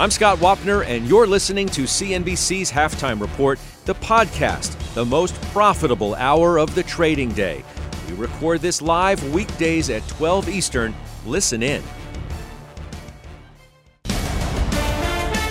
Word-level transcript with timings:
I'm 0.00 0.12
Scott 0.12 0.38
Wapner, 0.38 0.86
and 0.86 1.08
you're 1.08 1.26
listening 1.26 1.66
to 1.70 1.82
CNBC's 1.82 2.70
Halftime 2.70 3.20
Report, 3.20 3.58
the 3.84 3.96
podcast, 3.96 4.94
the 4.94 5.04
most 5.04 5.34
profitable 5.50 6.14
hour 6.14 6.60
of 6.60 6.72
the 6.76 6.84
trading 6.84 7.30
day. 7.32 7.64
We 8.08 8.14
record 8.14 8.60
this 8.60 8.80
live 8.80 9.20
weekdays 9.34 9.90
at 9.90 10.06
12 10.06 10.50
Eastern. 10.50 10.94
Listen 11.26 11.64
in. 11.64 11.82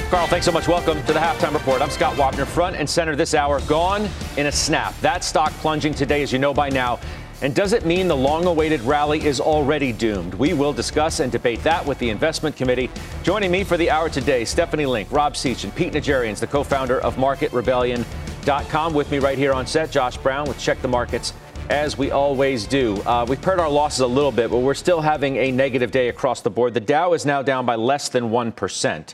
Carl, 0.09 0.27
thanks 0.27 0.45
so 0.45 0.53
much. 0.53 0.69
Welcome 0.69 1.03
to 1.03 1.11
the 1.11 1.19
halftime 1.19 1.53
report. 1.53 1.81
I'm 1.81 1.89
Scott 1.89 2.15
Wapner, 2.15 2.47
front 2.47 2.77
and 2.77 2.89
center 2.89 3.17
this 3.17 3.33
hour. 3.33 3.59
Gone 3.67 4.07
in 4.37 4.45
a 4.45 4.51
snap. 4.53 4.97
That 5.01 5.25
stock 5.25 5.51
plunging 5.55 5.93
today, 5.93 6.23
as 6.23 6.31
you 6.31 6.39
know 6.39 6.53
by 6.53 6.69
now. 6.69 7.01
And 7.41 7.53
does 7.53 7.73
it 7.73 7.85
mean 7.85 8.07
the 8.07 8.15
long 8.15 8.45
awaited 8.45 8.81
rally 8.81 9.23
is 9.23 9.39
already 9.39 9.91
doomed? 9.91 10.33
We 10.33 10.53
will 10.53 10.73
discuss 10.73 11.19
and 11.19 11.31
debate 11.31 11.61
that 11.63 11.85
with 11.85 11.99
the 11.99 12.09
investment 12.09 12.55
committee. 12.55 12.89
Joining 13.21 13.51
me 13.51 13.63
for 13.63 13.77
the 13.77 13.91
hour 13.91 14.09
today, 14.09 14.43
Stephanie 14.43 14.87
Link, 14.87 15.11
Rob 15.11 15.35
Sechan, 15.35 15.65
and 15.65 15.75
Pete 15.75 15.93
Najarians, 15.93 16.39
the 16.39 16.47
co 16.47 16.63
founder 16.63 16.99
of 17.01 17.15
MarketRebellion.com. 17.17 18.93
With 18.93 19.11
me 19.11 19.19
right 19.19 19.37
here 19.37 19.53
on 19.53 19.67
set, 19.67 19.91
Josh 19.91 20.17
Brown 20.17 20.47
with 20.47 20.57
Check 20.57 20.81
the 20.81 20.87
Markets 20.87 21.33
as 21.69 21.95
we 21.97 22.09
always 22.09 22.65
do. 22.65 22.95
Uh, 23.01 23.25
we've 23.27 23.41
pared 23.41 23.59
our 23.59 23.69
losses 23.69 23.99
a 23.99 24.07
little 24.07 24.31
bit, 24.31 24.49
but 24.49 24.59
we're 24.59 24.73
still 24.73 25.01
having 25.01 25.35
a 25.35 25.51
negative 25.51 25.91
day 25.91 26.07
across 26.07 26.41
the 26.41 26.49
board. 26.49 26.73
The 26.73 26.79
Dow 26.79 27.13
is 27.13 27.25
now 27.25 27.43
down 27.43 27.65
by 27.65 27.75
less 27.75 28.09
than 28.09 28.29
1% 28.29 29.13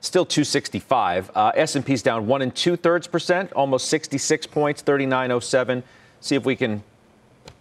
still 0.00 0.26
265. 0.26 1.30
Uh, 1.34 1.52
S&P's 1.54 2.02
down 2.02 2.26
one 2.26 2.42
and 2.42 2.54
two 2.54 2.76
thirds 2.76 3.06
percent, 3.06 3.50
almost 3.54 3.88
66 3.88 4.46
points, 4.46 4.82
3907. 4.82 5.82
See 6.20 6.36
if 6.36 6.44
we 6.44 6.56
can 6.56 6.82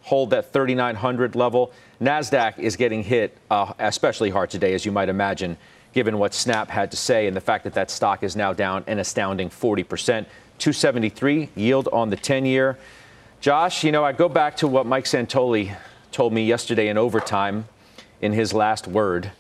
hold 0.04 0.30
that 0.30 0.54
3900 0.54 1.36
level. 1.36 1.72
Nasdaq 2.00 2.60
is 2.60 2.76
getting 2.76 3.04
hit 3.04 3.38
uh, 3.50 3.74
especially 3.80 4.30
hard 4.30 4.50
today, 4.50 4.74
as 4.74 4.86
you 4.86 4.92
might 4.92 5.10
imagine, 5.10 5.58
given 5.94 6.18
what 6.18 6.34
Snap 6.34 6.70
had 6.70 6.92
to 6.92 6.98
say 6.98 7.28
and 7.28 7.36
the 7.36 7.42
fact 7.42 7.64
that 7.64 7.74
that 7.74 7.90
stock 7.90 8.24
is 8.24 8.36
now 8.36 8.54
down 8.54 8.84
an 8.88 9.00
astounding 9.00 9.50
40 9.50 9.84
percent. 9.84 10.28
273 10.60 11.50
yield 11.56 11.90
on 11.92 12.10
the 12.10 12.16
10 12.16 12.46
year. 12.46 12.78
Josh, 13.42 13.84
you 13.84 13.92
know, 13.92 14.06
I 14.06 14.14
go 14.14 14.30
back 14.30 14.56
to 14.58 14.68
what 14.68 14.86
Mike 14.86 15.06
Santoli 15.06 15.76
told 16.12 16.32
me 16.32 16.46
yesterday 16.46 16.88
in 16.88 16.98
overtime 16.98 17.66
in 18.22 18.32
his 18.32 18.54
last 18.54 18.88
word 18.88 19.32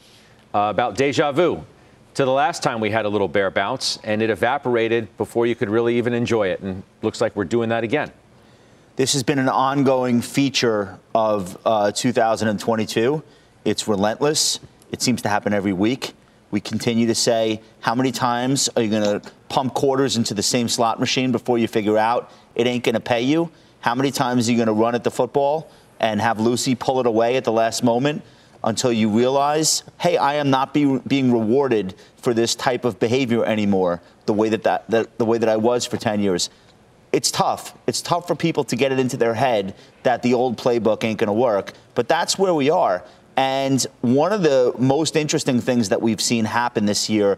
uh, 0.53 0.67
about 0.69 0.97
deja 0.97 1.31
vu 1.31 1.63
to 2.15 2.25
the 2.25 2.31
last 2.31 2.61
time 2.61 2.79
we 2.79 2.91
had 2.91 3.05
a 3.05 3.09
little 3.09 3.27
bear 3.27 3.49
bounce, 3.49 3.97
and 4.03 4.21
it 4.21 4.29
evaporated 4.29 5.15
before 5.17 5.47
you 5.47 5.55
could 5.55 5.69
really 5.69 5.97
even 5.97 6.13
enjoy 6.13 6.47
it. 6.47 6.59
And 6.59 6.83
looks 7.01 7.21
like 7.21 7.35
we're 7.35 7.45
doing 7.45 7.69
that 7.69 7.83
again. 7.83 8.11
This 8.95 9.13
has 9.13 9.23
been 9.23 9.39
an 9.39 9.49
ongoing 9.49 10.21
feature 10.21 10.99
of 11.15 11.57
uh, 11.65 11.91
2022. 11.91 13.23
It's 13.65 13.87
relentless. 13.87 14.59
It 14.91 15.01
seems 15.01 15.23
to 15.23 15.29
happen 15.29 15.51
every 15.51 15.73
week. 15.73 16.13
We 16.51 16.61
continue 16.61 17.07
to 17.07 17.15
say, 17.15 17.63
how 17.79 17.95
many 17.95 18.11
times 18.11 18.69
are 18.75 18.83
you 18.83 18.91
going 18.91 19.19
to 19.19 19.31
pump 19.49 19.73
quarters 19.73 20.15
into 20.15 20.35
the 20.35 20.43
same 20.43 20.69
slot 20.69 20.99
machine 20.99 21.31
before 21.31 21.57
you 21.57 21.67
figure 21.67 21.97
out 21.97 22.31
it 22.53 22.67
ain't 22.67 22.83
going 22.83 22.93
to 22.93 22.99
pay 22.99 23.21
you? 23.23 23.49
How 23.79 23.95
many 23.95 24.11
times 24.11 24.47
are 24.47 24.51
you 24.51 24.57
going 24.57 24.67
to 24.67 24.73
run 24.73 24.93
at 24.93 25.03
the 25.03 25.09
football 25.09 25.71
and 25.99 26.21
have 26.21 26.39
Lucy 26.39 26.75
pull 26.75 26.99
it 26.99 27.07
away 27.07 27.35
at 27.35 27.45
the 27.45 27.51
last 27.51 27.83
moment? 27.83 28.21
until 28.65 28.93
you 28.93 29.09
realize, 29.09 29.83
hey, 29.99 30.15
I 30.15 30.35
am 30.35 30.49
not 30.49 30.73
be, 30.73 30.97
being 30.99 31.33
rewarded 31.33 31.95
for 32.15 32.33
this 32.33 32.55
type 32.55 32.85
of 32.85 32.97
behavior 32.97 33.43
anymore, 33.43 34.01
the 34.25 34.31
way 34.31 34.47
that, 34.49 34.63
that, 34.63 34.89
that 34.89 35.17
the 35.17 35.25
way 35.25 35.37
that 35.37 35.49
I 35.49 35.57
was 35.57 35.85
for 35.85 35.97
10 35.97 36.21
years. 36.21 36.49
It's 37.13 37.29
tough. 37.29 37.77
It's 37.87 38.01
tough 38.01 38.27
for 38.27 38.35
people 38.35 38.63
to 38.65 38.75
get 38.75 38.91
it 38.91 38.99
into 38.99 39.17
their 39.17 39.35
head 39.35 39.75
that 40.01 40.23
the 40.23 40.33
old 40.33 40.57
playbook 40.57 41.03
ain't 41.03 41.19
going 41.19 41.27
to 41.27 41.33
work. 41.33 41.73
But 41.93 42.07
that's 42.07 42.37
where 42.37 42.53
we 42.53 42.71
are. 42.71 43.03
And 43.37 43.81
one 44.01 44.33
of 44.33 44.41
the 44.41 44.73
most 44.77 45.15
interesting 45.15 45.61
things 45.61 45.89
that 45.89 46.01
we've 46.01 46.21
seen 46.21 46.45
happen 46.45 46.85
this 46.85 47.09
year 47.09 47.37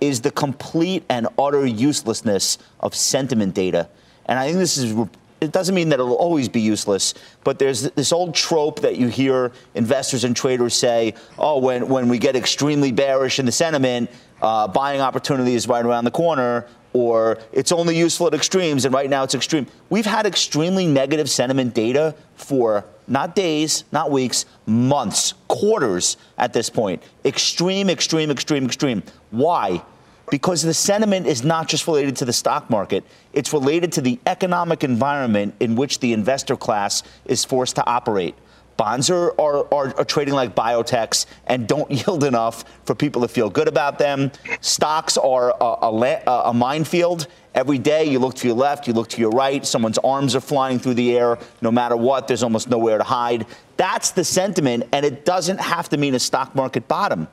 is 0.00 0.20
the 0.20 0.30
complete 0.30 1.04
and 1.08 1.26
utter 1.38 1.66
uselessness 1.66 2.58
of 2.80 2.94
sentiment 2.94 3.54
data. 3.54 3.88
And 4.26 4.38
I 4.38 4.46
think 4.46 4.58
this 4.58 4.76
is 4.76 4.94
it 5.40 5.52
doesn't 5.52 5.74
mean 5.74 5.90
that 5.90 6.00
it'll 6.00 6.14
always 6.14 6.48
be 6.48 6.60
useless, 6.60 7.12
but 7.42 7.58
there's 7.58 7.82
this 7.90 8.12
old 8.12 8.34
trope 8.34 8.80
that 8.80 8.96
you 8.96 9.08
hear 9.08 9.52
investors 9.74 10.24
and 10.24 10.34
traders 10.34 10.74
say, 10.74 11.14
oh, 11.38 11.58
when, 11.58 11.88
when 11.88 12.08
we 12.08 12.18
get 12.18 12.34
extremely 12.34 12.92
bearish 12.92 13.38
in 13.38 13.44
the 13.44 13.52
sentiment, 13.52 14.10
uh, 14.40 14.66
buying 14.68 15.02
opportunity 15.02 15.54
is 15.54 15.68
right 15.68 15.84
around 15.84 16.04
the 16.04 16.10
corner, 16.10 16.66
or 16.94 17.38
it's 17.52 17.72
only 17.72 17.98
useful 17.98 18.28
at 18.28 18.34
extremes, 18.34 18.86
and 18.86 18.94
right 18.94 19.10
now 19.10 19.24
it's 19.24 19.34
extreme. 19.34 19.66
We've 19.90 20.06
had 20.06 20.24
extremely 20.24 20.86
negative 20.86 21.28
sentiment 21.28 21.74
data 21.74 22.14
for 22.36 22.86
not 23.06 23.36
days, 23.36 23.84
not 23.92 24.10
weeks, 24.10 24.46
months, 24.64 25.34
quarters 25.48 26.16
at 26.38 26.54
this 26.54 26.70
point. 26.70 27.02
Extreme, 27.24 27.90
extreme, 27.90 28.30
extreme, 28.30 28.64
extreme. 28.64 29.02
Why? 29.30 29.82
because 30.30 30.62
the 30.62 30.74
sentiment 30.74 31.26
is 31.26 31.44
not 31.44 31.68
just 31.68 31.86
related 31.86 32.16
to 32.16 32.24
the 32.24 32.32
stock 32.32 32.70
market, 32.70 33.04
it's 33.32 33.52
related 33.52 33.92
to 33.92 34.00
the 34.00 34.18
economic 34.26 34.84
environment 34.84 35.54
in 35.60 35.76
which 35.76 36.00
the 36.00 36.12
investor 36.12 36.56
class 36.56 37.02
is 37.26 37.44
forced 37.44 37.76
to 37.76 37.86
operate. 37.86 38.34
Bonds 38.76 39.08
are, 39.10 39.38
are, 39.40 39.72
are, 39.72 39.96
are, 39.96 40.04
trading 40.04 40.34
like 40.34 40.54
biotechs 40.54 41.26
and 41.46 41.66
don't 41.68 41.90
yield 42.06 42.24
enough 42.24 42.64
for 42.84 42.94
people 42.94 43.22
to 43.22 43.28
feel 43.28 43.50
good 43.50 43.68
about 43.68 43.98
them. 43.98 44.32
Stocks 44.60 45.16
are 45.16 45.54
a, 45.60 45.64
a, 45.64 46.42
a 46.46 46.54
minefield. 46.54 47.28
Every 47.54 47.78
day 47.78 48.06
you 48.06 48.18
look 48.18 48.34
to 48.36 48.48
your 48.48 48.56
left, 48.56 48.88
you 48.88 48.92
look 48.92 49.08
to 49.10 49.20
your 49.20 49.30
right, 49.30 49.64
someone's 49.64 49.98
arms 49.98 50.34
are 50.34 50.40
flying 50.40 50.80
through 50.80 50.94
the 50.94 51.16
air. 51.16 51.38
No 51.62 51.70
matter 51.70 51.96
what, 51.96 52.26
there's 52.26 52.42
almost 52.42 52.68
nowhere 52.68 52.98
to 52.98 53.04
hide. 53.04 53.46
That's 53.76 54.10
the 54.10 54.24
sentiment, 54.24 54.88
and 54.92 55.06
it 55.06 55.24
doesn't 55.24 55.60
have 55.60 55.88
to 55.90 55.96
mean 55.96 56.14
a 56.14 56.18
stock 56.18 56.54
market 56.54 56.88
bottom 56.88 57.28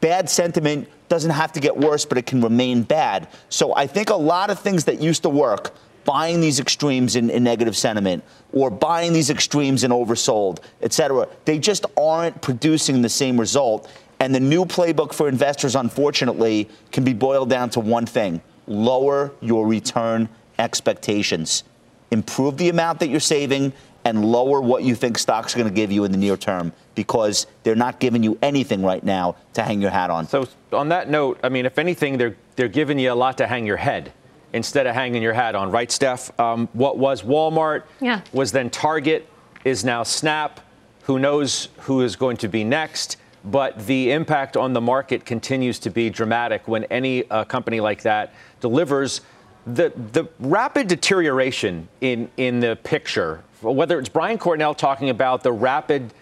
bad 0.00 0.30
sentiment 0.30 0.88
doesn't 1.08 1.32
have 1.32 1.52
to 1.52 1.60
get 1.60 1.76
worse, 1.76 2.04
but 2.04 2.18
it 2.18 2.26
can 2.26 2.40
remain 2.40 2.82
bad. 2.82 3.28
So 3.48 3.74
I 3.74 3.86
think 3.86 4.10
a 4.10 4.16
lot 4.16 4.50
of 4.50 4.58
things 4.58 4.84
that 4.84 5.00
used 5.00 5.22
to 5.22 5.28
work, 5.28 5.74
buying 6.06 6.40
these 6.40 6.60
extremes 6.60 7.16
in, 7.16 7.28
in 7.28 7.44
negative 7.44 7.76
sentiment 7.76 8.24
or 8.52 8.70
buying 8.70 9.12
these 9.12 9.28
extremes 9.28 9.84
in 9.84 9.90
oversold, 9.90 10.60
et 10.80 10.92
cetera, 10.92 11.28
they 11.44 11.58
just 11.58 11.84
aren't 11.98 12.40
producing 12.40 13.02
the 13.02 13.08
same 13.08 13.38
result. 13.38 13.90
And 14.20 14.34
the 14.34 14.40
new 14.40 14.64
playbook 14.64 15.12
for 15.12 15.28
investors, 15.28 15.76
unfortunately, 15.76 16.70
can 16.92 17.04
be 17.04 17.12
boiled 17.12 17.50
down 17.50 17.68
to 17.70 17.80
one 17.80 18.06
thing 18.06 18.40
lower 18.68 19.32
your 19.40 19.66
return 19.66 20.28
expectations. 20.58 21.62
Improve 22.10 22.56
the 22.56 22.68
amount 22.68 22.98
that 23.00 23.08
you're 23.08 23.20
saving 23.20 23.72
and 24.04 24.24
lower 24.24 24.60
what 24.60 24.84
you 24.84 24.94
think 24.94 25.18
stocks 25.18 25.54
are 25.54 25.58
going 25.58 25.68
to 25.68 25.74
give 25.74 25.92
you 25.92 26.04
in 26.04 26.12
the 26.12 26.18
near 26.18 26.36
term 26.36 26.72
because 26.94 27.46
they're 27.62 27.74
not 27.76 28.00
giving 28.00 28.22
you 28.22 28.38
anything 28.40 28.82
right 28.82 29.04
now 29.04 29.36
to 29.52 29.62
hang 29.62 29.80
your 29.80 29.90
hat 29.90 30.10
on. 30.10 30.26
So 30.26 30.48
on 30.72 30.88
that 30.88 31.10
note, 31.10 31.38
I 31.42 31.48
mean, 31.48 31.66
if 31.66 31.78
anything, 31.78 32.16
they're 32.16 32.36
they're 32.54 32.68
giving 32.68 32.98
you 32.98 33.12
a 33.12 33.14
lot 33.14 33.36
to 33.38 33.46
hang 33.46 33.66
your 33.66 33.76
head 33.76 34.12
instead 34.56 34.86
of 34.86 34.94
hanging 34.94 35.22
your 35.22 35.32
hat 35.32 35.54
on, 35.54 35.70
right, 35.70 35.90
Steph? 35.90 36.38
Um, 36.40 36.68
what 36.72 36.98
was 36.98 37.22
Walmart? 37.22 37.84
Yeah. 38.00 38.22
Was 38.32 38.52
then 38.52 38.70
Target? 38.70 39.28
Is 39.64 39.84
now 39.84 40.02
Snap? 40.02 40.60
Who 41.02 41.18
knows 41.18 41.68
who 41.80 42.02
is 42.02 42.16
going 42.16 42.36
to 42.38 42.48
be 42.48 42.64
next? 42.64 43.16
But 43.44 43.86
the 43.86 44.10
impact 44.10 44.56
on 44.56 44.72
the 44.72 44.80
market 44.80 45.24
continues 45.24 45.78
to 45.80 45.90
be 45.90 46.10
dramatic 46.10 46.66
when 46.66 46.84
any 46.84 47.28
uh, 47.30 47.44
company 47.44 47.80
like 47.80 48.02
that 48.02 48.34
delivers. 48.60 49.20
The, 49.66 49.92
the 50.12 50.28
rapid 50.40 50.88
deterioration 50.88 51.88
in, 52.00 52.30
in 52.36 52.60
the 52.60 52.76
picture 52.76 53.42
whether 53.62 53.98
it's 53.98 54.08
Brian 54.08 54.38
Cornell 54.38 54.74
talking 54.74 55.10
about 55.10 55.42
the 55.42 55.52
rapid 55.52 56.12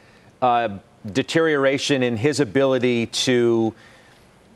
uh, 0.41 0.79
deterioration 1.13 2.03
in 2.03 2.17
his 2.17 2.41
ability 2.41 3.07
to 3.07 3.75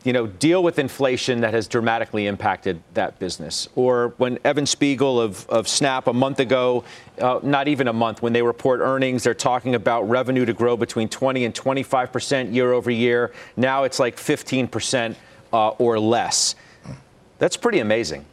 you 0.04 0.12
know, 0.12 0.26
deal 0.26 0.62
with 0.62 0.78
inflation 0.78 1.40
that 1.40 1.52
has 1.52 1.66
dramatically 1.66 2.26
impacted 2.26 2.80
that 2.94 3.18
business. 3.18 3.68
Or 3.74 4.14
when 4.16 4.38
Evan 4.44 4.66
Spiegel 4.66 5.20
of, 5.20 5.48
of 5.48 5.66
Snap 5.66 6.06
a 6.06 6.12
month 6.12 6.40
ago, 6.40 6.84
uh, 7.20 7.40
not 7.42 7.68
even 7.68 7.88
a 7.88 7.92
month, 7.92 8.22
when 8.22 8.32
they 8.32 8.42
report 8.42 8.80
earnings, 8.80 9.24
they're 9.24 9.34
talking 9.34 9.74
about 9.74 10.08
revenue 10.08 10.44
to 10.44 10.52
grow 10.52 10.76
between 10.76 11.08
20 11.08 11.44
and 11.44 11.54
25 11.54 12.12
percent 12.12 12.52
year 12.52 12.72
over 12.72 12.90
year. 12.90 13.32
Now 13.56 13.84
it's 13.84 13.98
like 13.98 14.16
15 14.16 14.68
percent 14.68 15.16
uh, 15.52 15.70
or 15.70 15.98
less. 15.98 16.54
That's 17.38 17.56
pretty 17.56 17.80
amazing. 17.80 18.24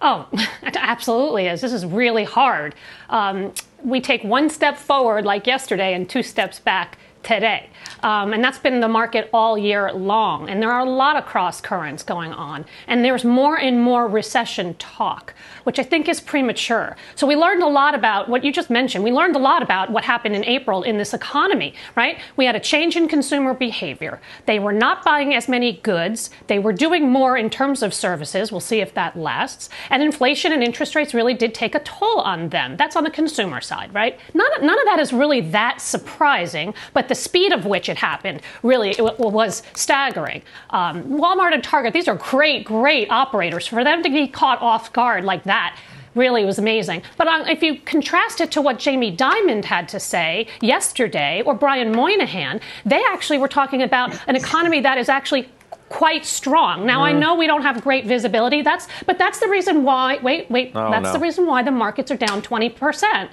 Oh, 0.00 0.28
it 0.32 0.76
absolutely 0.76 1.46
is. 1.46 1.60
This 1.60 1.72
is 1.72 1.86
really 1.86 2.24
hard. 2.24 2.74
Um, 3.08 3.52
we 3.84 4.00
take 4.00 4.24
one 4.24 4.50
step 4.50 4.76
forward, 4.76 5.24
like 5.24 5.46
yesterday, 5.46 5.94
and 5.94 6.08
two 6.08 6.22
steps 6.22 6.58
back 6.58 6.98
today. 7.22 7.70
Um, 8.02 8.32
and 8.32 8.42
that's 8.42 8.58
been 8.58 8.80
the 8.80 8.88
market 8.88 9.30
all 9.32 9.56
year 9.56 9.92
long. 9.92 10.48
And 10.48 10.60
there 10.60 10.72
are 10.72 10.80
a 10.80 10.90
lot 10.90 11.16
of 11.16 11.24
cross 11.24 11.60
currents 11.60 12.02
going 12.02 12.32
on. 12.32 12.64
And 12.86 13.04
there's 13.04 13.24
more 13.24 13.58
and 13.58 13.80
more 13.80 14.08
recession 14.08 14.74
talk, 14.74 15.34
which 15.64 15.78
I 15.78 15.82
think 15.82 16.08
is 16.08 16.20
premature. 16.20 16.96
So 17.14 17.26
we 17.26 17.36
learned 17.36 17.62
a 17.62 17.68
lot 17.68 17.94
about 17.94 18.28
what 18.28 18.44
you 18.44 18.52
just 18.52 18.70
mentioned. 18.70 19.04
We 19.04 19.12
learned 19.12 19.36
a 19.36 19.38
lot 19.38 19.62
about 19.62 19.90
what 19.90 20.04
happened 20.04 20.34
in 20.34 20.44
April 20.44 20.82
in 20.82 20.98
this 20.98 21.14
economy, 21.14 21.74
right? 21.96 22.18
We 22.36 22.44
had 22.44 22.56
a 22.56 22.60
change 22.60 22.96
in 22.96 23.06
consumer 23.08 23.54
behavior. 23.54 24.20
They 24.46 24.58
were 24.58 24.72
not 24.72 25.04
buying 25.04 25.34
as 25.34 25.48
many 25.48 25.74
goods. 25.74 26.30
They 26.48 26.58
were 26.58 26.72
doing 26.72 27.08
more 27.08 27.36
in 27.36 27.50
terms 27.50 27.82
of 27.82 27.94
services. 27.94 28.50
We'll 28.50 28.60
see 28.60 28.80
if 28.80 28.94
that 28.94 29.16
lasts. 29.16 29.68
And 29.90 30.02
inflation 30.02 30.52
and 30.52 30.62
interest 30.62 30.94
rates 30.94 31.14
really 31.14 31.34
did 31.34 31.54
take 31.54 31.74
a 31.74 31.80
toll 31.80 32.20
on 32.20 32.48
them. 32.48 32.76
That's 32.76 32.96
on 32.96 33.04
the 33.04 33.10
consumer 33.10 33.60
side, 33.60 33.94
right? 33.94 34.18
None, 34.34 34.66
none 34.66 34.78
of 34.78 34.84
that 34.86 34.98
is 34.98 35.12
really 35.12 35.40
that 35.52 35.80
surprising, 35.80 36.74
but 36.92 37.08
the 37.12 37.16
speed 37.16 37.52
of 37.52 37.66
which 37.66 37.90
it 37.90 37.98
happened 37.98 38.40
really 38.62 38.88
it 38.92 39.18
was 39.18 39.62
staggering. 39.74 40.40
Um, 40.70 41.04
Walmart 41.04 41.52
and 41.52 41.62
Target, 41.62 41.92
these 41.92 42.08
are 42.08 42.14
great, 42.14 42.64
great 42.64 43.10
operators. 43.10 43.66
For 43.66 43.84
them 43.84 44.02
to 44.02 44.08
be 44.08 44.26
caught 44.26 44.62
off 44.62 44.94
guard 44.94 45.22
like 45.22 45.44
that 45.44 45.78
really 46.14 46.46
was 46.46 46.58
amazing. 46.58 47.02
But 47.18 47.28
um, 47.28 47.46
if 47.48 47.62
you 47.62 47.78
contrast 47.80 48.40
it 48.40 48.50
to 48.52 48.62
what 48.62 48.78
Jamie 48.78 49.14
Dimon 49.14 49.62
had 49.62 49.90
to 49.90 50.00
say 50.00 50.46
yesterday 50.62 51.42
or 51.44 51.52
Brian 51.54 51.92
Moynihan, 51.92 52.60
they 52.86 53.02
actually 53.12 53.36
were 53.36 53.48
talking 53.48 53.82
about 53.82 54.18
an 54.26 54.34
economy 54.34 54.80
that 54.80 54.96
is 54.96 55.10
actually 55.10 55.50
quite 55.90 56.24
strong. 56.24 56.86
Now 56.86 57.00
mm. 57.00 57.08
I 57.08 57.12
know 57.12 57.34
we 57.34 57.46
don't 57.46 57.60
have 57.60 57.82
great 57.82 58.06
visibility. 58.06 58.62
That's 58.62 58.88
but 59.04 59.18
that's 59.18 59.38
the 59.38 59.48
reason 59.48 59.84
why 59.84 60.18
wait, 60.22 60.50
wait, 60.50 60.72
oh, 60.74 60.90
that's 60.90 61.04
no. 61.04 61.12
the 61.12 61.18
reason 61.18 61.46
why 61.46 61.62
the 61.62 61.70
markets 61.70 62.10
are 62.10 62.16
down 62.16 62.40
20%. 62.40 63.28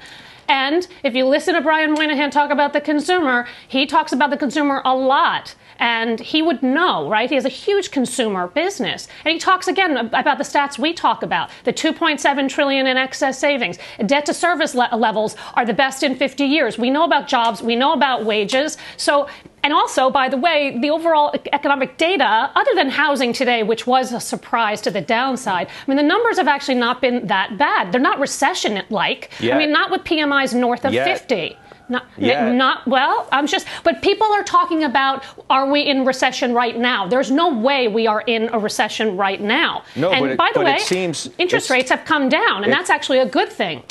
And 0.49 0.87
if 1.03 1.15
you 1.15 1.25
listen 1.25 1.53
to 1.53 1.61
Brian 1.61 1.93
Moynihan 1.93 2.31
talk 2.31 2.49
about 2.49 2.73
the 2.73 2.81
consumer, 2.81 3.47
he 3.67 3.85
talks 3.85 4.11
about 4.11 4.31
the 4.31 4.37
consumer 4.37 4.81
a 4.83 4.95
lot. 4.95 5.55
And 5.77 6.19
he 6.19 6.41
would 6.41 6.61
know, 6.61 7.07
right? 7.07 7.29
He 7.29 7.35
has 7.35 7.45
a 7.45 7.49
huge 7.49 7.91
consumer 7.91 8.47
business. 8.47 9.07
And 9.23 9.31
he 9.31 9.39
talks 9.39 9.67
again 9.67 9.95
about 9.95 10.37
the 10.39 10.43
stats 10.43 10.77
we 10.77 10.91
talk 10.91 11.23
about 11.23 11.51
the 11.63 11.71
2.7 11.71 12.49
trillion 12.49 12.87
in 12.87 12.97
excess 12.97 13.39
savings. 13.39 13.77
Debt 14.05 14.25
to 14.25 14.33
service 14.33 14.75
le- 14.75 14.89
levels 14.97 15.37
are 15.53 15.65
the 15.65 15.73
best 15.73 16.03
in 16.03 16.15
50 16.15 16.43
years. 16.43 16.77
We 16.77 16.89
know 16.89 17.05
about 17.05 17.27
jobs, 17.27 17.61
we 17.61 17.75
know 17.77 17.93
about 17.93 18.25
wages. 18.25 18.77
So 18.97 19.29
and 19.63 19.73
also, 19.73 20.09
by 20.09 20.29
the 20.29 20.37
way, 20.37 20.77
the 20.79 20.89
overall 20.89 21.33
economic 21.51 21.97
data, 21.97 22.51
other 22.55 22.73
than 22.75 22.89
housing 22.89 23.33
today, 23.33 23.63
which 23.63 23.85
was 23.85 24.11
a 24.13 24.19
surprise 24.19 24.81
to 24.81 24.91
the 24.91 25.01
downside, 25.01 25.67
I 25.67 25.71
mean, 25.87 25.97
the 25.97 26.03
numbers 26.03 26.37
have 26.37 26.47
actually 26.47 26.75
not 26.75 27.01
been 27.01 27.27
that 27.27 27.57
bad. 27.57 27.91
They're 27.91 28.01
not 28.01 28.19
recession 28.19 28.81
like. 28.89 29.31
I 29.41 29.57
mean, 29.57 29.71
not 29.71 29.91
with 29.91 30.03
PMIs 30.03 30.53
north 30.53 30.85
of 30.85 30.93
Yet. 30.93 31.19
50. 31.19 31.57
Not, 31.91 32.05
eh, 32.19 32.51
not 32.51 32.87
well. 32.87 33.27
I'm 33.31 33.47
just, 33.47 33.65
but 33.83 34.03
people 34.03 34.27
are 34.27 34.43
talking 34.43 34.83
about 34.83 35.23
are 35.49 35.69
we 35.69 35.81
in 35.81 36.05
recession 36.05 36.53
right 36.53 36.77
now? 36.77 37.07
There's 37.07 37.31
no 37.31 37.49
way 37.57 37.87
we 37.87 38.05
are 38.05 38.21
in 38.21 38.47
a 38.53 38.59
recession 38.59 39.17
right 39.17 39.41
now. 39.41 39.83
No, 39.95 40.11
and 40.11 40.23
but 40.23 40.37
by 40.37 40.47
it, 40.49 40.53
the 40.53 40.61
way, 40.61 40.77
seems 40.77 41.29
interest 41.39 41.71
rates 41.71 41.89
have 41.89 42.05
come 42.05 42.29
down, 42.29 42.63
and 42.63 42.71
that's 42.71 42.91
actually 42.91 43.17
a 43.17 43.25
good 43.25 43.49
thing. 43.49 43.81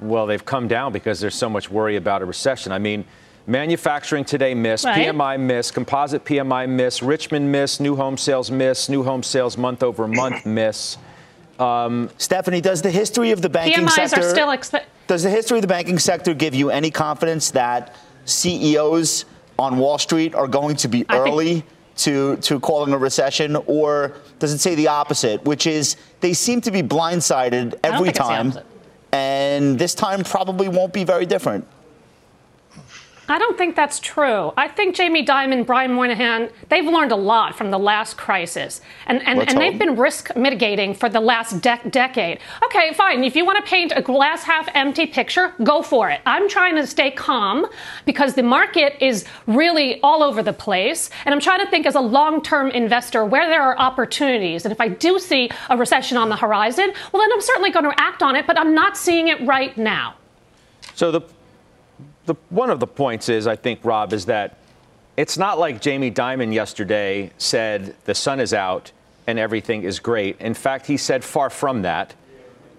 Well, 0.00 0.26
they've 0.26 0.44
come 0.44 0.68
down 0.68 0.92
because 0.92 1.18
there's 1.18 1.34
so 1.34 1.48
much 1.48 1.68
worry 1.68 1.96
about 1.96 2.22
a 2.22 2.24
recession. 2.24 2.70
I 2.70 2.78
mean, 2.78 3.04
Manufacturing 3.46 4.24
today 4.24 4.54
miss, 4.54 4.84
right. 4.84 5.08
PMI 5.08 5.38
miss, 5.40 5.70
composite 5.70 6.24
PMI 6.24 6.68
miss, 6.68 7.02
Richmond 7.02 7.50
miss, 7.50 7.80
new 7.80 7.96
home 7.96 8.16
sales 8.16 8.50
miss, 8.50 8.88
new 8.88 9.02
home 9.02 9.22
sales 9.22 9.58
month 9.58 9.82
over 9.82 10.06
month 10.06 10.46
miss. 10.46 10.96
Um, 11.58 12.08
Stephanie, 12.18 12.60
does 12.60 12.82
the 12.82 12.90
history 12.90 13.30
of 13.32 13.42
the 13.42 13.48
banking 13.48 13.84
PMIs 13.84 13.90
sector 13.90 14.20
are 14.20 14.30
still 14.30 14.48
expe- 14.48 14.84
does 15.06 15.24
the 15.24 15.30
history 15.30 15.58
of 15.58 15.62
the 15.62 15.68
banking 15.68 15.98
sector 15.98 16.34
give 16.34 16.54
you 16.54 16.70
any 16.70 16.90
confidence 16.90 17.50
that 17.50 17.96
CEOs 18.24 19.24
on 19.58 19.78
Wall 19.78 19.98
Street 19.98 20.34
are 20.34 20.48
going 20.48 20.76
to 20.76 20.88
be 20.88 21.04
early 21.10 21.64
to 21.96 22.36
to 22.36 22.60
calling 22.60 22.92
a 22.94 22.98
recession, 22.98 23.56
or 23.66 24.14
does 24.38 24.52
it 24.52 24.58
say 24.58 24.74
the 24.74 24.88
opposite, 24.88 25.44
which 25.44 25.66
is 25.66 25.96
they 26.20 26.32
seem 26.32 26.60
to 26.60 26.70
be 26.70 26.82
blindsided 26.82 27.74
every 27.82 28.12
time, 28.12 28.54
and 29.12 29.78
this 29.78 29.94
time 29.94 30.24
probably 30.24 30.68
won't 30.68 30.92
be 30.92 31.04
very 31.04 31.26
different? 31.26 31.66
I 33.32 33.38
don't 33.38 33.56
think 33.56 33.74
that's 33.74 33.98
true. 33.98 34.52
I 34.58 34.68
think 34.68 34.94
Jamie 34.94 35.24
Dimon, 35.24 35.64
Brian 35.64 35.94
Moynihan, 35.94 36.50
they've 36.68 36.84
learned 36.84 37.12
a 37.12 37.16
lot 37.16 37.56
from 37.56 37.70
the 37.70 37.78
last 37.78 38.18
crisis. 38.18 38.82
And, 39.06 39.26
and, 39.26 39.48
and 39.48 39.58
they've 39.58 39.78
been 39.78 39.96
risk 39.96 40.36
mitigating 40.36 40.92
for 40.92 41.08
the 41.08 41.18
last 41.18 41.62
de- 41.62 41.80
decade. 41.88 42.40
Okay, 42.66 42.92
fine. 42.92 43.24
If 43.24 43.34
you 43.34 43.46
want 43.46 43.64
to 43.64 43.70
paint 43.70 43.90
a 43.96 44.02
glass 44.02 44.42
half 44.42 44.68
empty 44.74 45.06
picture, 45.06 45.54
go 45.64 45.80
for 45.80 46.10
it. 46.10 46.20
I'm 46.26 46.46
trying 46.46 46.76
to 46.76 46.86
stay 46.86 47.10
calm 47.10 47.64
because 48.04 48.34
the 48.34 48.42
market 48.42 49.02
is 49.02 49.24
really 49.46 49.98
all 50.02 50.22
over 50.22 50.42
the 50.42 50.52
place. 50.52 51.08
And 51.24 51.34
I'm 51.34 51.40
trying 51.40 51.60
to 51.60 51.70
think 51.70 51.86
as 51.86 51.94
a 51.94 52.00
long 52.00 52.42
term 52.42 52.68
investor 52.72 53.24
where 53.24 53.48
there 53.48 53.62
are 53.62 53.78
opportunities. 53.78 54.66
And 54.66 54.72
if 54.72 54.80
I 54.80 54.88
do 54.88 55.18
see 55.18 55.50
a 55.70 55.76
recession 55.78 56.18
on 56.18 56.28
the 56.28 56.36
horizon, 56.36 56.92
well, 57.12 57.22
then 57.22 57.32
I'm 57.32 57.40
certainly 57.40 57.70
going 57.70 57.86
to 57.86 57.98
act 57.98 58.22
on 58.22 58.36
it, 58.36 58.46
but 58.46 58.58
I'm 58.58 58.74
not 58.74 58.98
seeing 58.98 59.28
it 59.28 59.40
right 59.46 59.74
now. 59.78 60.16
So 60.94 61.10
the 61.10 61.22
the, 62.26 62.34
one 62.50 62.70
of 62.70 62.80
the 62.80 62.86
points 62.86 63.28
is, 63.28 63.46
I 63.46 63.56
think, 63.56 63.80
Rob, 63.84 64.12
is 64.12 64.26
that 64.26 64.58
it's 65.16 65.36
not 65.36 65.58
like 65.58 65.80
Jamie 65.80 66.10
Dimon 66.10 66.52
yesterday 66.52 67.30
said 67.38 67.94
the 68.04 68.14
sun 68.14 68.40
is 68.40 68.54
out 68.54 68.92
and 69.26 69.38
everything 69.38 69.82
is 69.82 70.00
great. 70.00 70.40
In 70.40 70.54
fact, 70.54 70.86
he 70.86 70.96
said 70.96 71.22
far 71.22 71.50
from 71.50 71.82
that. 71.82 72.14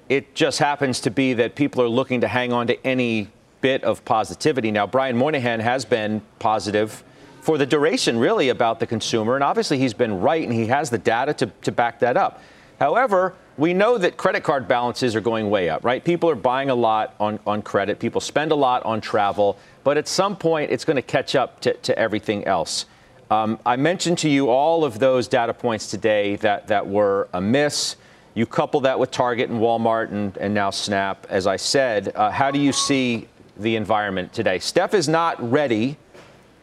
It 0.10 0.36
just 0.36 0.60
happens 0.60 1.00
to 1.02 1.12
be 1.12 1.34
that 1.34 1.56
people 1.56 1.82
are 1.82 1.90
looking 1.90 2.22
to 2.22 2.28
hang 2.28 2.52
on 2.52 2.68
to 2.68 2.86
any 2.86 3.30
bit 3.62 3.84
of 3.84 4.04
positivity. 4.04 4.72
Now, 4.72 4.86
Brian 4.86 5.18
Moynihan 5.18 5.60
has 5.62 5.86
been 5.86 6.22
positive 6.40 7.04
for 7.42 7.58
the 7.58 7.66
duration, 7.66 8.18
really, 8.18 8.50
about 8.50 8.80
the 8.80 8.88
consumer. 8.88 9.36
And 9.36 9.44
obviously, 9.44 9.78
he's 9.78 9.94
been 9.94 10.20
right 10.20 10.44
and 10.44 10.54
he 10.54 10.68
has 10.68 10.90
the 10.90 10.98
data 10.98 11.34
to, 11.36 11.48
to 11.62 11.72
back 11.72 12.00
that 12.00 12.18
up. 12.18 12.42
However, 12.80 13.36
we 13.58 13.74
know 13.74 13.98
that 13.98 14.18
credit 14.18 14.44
card 14.44 14.68
balances 14.68 15.16
are 15.16 15.22
going 15.22 15.50
way 15.50 15.70
up, 15.70 15.84
right? 15.84 16.04
People 16.04 16.30
are 16.30 16.36
buying 16.36 16.70
a 16.70 16.76
lot 16.76 17.16
on, 17.20 17.40
on 17.46 17.62
credit, 17.62 18.00
people 18.00 18.22
spend 18.22 18.52
a 18.52 18.56
lot 18.56 18.84
on 18.84 19.02
travel, 19.02 19.58
but 19.84 19.98
at 19.98 20.08
some 20.08 20.36
point 20.36 20.72
it's 20.72 20.86
going 20.86 20.96
to 20.96 21.02
catch 21.02 21.36
up 21.36 21.60
to, 21.62 21.74
to 21.74 21.98
everything 21.98 22.46
else. 22.46 22.86
Um, 23.30 23.60
I 23.66 23.76
mentioned 23.76 24.18
to 24.20 24.30
you 24.30 24.50
all 24.50 24.84
of 24.84 25.00
those 25.00 25.28
data 25.28 25.54
points 25.54 25.88
today 25.88 26.36
that, 26.38 26.68
that 26.68 26.88
were 26.88 27.30
a 27.34 27.42
miss. 27.42 27.96
You 28.36 28.46
couple 28.46 28.82
that 28.82 29.00
with 29.00 29.12
Target 29.12 29.50
and 29.50 29.60
Walmart 29.60 30.12
and, 30.12 30.36
and 30.38 30.54
now 30.54 30.70
Snap. 30.70 31.26
As 31.30 31.48
I 31.48 31.56
said, 31.56 32.12
uh, 32.16 32.32
how 32.32 32.52
do 32.52 32.60
you 32.60 32.72
see 32.72 33.28
the 33.58 33.76
environment 33.76 34.34
today? 34.34 34.60
Steph 34.60 34.94
is 34.94 35.08
not 35.08 35.52
ready 35.52 35.98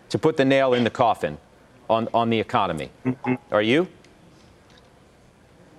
to 0.08 0.18
put 0.18 0.36
the 0.36 0.44
nail 0.44 0.74
in 0.74 0.84
the 0.84 0.90
coffin 0.90 1.38
on, 1.88 2.08
on 2.12 2.30
the 2.30 2.38
economy. 2.38 2.90
Mm-hmm. 3.04 3.34
Are 3.52 3.62
you? 3.62 3.88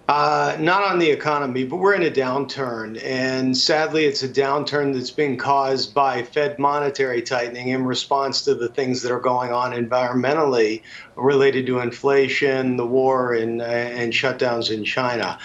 Uh, 0.07 0.57
not 0.59 0.83
on 0.83 0.99
the 0.99 1.09
economy, 1.09 1.63
but 1.63 1.77
we're 1.77 1.93
in 1.93 2.03
a 2.03 2.11
downturn. 2.11 3.01
And 3.01 3.55
sadly, 3.55 4.05
it's 4.05 4.23
a 4.23 4.27
downturn 4.27 4.93
that's 4.93 5.11
being 5.11 5.37
caused 5.37 5.93
by 5.93 6.23
Fed 6.23 6.59
monetary 6.59 7.21
tightening 7.21 7.69
in 7.69 7.85
response 7.85 8.41
to 8.41 8.55
the 8.55 8.67
things 8.67 9.01
that 9.03 9.11
are 9.11 9.21
going 9.21 9.53
on 9.53 9.71
environmentally 9.71 10.81
related 11.15 11.65
to 11.67 11.79
inflation, 11.79 12.75
the 12.75 12.85
war, 12.85 13.33
and, 13.35 13.61
uh, 13.61 13.65
and 13.65 14.11
shutdowns 14.11 14.69
in 14.69 14.83
China. 14.83 15.39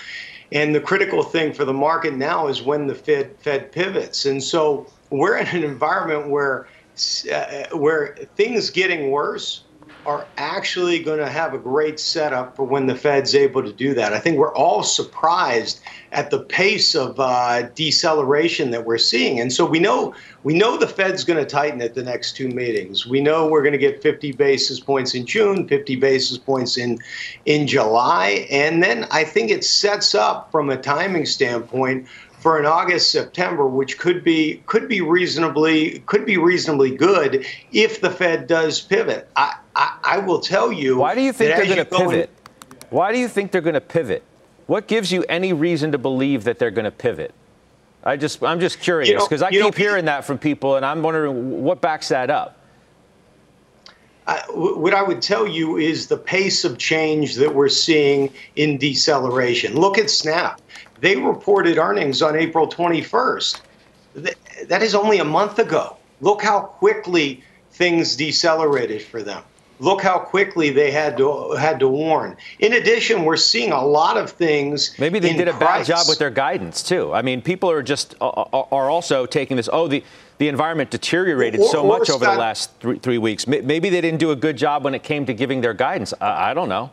And 0.50 0.74
the 0.74 0.80
critical 0.80 1.22
thing 1.22 1.52
for 1.52 1.64
the 1.64 1.74
market 1.74 2.14
now 2.14 2.48
is 2.48 2.62
when 2.62 2.86
the 2.88 2.94
Fed, 2.94 3.36
Fed 3.38 3.70
pivots. 3.70 4.26
And 4.26 4.42
so 4.42 4.90
we're 5.10 5.36
in 5.36 5.46
an 5.48 5.62
environment 5.62 6.28
where, 6.30 6.66
uh, 7.32 7.76
where 7.76 8.16
things 8.36 8.70
getting 8.70 9.10
worse 9.10 9.65
are 10.06 10.24
actually 10.36 11.00
going 11.00 11.18
to 11.18 11.28
have 11.28 11.52
a 11.52 11.58
great 11.58 11.98
setup 11.98 12.54
for 12.54 12.64
when 12.64 12.86
the 12.86 12.94
Fed's 12.94 13.34
able 13.34 13.60
to 13.62 13.72
do 13.72 13.92
that. 13.92 14.12
I 14.12 14.20
think 14.20 14.38
we're 14.38 14.54
all 14.54 14.84
surprised 14.84 15.80
at 16.12 16.30
the 16.30 16.38
pace 16.38 16.94
of 16.94 17.18
uh, 17.18 17.62
deceleration 17.74 18.70
that 18.70 18.84
we're 18.84 18.98
seeing, 18.98 19.40
and 19.40 19.52
so 19.52 19.66
we 19.66 19.80
know 19.80 20.14
we 20.44 20.54
know 20.54 20.76
the 20.76 20.86
Fed's 20.86 21.24
going 21.24 21.40
to 21.40 21.44
tighten 21.44 21.82
at 21.82 21.94
the 21.94 22.04
next 22.04 22.36
two 22.36 22.48
meetings. 22.48 23.04
We 23.04 23.20
know 23.20 23.48
we're 23.48 23.62
going 23.62 23.72
to 23.72 23.78
get 23.78 24.00
50 24.00 24.32
basis 24.32 24.78
points 24.78 25.12
in 25.12 25.26
June, 25.26 25.66
50 25.66 25.96
basis 25.96 26.38
points 26.38 26.78
in 26.78 27.00
in 27.44 27.66
July, 27.66 28.46
and 28.48 28.82
then 28.82 29.06
I 29.10 29.24
think 29.24 29.50
it 29.50 29.64
sets 29.64 30.14
up 30.14 30.52
from 30.52 30.70
a 30.70 30.76
timing 30.76 31.26
standpoint 31.26 32.06
for 32.38 32.60
an 32.60 32.64
August 32.64 33.10
September, 33.10 33.66
which 33.66 33.98
could 33.98 34.22
be 34.22 34.62
could 34.66 34.86
be 34.86 35.00
reasonably 35.00 35.98
could 36.06 36.24
be 36.24 36.36
reasonably 36.36 36.94
good 36.94 37.44
if 37.72 38.00
the 38.00 38.10
Fed 38.10 38.46
does 38.46 38.80
pivot. 38.80 39.28
I 39.34 39.56
I, 39.76 39.98
I 40.02 40.18
will 40.18 40.40
tell 40.40 40.72
you. 40.72 40.96
Why 40.96 41.14
do 41.14 41.20
you 41.20 41.32
think 41.32 41.54
they're 41.54 41.66
going 41.66 41.76
to 41.76 41.84
pivot? 41.84 42.30
In, 42.30 42.76
Why 42.88 43.12
do 43.12 43.18
you 43.18 43.28
think 43.28 43.52
they're 43.52 43.60
going 43.60 43.74
to 43.74 43.80
pivot? 43.80 44.22
What 44.66 44.88
gives 44.88 45.12
you 45.12 45.22
any 45.28 45.52
reason 45.52 45.92
to 45.92 45.98
believe 45.98 46.44
that 46.44 46.58
they're 46.58 46.70
going 46.70 46.86
to 46.86 46.90
pivot? 46.90 47.34
I 48.02 48.16
just 48.16 48.42
I'm 48.42 48.58
just 48.58 48.80
curious 48.80 49.22
because 49.22 49.42
you 49.52 49.60
know, 49.60 49.66
I 49.66 49.70
keep 49.70 49.78
know, 49.78 49.84
hearing 49.84 50.04
that 50.06 50.24
from 50.24 50.38
people, 50.38 50.76
and 50.76 50.86
I'm 50.86 51.02
wondering 51.02 51.62
what 51.62 51.80
backs 51.80 52.08
that 52.08 52.30
up. 52.30 52.58
I, 54.28 54.42
what 54.50 54.94
I 54.94 55.02
would 55.02 55.20
tell 55.20 55.46
you 55.46 55.76
is 55.76 56.06
the 56.06 56.16
pace 56.16 56.64
of 56.64 56.78
change 56.78 57.34
that 57.36 57.52
we're 57.52 57.68
seeing 57.68 58.32
in 58.56 58.78
deceleration. 58.78 59.74
Look 59.74 59.98
at 59.98 60.08
Snap. 60.08 60.60
They 61.00 61.16
reported 61.16 61.78
earnings 61.78 62.22
on 62.22 62.34
April 62.34 62.66
21st. 62.68 63.60
That 64.68 64.82
is 64.82 64.94
only 64.94 65.18
a 65.18 65.24
month 65.24 65.58
ago. 65.58 65.96
Look 66.20 66.42
how 66.42 66.60
quickly 66.60 67.42
things 67.72 68.16
decelerated 68.16 69.02
for 69.02 69.22
them. 69.22 69.42
Look 69.78 70.00
how 70.00 70.18
quickly 70.18 70.70
they 70.70 70.90
had 70.90 71.16
to 71.18 71.52
had 71.52 71.78
to 71.80 71.88
warn. 71.88 72.36
In 72.60 72.74
addition, 72.74 73.24
we're 73.24 73.36
seeing 73.36 73.72
a 73.72 73.84
lot 73.84 74.16
of 74.16 74.30
things. 74.30 74.94
Maybe 74.98 75.18
they 75.18 75.34
did 75.34 75.48
a 75.48 75.52
price. 75.52 75.86
bad 75.86 75.96
job 75.96 76.06
with 76.08 76.18
their 76.18 76.30
guidance 76.30 76.82
too. 76.82 77.12
I 77.12 77.22
mean, 77.22 77.42
people 77.42 77.70
are 77.70 77.82
just 77.82 78.14
are 78.20 78.90
also 78.90 79.26
taking 79.26 79.56
this. 79.56 79.68
Oh, 79.70 79.86
the 79.86 80.02
the 80.38 80.48
environment 80.48 80.90
deteriorated 80.90 81.60
or, 81.60 81.68
so 81.68 81.84
much 81.84 82.10
over 82.10 82.24
the 82.24 82.34
last 82.34 82.70
three, 82.80 82.98
three, 82.98 83.18
weeks. 83.18 83.46
Maybe 83.46 83.90
they 83.90 84.00
didn't 84.00 84.18
do 84.18 84.30
a 84.30 84.36
good 84.36 84.56
job 84.56 84.84
when 84.84 84.94
it 84.94 85.02
came 85.02 85.26
to 85.26 85.34
giving 85.34 85.60
their 85.60 85.74
guidance. 85.74 86.12
I, 86.20 86.50
I 86.50 86.54
don't 86.54 86.68
know. 86.68 86.90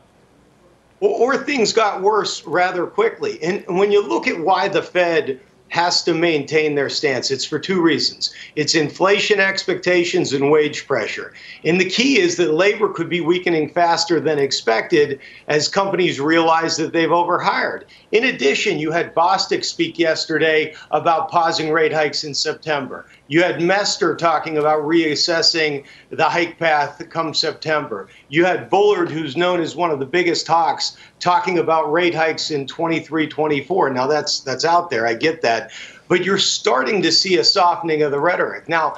Or, 1.00 1.36
or 1.36 1.44
things 1.44 1.74
got 1.74 2.02
worse 2.02 2.46
rather 2.46 2.86
quickly. 2.86 3.42
And 3.44 3.66
when 3.68 3.92
you 3.92 4.06
look 4.08 4.28
at 4.28 4.40
why 4.40 4.70
the 4.70 4.82
Fed 4.82 5.42
has 5.74 6.04
to 6.04 6.14
maintain 6.14 6.76
their 6.76 6.88
stance. 6.88 7.32
It's 7.32 7.44
for 7.44 7.58
two 7.58 7.82
reasons 7.82 8.32
it's 8.56 8.76
inflation 8.76 9.40
expectations 9.40 10.32
and 10.32 10.52
wage 10.52 10.86
pressure. 10.86 11.34
And 11.66 11.82
the 11.82 11.90
key 11.90 12.20
is 12.20 12.38
that 12.38 12.54
labor 12.54 12.90
could 12.90 13.10
be 13.10 13.22
weakening 13.22 13.70
faster 13.70 14.20
than 14.20 14.38
expected 14.38 15.20
as 15.48 15.68
companies 15.68 16.20
realize 16.20 16.78
that 16.78 16.94
they've 16.94 17.12
overhired. 17.12 17.86
In 18.12 18.24
addition, 18.24 18.78
you 18.78 18.92
had 18.92 19.16
Bostic 19.16 19.66
speak 19.66 19.98
yesterday 19.98 20.76
about 20.92 21.30
pausing 21.30 21.72
rate 21.72 21.92
hikes 21.92 22.24
in 22.24 22.36
September. 22.36 23.08
You 23.28 23.42
had 23.42 23.60
Mester 23.60 24.16
talking 24.16 24.60
about 24.60 24.84
reassessing 24.84 25.86
the 26.12 26.30
hike 26.30 26.60
path 26.60 27.02
come 27.10 27.34
September. 27.34 28.08
You 28.34 28.46
had 28.46 28.68
Bullard, 28.68 29.12
who's 29.12 29.38
known 29.38 29.62
as 29.62 29.76
one 29.76 29.92
of 29.92 30.00
the 30.00 30.08
biggest 30.08 30.48
hawks, 30.48 30.98
talking 31.20 31.60
about 31.60 31.92
rate 31.92 32.16
hikes 32.16 32.50
in 32.50 32.66
23, 32.66 33.28
24. 33.28 33.92
Now 33.92 34.08
that's 34.08 34.40
that's 34.40 34.66
out 34.66 34.90
there. 34.90 35.06
I 35.06 35.14
get 35.14 35.44
that, 35.44 35.72
but 36.08 36.26
you're 36.26 36.40
starting 36.40 37.04
to 37.04 37.12
see 37.12 37.38
a 37.38 37.44
softening 37.44 38.02
of 38.02 38.10
the 38.10 38.20
rhetoric. 38.20 38.68
Now, 38.68 38.96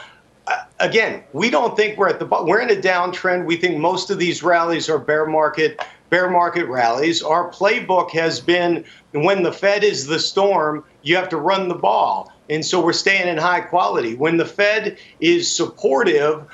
again, 0.80 1.22
we 1.34 1.50
don't 1.50 1.76
think 1.76 1.98
we're 1.98 2.08
at 2.08 2.20
the 2.20 2.26
we're 2.26 2.62
in 2.62 2.70
a 2.70 2.82
downtrend. 2.82 3.44
We 3.44 3.58
think 3.58 3.78
most 3.78 4.10
of 4.10 4.20
these 4.20 4.42
rallies 4.42 4.88
are 4.88 5.00
bear 5.00 5.26
market 5.26 5.82
bear 6.10 6.30
market 6.30 6.68
rallies. 6.68 7.22
Our 7.22 7.52
playbook 7.52 8.12
has 8.12 8.40
been 8.40 8.86
when 9.12 9.44
the 9.44 9.52
Fed 9.52 9.84
is 9.84 10.08
the 10.08 10.20
storm, 10.20 10.86
you 11.02 11.18
have 11.18 11.28
to 11.28 11.38
run 11.38 11.68
the 11.68 11.76
ball. 11.76 12.32
And 12.50 12.66
so 12.66 12.84
we're 12.84 12.94
staying 12.94 13.28
in 13.28 13.38
high 13.38 13.62
quality. 13.62 14.16
When 14.16 14.38
the 14.38 14.46
Fed 14.46 14.98
is 15.20 15.52
supportive, 15.52 16.46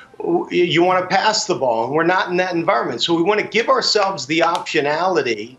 you 0.50 0.82
want 0.82 1.02
to 1.02 1.14
pass 1.14 1.46
the 1.46 1.54
ball, 1.54 1.84
and 1.84 1.94
we're 1.94 2.04
not 2.04 2.30
in 2.30 2.36
that 2.38 2.54
environment. 2.54 3.02
So 3.02 3.14
we 3.14 3.22
want 3.22 3.40
to 3.40 3.46
give 3.46 3.68
ourselves 3.68 4.26
the 4.26 4.40
optionality 4.40 5.56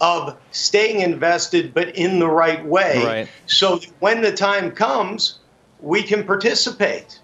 of 0.00 0.36
staying 0.50 1.00
invested, 1.00 1.74
but 1.74 1.94
in 1.96 2.18
the 2.18 2.28
right 2.28 2.64
way. 2.64 3.04
Right. 3.04 3.28
So 3.46 3.80
when 4.00 4.22
the 4.22 4.32
time 4.32 4.70
comes, 4.70 5.38
we 5.80 6.02
can 6.02 6.24
participate. 6.24 7.20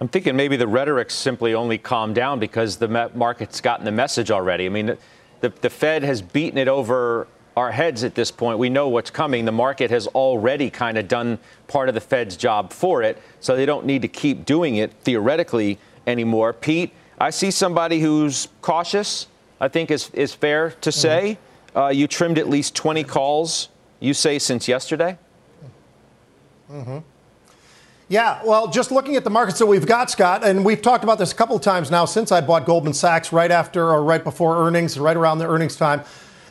I'm 0.00 0.08
thinking 0.08 0.36
maybe 0.36 0.56
the 0.56 0.66
rhetoric 0.66 1.10
simply 1.10 1.54
only 1.54 1.78
calmed 1.78 2.14
down 2.14 2.38
because 2.38 2.76
the 2.76 3.10
market's 3.14 3.60
gotten 3.60 3.84
the 3.84 3.92
message 3.92 4.30
already. 4.30 4.66
I 4.66 4.68
mean, 4.68 4.96
the, 5.40 5.48
the 5.60 5.70
Fed 5.70 6.02
has 6.02 6.20
beaten 6.20 6.58
it 6.58 6.68
over 6.68 7.26
our 7.56 7.70
heads 7.70 8.02
at 8.04 8.14
this 8.14 8.30
point. 8.30 8.58
We 8.58 8.68
know 8.68 8.88
what's 8.88 9.10
coming. 9.10 9.44
The 9.44 9.52
market 9.52 9.90
has 9.90 10.06
already 10.08 10.70
kind 10.70 10.98
of 10.98 11.08
done 11.08 11.38
part 11.68 11.88
of 11.88 11.94
the 11.94 12.00
Fed's 12.00 12.36
job 12.36 12.72
for 12.72 13.02
it, 13.02 13.20
so 13.40 13.56
they 13.56 13.66
don't 13.66 13.86
need 13.86 14.02
to 14.02 14.08
keep 14.08 14.44
doing 14.44 14.76
it 14.76 14.92
theoretically 15.02 15.78
anymore. 16.06 16.52
Pete, 16.52 16.92
I 17.18 17.30
see 17.30 17.50
somebody 17.50 18.00
who's 18.00 18.48
cautious, 18.60 19.28
I 19.60 19.68
think 19.68 19.90
is, 19.90 20.10
is 20.10 20.34
fair 20.34 20.70
to 20.70 20.90
mm-hmm. 20.90 21.00
say. 21.00 21.38
Mm-hmm. 21.68 21.78
Uh, 21.78 21.88
you 21.88 22.06
trimmed 22.06 22.38
at 22.38 22.48
least 22.48 22.74
20 22.74 23.04
calls, 23.04 23.68
you 24.00 24.14
say, 24.14 24.38
since 24.38 24.68
yesterday? 24.68 25.18
Mm-hmm. 26.70 26.98
Yeah, 28.08 28.42
well, 28.44 28.68
just 28.68 28.92
looking 28.92 29.16
at 29.16 29.24
the 29.24 29.30
markets 29.30 29.58
that 29.58 29.66
we've 29.66 29.86
got, 29.86 30.10
Scott, 30.10 30.44
and 30.44 30.64
we've 30.64 30.82
talked 30.82 31.04
about 31.04 31.18
this 31.18 31.32
a 31.32 31.34
couple 31.34 31.56
of 31.56 31.62
times 31.62 31.90
now 31.90 32.04
since 32.04 32.30
I 32.30 32.42
bought 32.42 32.66
Goldman 32.66 32.92
Sachs 32.92 33.32
right 33.32 33.50
after 33.50 33.90
or 33.90 34.04
right 34.04 34.22
before 34.22 34.66
earnings, 34.66 34.98
right 34.98 35.16
around 35.16 35.38
the 35.38 35.48
earnings 35.48 35.74
time. 35.74 36.02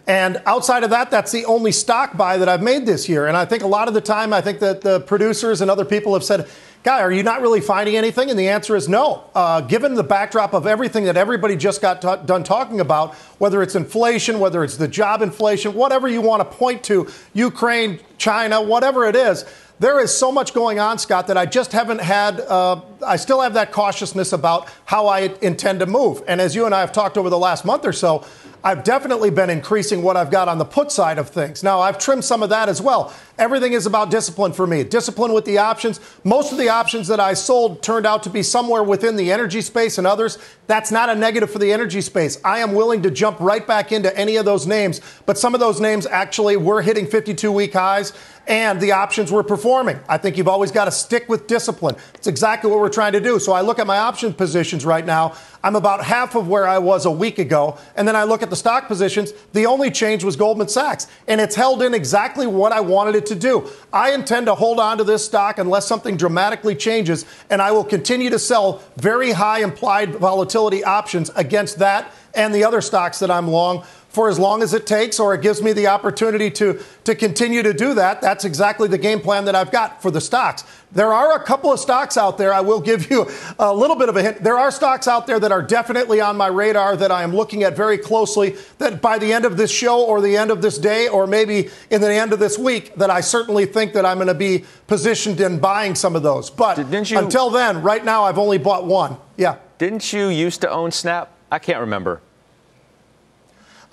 And 0.05 0.41
outside 0.45 0.83
of 0.83 0.89
that, 0.89 1.09
that's 1.09 1.31
the 1.31 1.45
only 1.45 1.71
stock 1.71 2.17
buy 2.17 2.37
that 2.37 2.49
I've 2.49 2.61
made 2.61 2.85
this 2.85 3.07
year. 3.07 3.27
And 3.27 3.37
I 3.37 3.45
think 3.45 3.63
a 3.63 3.67
lot 3.67 3.87
of 3.87 3.93
the 3.93 4.01
time, 4.01 4.33
I 4.33 4.41
think 4.41 4.59
that 4.59 4.81
the 4.81 4.99
producers 4.99 5.61
and 5.61 5.71
other 5.71 5.85
people 5.85 6.13
have 6.13 6.23
said, 6.23 6.47
Guy, 6.83 6.99
are 6.99 7.13
you 7.13 7.23
not 7.23 7.41
really 7.41 7.61
finding 7.61 7.95
anything? 7.95 8.29
And 8.29 8.37
the 8.37 8.49
answer 8.49 8.75
is 8.75 8.89
no. 8.89 9.23
Uh, 9.33 9.61
given 9.61 9.95
the 9.95 10.03
backdrop 10.03 10.53
of 10.53 10.67
everything 10.67 11.05
that 11.05 11.15
everybody 11.15 11.55
just 11.55 11.81
got 11.81 12.01
t- 12.01 12.25
done 12.25 12.43
talking 12.43 12.81
about, 12.81 13.15
whether 13.39 13.63
it's 13.63 13.75
inflation, 13.75 14.37
whether 14.37 14.65
it's 14.65 14.75
the 14.75 14.89
job 14.89 15.21
inflation, 15.21 15.73
whatever 15.75 16.09
you 16.09 16.19
want 16.19 16.41
to 16.41 16.57
point 16.57 16.83
to, 16.83 17.07
Ukraine, 17.33 18.01
China, 18.17 18.61
whatever 18.61 19.05
it 19.05 19.15
is, 19.15 19.45
there 19.79 20.01
is 20.01 20.15
so 20.15 20.29
much 20.29 20.53
going 20.53 20.77
on, 20.77 20.99
Scott, 20.99 21.27
that 21.27 21.37
I 21.37 21.45
just 21.45 21.71
haven't 21.71 22.01
had. 22.01 22.41
Uh, 22.41 22.81
I 23.05 23.15
still 23.15 23.39
have 23.39 23.53
that 23.53 23.71
cautiousness 23.71 24.33
about 24.33 24.67
how 24.83 25.07
I 25.07 25.33
intend 25.41 25.79
to 25.79 25.85
move. 25.85 26.21
And 26.27 26.41
as 26.41 26.53
you 26.53 26.65
and 26.65 26.75
I 26.75 26.81
have 26.81 26.91
talked 26.91 27.17
over 27.17 27.29
the 27.29 27.39
last 27.39 27.63
month 27.63 27.85
or 27.85 27.93
so, 27.93 28.25
I've 28.63 28.83
definitely 28.83 29.29
been 29.29 29.49
increasing 29.49 30.03
what 30.03 30.15
I've 30.15 30.31
got 30.31 30.47
on 30.47 30.57
the 30.57 30.65
put 30.65 30.91
side 30.91 31.17
of 31.17 31.29
things. 31.29 31.63
Now, 31.63 31.81
I've 31.81 31.97
trimmed 31.97 32.23
some 32.23 32.41
of 32.41 32.49
that 32.49 32.69
as 32.69 32.81
well. 32.81 33.13
Everything 33.39 33.73
is 33.73 33.87
about 33.87 34.11
discipline 34.11 34.53
for 34.53 34.67
me. 34.67 34.83
Discipline 34.83 35.33
with 35.33 35.45
the 35.45 35.57
options. 35.57 35.99
Most 36.23 36.51
of 36.51 36.59
the 36.59 36.69
options 36.69 37.07
that 37.07 37.19
I 37.19 37.33
sold 37.33 37.81
turned 37.81 38.05
out 38.05 38.21
to 38.23 38.29
be 38.29 38.43
somewhere 38.43 38.83
within 38.83 39.15
the 39.15 39.31
energy 39.31 39.61
space 39.61 39.97
and 39.97 40.05
others. 40.05 40.37
That's 40.67 40.91
not 40.91 41.09
a 41.09 41.15
negative 41.15 41.49
for 41.49 41.57
the 41.57 41.73
energy 41.73 42.01
space. 42.01 42.39
I 42.45 42.59
am 42.59 42.73
willing 42.73 43.01
to 43.01 43.11
jump 43.11 43.39
right 43.39 43.65
back 43.65 43.91
into 43.91 44.15
any 44.15 44.35
of 44.35 44.45
those 44.45 44.67
names, 44.67 45.01
but 45.25 45.39
some 45.39 45.55
of 45.55 45.59
those 45.59 45.81
names 45.81 46.05
actually 46.05 46.57
were 46.57 46.83
hitting 46.83 47.07
52 47.07 47.51
week 47.51 47.73
highs 47.73 48.13
and 48.47 48.79
the 48.81 48.91
options 48.91 49.31
were 49.31 49.43
performing. 49.43 49.99
I 50.09 50.17
think 50.17 50.37
you've 50.37 50.47
always 50.47 50.71
got 50.71 50.85
to 50.85 50.91
stick 50.91 51.29
with 51.29 51.47
discipline. 51.47 51.95
It's 52.13 52.27
exactly 52.27 52.69
what 52.69 52.79
we're 52.79 52.89
trying 52.89 53.13
to 53.13 53.21
do. 53.21 53.39
So 53.39 53.53
I 53.53 53.61
look 53.61 53.79
at 53.79 53.87
my 53.87 53.97
option 53.97 54.33
positions 54.33 54.85
right 54.85 55.05
now. 55.05 55.35
I'm 55.63 55.75
about 55.77 56.03
half 56.03 56.35
of 56.35 56.49
where 56.49 56.67
I 56.67 56.77
was 56.77 57.05
a 57.05 57.11
week 57.11 57.39
ago. 57.39 57.77
And 57.95 58.05
then 58.07 58.15
I 58.15 58.23
look 58.23 58.43
at 58.43 58.49
the 58.49 58.55
stock 58.55 58.87
positions. 58.87 59.31
The 59.53 59.65
only 59.65 59.89
change 59.91 60.23
was 60.23 60.35
Goldman 60.35 60.67
Sachs. 60.67 61.07
And 61.27 61.39
it's 61.39 61.55
held 61.55 61.81
in 61.81 61.93
exactly 61.93 62.45
what 62.45 62.73
I 62.73 62.81
wanted 62.81 63.15
it 63.15 63.22
to 63.27 63.35
do. 63.35 63.69
I 63.91 64.13
intend 64.13 64.47
to 64.47 64.55
hold 64.55 64.79
on 64.79 64.97
to 64.97 65.03
this 65.03 65.25
stock 65.25 65.57
unless 65.57 65.87
something 65.87 66.17
dramatically 66.17 66.75
changes. 66.75 67.25
And 67.49 67.61
I 67.61 67.71
will 67.71 67.83
continue 67.83 68.29
to 68.29 68.39
sell 68.39 68.81
very 68.97 69.31
high 69.31 69.63
implied 69.63 70.15
volatility 70.15 70.83
options 70.83 71.29
against 71.35 71.79
that 71.79 72.11
and 72.33 72.53
the 72.53 72.63
other 72.63 72.81
stocks 72.81 73.19
that 73.19 73.29
I'm 73.29 73.47
long 73.47 73.85
for 74.13 74.29
as 74.29 74.37
long 74.37 74.61
as 74.61 74.75
it 74.75 74.85
takes, 74.85 75.19
or 75.19 75.33
it 75.33 75.41
gives 75.41 75.59
me 75.61 75.73
the 75.73 75.87
opportunity 75.87 76.51
to, 76.51 76.79
to 77.03 77.15
continue 77.15 77.63
to 77.63 77.73
do 77.73 77.95
that. 77.95 78.21
That's 78.21 78.45
exactly 78.45 78.87
the 78.87 78.99
game 78.99 79.19
plan 79.19 79.45
that 79.45 79.55
I've 79.55 79.71
got 79.71 80.03
for 80.03 80.11
the 80.11 80.21
stocks. 80.21 80.63
There 80.91 81.11
are 81.11 81.35
a 81.35 81.43
couple 81.43 81.73
of 81.73 81.79
stocks 81.79 82.15
out 82.15 82.37
there. 82.37 82.53
I 82.53 82.61
will 82.61 82.79
give 82.79 83.09
you 83.09 83.27
a 83.57 83.73
little 83.73 83.95
bit 83.95 84.09
of 84.09 84.15
a 84.15 84.21
hint. 84.21 84.43
There 84.43 84.55
are 84.55 84.69
stocks 84.69 85.07
out 85.07 85.25
there 85.25 85.39
that 85.39 85.51
are 85.51 85.63
definitely 85.63 86.21
on 86.21 86.37
my 86.37 86.45
radar 86.45 86.95
that 86.95 87.09
I 87.09 87.23
am 87.23 87.35
looking 87.35 87.63
at 87.63 87.75
very 87.75 87.97
closely. 87.97 88.55
That 88.77 89.01
by 89.01 89.17
the 89.17 89.33
end 89.33 89.45
of 89.45 89.57
this 89.57 89.71
show, 89.71 90.03
or 90.03 90.21
the 90.21 90.37
end 90.37 90.51
of 90.51 90.61
this 90.61 90.77
day, 90.77 91.07
or 91.07 91.25
maybe 91.25 91.69
in 91.89 91.99
the 91.99 92.13
end 92.13 92.33
of 92.33 92.39
this 92.39 92.59
week, 92.59 92.93
that 92.95 93.09
I 93.09 93.21
certainly 93.21 93.65
think 93.65 93.93
that 93.93 94.05
I'm 94.05 94.17
going 94.17 94.27
to 94.27 94.35
be 94.35 94.63
positioned 94.85 95.41
in 95.41 95.57
buying 95.57 95.95
some 95.95 96.15
of 96.15 96.21
those. 96.21 96.51
But 96.51 96.77
you, 96.77 97.17
until 97.17 97.49
then, 97.49 97.81
right 97.81 98.05
now, 98.05 98.25
I've 98.25 98.37
only 98.37 98.59
bought 98.59 98.85
one. 98.85 99.17
Yeah. 99.37 99.57
Didn't 99.79 100.13
you 100.13 100.27
used 100.27 100.61
to 100.61 100.69
own 100.69 100.91
Snap? 100.91 101.31
I 101.51 101.57
can't 101.57 101.79
remember. 101.79 102.21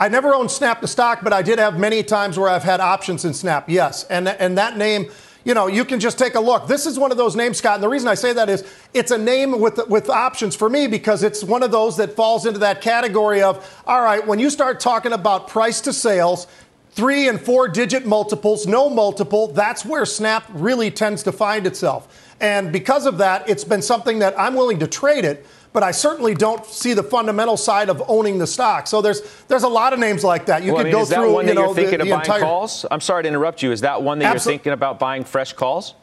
I 0.00 0.08
never 0.08 0.34
owned 0.34 0.50
Snap 0.50 0.80
the 0.80 0.88
stock, 0.88 1.20
but 1.22 1.34
I 1.34 1.42
did 1.42 1.58
have 1.58 1.78
many 1.78 2.02
times 2.02 2.38
where 2.38 2.48
I've 2.48 2.62
had 2.62 2.80
options 2.80 3.26
in 3.26 3.34
Snap. 3.34 3.68
Yes, 3.68 4.04
and 4.04 4.26
and 4.28 4.56
that 4.56 4.78
name. 4.78 5.10
You 5.42 5.54
know, 5.54 5.68
you 5.68 5.86
can 5.86 6.00
just 6.00 6.18
take 6.18 6.34
a 6.34 6.40
look. 6.40 6.68
This 6.68 6.84
is 6.84 6.98
one 6.98 7.10
of 7.10 7.16
those 7.16 7.34
names, 7.34 7.56
Scott. 7.56 7.76
And 7.76 7.82
the 7.82 7.88
reason 7.88 8.08
I 8.08 8.14
say 8.14 8.34
that 8.34 8.50
is 8.50 8.62
it's 8.92 9.10
a 9.10 9.16
name 9.16 9.58
with 9.58 9.78
with 9.88 10.10
options 10.10 10.54
for 10.56 10.68
me 10.68 10.86
because 10.86 11.22
it's 11.22 11.42
one 11.42 11.62
of 11.62 11.70
those 11.70 11.96
that 11.96 12.12
falls 12.12 12.44
into 12.44 12.58
that 12.60 12.82
category 12.82 13.42
of 13.42 13.82
all 13.86 14.02
right. 14.02 14.26
When 14.26 14.38
you 14.38 14.50
start 14.50 14.80
talking 14.80 15.12
about 15.12 15.48
price 15.48 15.80
to 15.82 15.94
sales, 15.94 16.46
three 16.90 17.28
and 17.28 17.40
four 17.40 17.68
digit 17.68 18.06
multiples, 18.06 18.66
no 18.66 18.90
multiple, 18.90 19.48
that's 19.48 19.84
where 19.84 20.04
Snap 20.04 20.44
really 20.50 20.90
tends 20.90 21.22
to 21.22 21.32
find 21.32 21.66
itself. 21.66 22.34
And 22.40 22.72
because 22.72 23.06
of 23.06 23.18
that, 23.18 23.48
it's 23.48 23.64
been 23.64 23.82
something 23.82 24.18
that 24.20 24.38
I'm 24.38 24.54
willing 24.54 24.78
to 24.80 24.86
trade 24.86 25.24
it 25.24 25.46
but 25.72 25.82
I 25.82 25.92
certainly 25.92 26.34
don't 26.34 26.64
see 26.66 26.94
the 26.94 27.02
fundamental 27.02 27.56
side 27.56 27.88
of 27.88 28.02
owning 28.08 28.38
the 28.38 28.46
stock. 28.46 28.86
So 28.86 29.00
there's 29.00 29.22
there's 29.48 29.62
a 29.62 29.68
lot 29.68 29.92
of 29.92 29.98
names 29.98 30.24
like 30.24 30.46
that. 30.46 30.62
You 30.62 30.72
well, 30.72 30.84
could 30.84 30.94
I 30.94 30.98
mean, 30.98 31.04
go 31.04 31.04
through. 31.04 31.32
one 31.32 31.46
you 31.46 31.54
know, 31.54 31.66
you're 31.66 31.74
thinking 31.74 31.98
the, 31.98 32.02
of 32.02 32.08
the 32.08 32.14
buying 32.14 32.20
entire... 32.22 32.40
calls? 32.40 32.86
I'm 32.90 33.00
sorry 33.00 33.22
to 33.22 33.28
interrupt 33.28 33.62
you. 33.62 33.72
Is 33.72 33.82
that 33.82 34.02
one 34.02 34.18
that 34.18 34.26
Absol- 34.26 34.32
you're 34.32 34.52
thinking 34.52 34.72
about 34.72 34.98
buying 34.98 35.24
fresh 35.24 35.52
calls? 35.52 35.94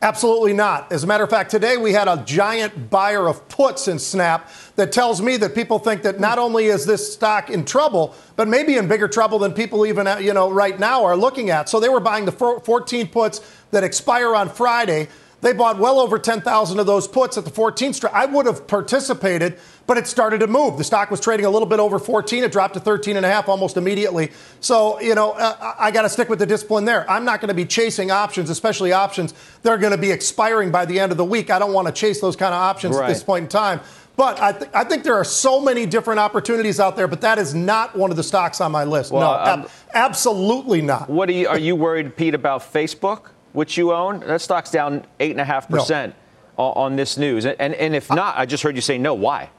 Absolutely 0.00 0.52
not. 0.52 0.90
As 0.90 1.04
a 1.04 1.06
matter 1.06 1.22
of 1.22 1.30
fact, 1.30 1.52
today 1.52 1.76
we 1.76 1.92
had 1.92 2.08
a 2.08 2.24
giant 2.26 2.90
buyer 2.90 3.28
of 3.28 3.48
puts 3.48 3.86
in 3.86 4.00
Snap 4.00 4.50
that 4.74 4.90
tells 4.90 5.22
me 5.22 5.36
that 5.36 5.54
people 5.54 5.78
think 5.78 6.02
that 6.02 6.18
not 6.18 6.40
only 6.40 6.64
is 6.66 6.84
this 6.84 7.12
stock 7.12 7.50
in 7.50 7.64
trouble, 7.64 8.12
but 8.34 8.48
maybe 8.48 8.76
in 8.76 8.88
bigger 8.88 9.06
trouble 9.06 9.38
than 9.38 9.52
people 9.52 9.86
even 9.86 10.08
uh, 10.08 10.16
you 10.16 10.34
know 10.34 10.50
right 10.50 10.80
now 10.80 11.04
are 11.04 11.16
looking 11.16 11.50
at. 11.50 11.68
So 11.68 11.78
they 11.78 11.88
were 11.88 12.00
buying 12.00 12.24
the 12.24 12.32
14 12.32 13.08
puts 13.08 13.40
that 13.70 13.84
expire 13.84 14.34
on 14.34 14.48
Friday 14.48 15.08
They 15.42 15.52
bought 15.52 15.78
well 15.78 15.98
over 15.98 16.20
10,000 16.20 16.78
of 16.78 16.86
those 16.86 17.08
puts 17.08 17.36
at 17.36 17.44
the 17.44 17.50
14th 17.50 17.96
strike. 17.96 18.14
I 18.14 18.26
would 18.26 18.46
have 18.46 18.68
participated, 18.68 19.58
but 19.88 19.98
it 19.98 20.06
started 20.06 20.38
to 20.38 20.46
move. 20.46 20.78
The 20.78 20.84
stock 20.84 21.10
was 21.10 21.18
trading 21.18 21.44
a 21.44 21.50
little 21.50 21.66
bit 21.66 21.80
over 21.80 21.98
14. 21.98 22.44
It 22.44 22.52
dropped 22.52 22.74
to 22.74 22.80
13 22.80 23.16
and 23.16 23.26
a 23.26 23.28
half 23.28 23.48
almost 23.48 23.76
immediately. 23.76 24.30
So, 24.60 25.00
you 25.00 25.16
know, 25.16 25.32
uh, 25.32 25.74
I 25.80 25.90
got 25.90 26.02
to 26.02 26.08
stick 26.08 26.28
with 26.28 26.38
the 26.38 26.46
discipline 26.46 26.84
there. 26.84 27.10
I'm 27.10 27.24
not 27.24 27.40
going 27.40 27.48
to 27.48 27.54
be 27.54 27.66
chasing 27.66 28.12
options, 28.12 28.50
especially 28.50 28.92
options 28.92 29.34
that 29.62 29.70
are 29.70 29.78
going 29.78 29.90
to 29.90 29.98
be 29.98 30.12
expiring 30.12 30.70
by 30.70 30.84
the 30.84 31.00
end 31.00 31.10
of 31.10 31.18
the 31.18 31.24
week. 31.24 31.50
I 31.50 31.58
don't 31.58 31.72
want 31.72 31.88
to 31.88 31.92
chase 31.92 32.20
those 32.20 32.36
kind 32.36 32.54
of 32.54 32.60
options 32.60 32.94
right. 32.94 33.06
at 33.06 33.08
this 33.08 33.24
point 33.24 33.42
in 33.42 33.48
time. 33.48 33.80
But 34.14 34.40
I, 34.40 34.52
th- 34.52 34.70
I, 34.72 34.84
think 34.84 35.02
there 35.02 35.16
are 35.16 35.24
so 35.24 35.60
many 35.60 35.86
different 35.86 36.20
opportunities 36.20 36.78
out 36.78 36.94
there, 36.94 37.08
but 37.08 37.22
that 37.22 37.38
is 37.38 37.52
not 37.52 37.96
one 37.96 38.10
of 38.10 38.16
the 38.16 38.22
stocks 38.22 38.60
on 38.60 38.70
my 38.70 38.84
list. 38.84 39.10
Well, 39.10 39.22
no, 39.22 39.52
ab- 39.64 39.70
absolutely 39.92 40.82
not. 40.82 41.10
What 41.10 41.28
are 41.30 41.32
you, 41.32 41.48
are 41.48 41.58
you 41.58 41.74
worried, 41.74 42.14
Pete, 42.14 42.34
about 42.34 42.60
Facebook? 42.60 43.30
Which 43.52 43.76
you 43.76 43.92
own, 43.92 44.20
that 44.20 44.40
stock's 44.40 44.70
down 44.70 45.04
8.5% 45.20 46.08
no. 46.08 46.14
on 46.64 46.96
this 46.96 47.16
news. 47.16 47.44
And, 47.46 47.74
and 47.74 47.94
if 47.94 48.10
not, 48.10 48.38
I 48.38 48.46
just 48.46 48.62
heard 48.62 48.76
you 48.76 48.82
say 48.82 48.98
no. 48.98 49.14
Why? 49.14 49.50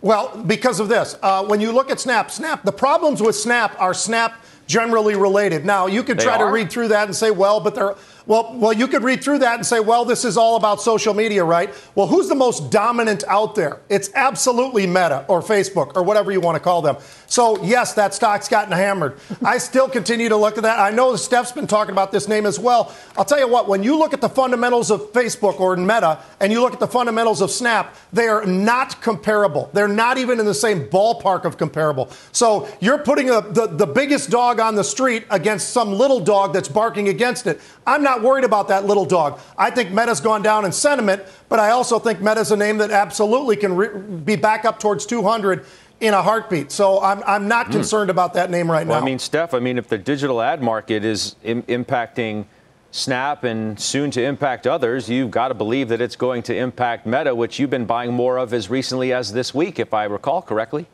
Well, 0.00 0.42
because 0.46 0.80
of 0.80 0.88
this. 0.88 1.16
Uh, 1.22 1.44
when 1.44 1.60
you 1.60 1.70
look 1.70 1.90
at 1.90 2.00
Snap, 2.00 2.30
Snap, 2.30 2.64
the 2.64 2.72
problems 2.72 3.22
with 3.22 3.36
Snap 3.36 3.80
are 3.80 3.94
Snap 3.94 4.44
generally 4.66 5.14
related. 5.14 5.64
Now, 5.64 5.86
you 5.86 6.02
could 6.02 6.18
try 6.18 6.38
to 6.38 6.46
read 6.46 6.70
through 6.70 6.88
that 6.88 7.06
and 7.06 7.14
say, 7.14 7.30
well, 7.30 7.60
but 7.60 7.74
they're 7.74 7.94
well, 8.26 8.54
well, 8.54 8.72
you 8.72 8.86
could 8.86 9.02
read 9.02 9.22
through 9.22 9.38
that 9.38 9.56
and 9.56 9.66
say, 9.66 9.80
well, 9.80 10.04
this 10.04 10.24
is 10.24 10.36
all 10.36 10.56
about 10.56 10.80
social 10.80 11.14
media, 11.14 11.44
right? 11.44 11.74
Well, 11.94 12.06
who's 12.06 12.28
the 12.28 12.34
most 12.34 12.70
dominant 12.70 13.24
out 13.28 13.54
there? 13.54 13.80
It's 13.88 14.10
absolutely 14.14 14.86
Meta 14.86 15.24
or 15.28 15.40
Facebook 15.40 15.96
or 15.96 16.02
whatever 16.02 16.30
you 16.30 16.40
want 16.40 16.56
to 16.56 16.60
call 16.60 16.82
them. 16.82 16.96
So, 17.26 17.62
yes, 17.64 17.94
that 17.94 18.14
stock's 18.14 18.48
gotten 18.48 18.72
hammered. 18.72 19.18
I 19.42 19.58
still 19.58 19.88
continue 19.88 20.28
to 20.28 20.36
look 20.36 20.56
at 20.56 20.62
that. 20.64 20.78
I 20.78 20.90
know 20.90 21.16
Steph's 21.16 21.52
been 21.52 21.66
talking 21.66 21.92
about 21.92 22.12
this 22.12 22.28
name 22.28 22.46
as 22.46 22.58
well. 22.58 22.94
I'll 23.16 23.24
tell 23.24 23.38
you 23.38 23.48
what, 23.48 23.68
when 23.68 23.82
you 23.82 23.98
look 23.98 24.12
at 24.12 24.20
the 24.20 24.28
fundamentals 24.28 24.90
of 24.90 25.12
Facebook 25.12 25.58
or 25.58 25.76
Meta 25.76 26.20
and 26.40 26.52
you 26.52 26.60
look 26.60 26.74
at 26.74 26.80
the 26.80 26.86
fundamentals 26.86 27.40
of 27.40 27.50
Snap, 27.50 27.96
they 28.12 28.28
are 28.28 28.44
not 28.44 29.00
comparable. 29.00 29.70
They're 29.72 29.88
not 29.88 30.18
even 30.18 30.38
in 30.38 30.46
the 30.46 30.54
same 30.54 30.86
ballpark 30.88 31.44
of 31.44 31.56
comparable. 31.56 32.10
So, 32.32 32.68
you're 32.80 32.98
putting 32.98 33.30
a, 33.30 33.40
the, 33.40 33.66
the 33.66 33.86
biggest 33.86 34.30
dog 34.30 34.60
on 34.60 34.74
the 34.74 34.84
street 34.84 35.24
against 35.30 35.70
some 35.70 35.94
little 35.94 36.20
dog 36.20 36.52
that's 36.52 36.68
barking 36.68 37.08
against 37.08 37.46
it. 37.46 37.60
I'm 37.86 38.02
not 38.02 38.11
worried 38.20 38.44
about 38.44 38.68
that 38.68 38.84
little 38.84 39.04
dog. 39.04 39.40
I 39.56 39.70
think 39.70 39.92
Meta's 39.92 40.20
gone 40.20 40.42
down 40.42 40.64
in 40.64 40.72
sentiment, 40.72 41.22
but 41.48 41.60
I 41.60 41.70
also 41.70 42.00
think 42.00 42.20
Meta's 42.20 42.50
a 42.50 42.56
name 42.56 42.78
that 42.78 42.90
absolutely 42.90 43.56
can 43.56 43.76
re- 43.76 43.96
be 43.98 44.36
back 44.36 44.64
up 44.64 44.80
towards 44.80 45.06
200 45.06 45.64
in 46.00 46.14
a 46.14 46.20
heartbeat. 46.20 46.72
So 46.72 47.00
I'm, 47.00 47.22
I'm 47.24 47.48
not 47.48 47.68
mm. 47.68 47.72
concerned 47.72 48.10
about 48.10 48.34
that 48.34 48.50
name 48.50 48.70
right 48.70 48.86
well, 48.86 48.98
now. 48.98 49.02
I 49.02 49.06
mean, 49.06 49.20
Steph, 49.20 49.54
I 49.54 49.60
mean, 49.60 49.78
if 49.78 49.88
the 49.88 49.98
digital 49.98 50.42
ad 50.42 50.60
market 50.60 51.04
is 51.04 51.36
Im- 51.44 51.62
impacting 51.62 52.46
Snap 52.90 53.44
and 53.44 53.80
soon 53.80 54.10
to 54.10 54.22
impact 54.22 54.66
others, 54.66 55.08
you've 55.08 55.30
got 55.30 55.48
to 55.48 55.54
believe 55.54 55.88
that 55.88 56.02
it's 56.02 56.16
going 56.16 56.42
to 56.42 56.54
impact 56.54 57.06
Meta, 57.06 57.34
which 57.34 57.58
you've 57.58 57.70
been 57.70 57.86
buying 57.86 58.12
more 58.12 58.36
of 58.36 58.52
as 58.52 58.68
recently 58.68 59.14
as 59.14 59.32
this 59.32 59.54
week, 59.54 59.78
if 59.78 59.94
I 59.94 60.04
recall 60.04 60.42
correctly. 60.42 60.86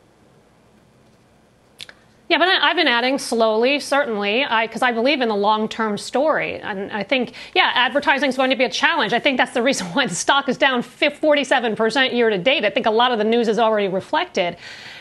Yeah, 2.29 2.37
but 2.37 2.47
I, 2.47 2.67
have 2.67 2.75
been 2.75 2.87
adding 2.87 3.17
slowly, 3.17 3.79
certainly, 3.79 4.45
because 4.61 4.83
I, 4.83 4.89
I, 4.89 4.91
believe 4.91 5.19
in 5.19 5.29
the 5.29 5.35
long-term 5.35 5.97
story, 5.97 6.59
and 6.61 6.91
I 6.91 7.01
think, 7.01 7.33
yeah, 7.55 7.71
advertising 7.73 8.29
is 8.29 8.37
going 8.37 8.51
to 8.51 8.55
be 8.55 8.65
a 8.65 8.69
challenge. 8.69 9.13
I 9.13 9.19
think 9.19 9.37
that's 9.37 9.53
the 9.53 9.63
reason 9.63 9.87
why 9.93 10.05
the 10.05 10.13
stock 10.13 10.47
is 10.47 10.55
down 10.55 10.83
47% 10.83 12.13
year 12.13 12.29
to 12.29 12.37
date. 12.37 12.65
I 12.65 12.69
think 12.69 12.85
a 12.85 12.91
lot 12.91 13.11
of 13.11 13.17
the 13.17 13.23
news 13.23 13.47
is 13.47 13.57
already 13.57 13.87
reflected, 13.87 14.57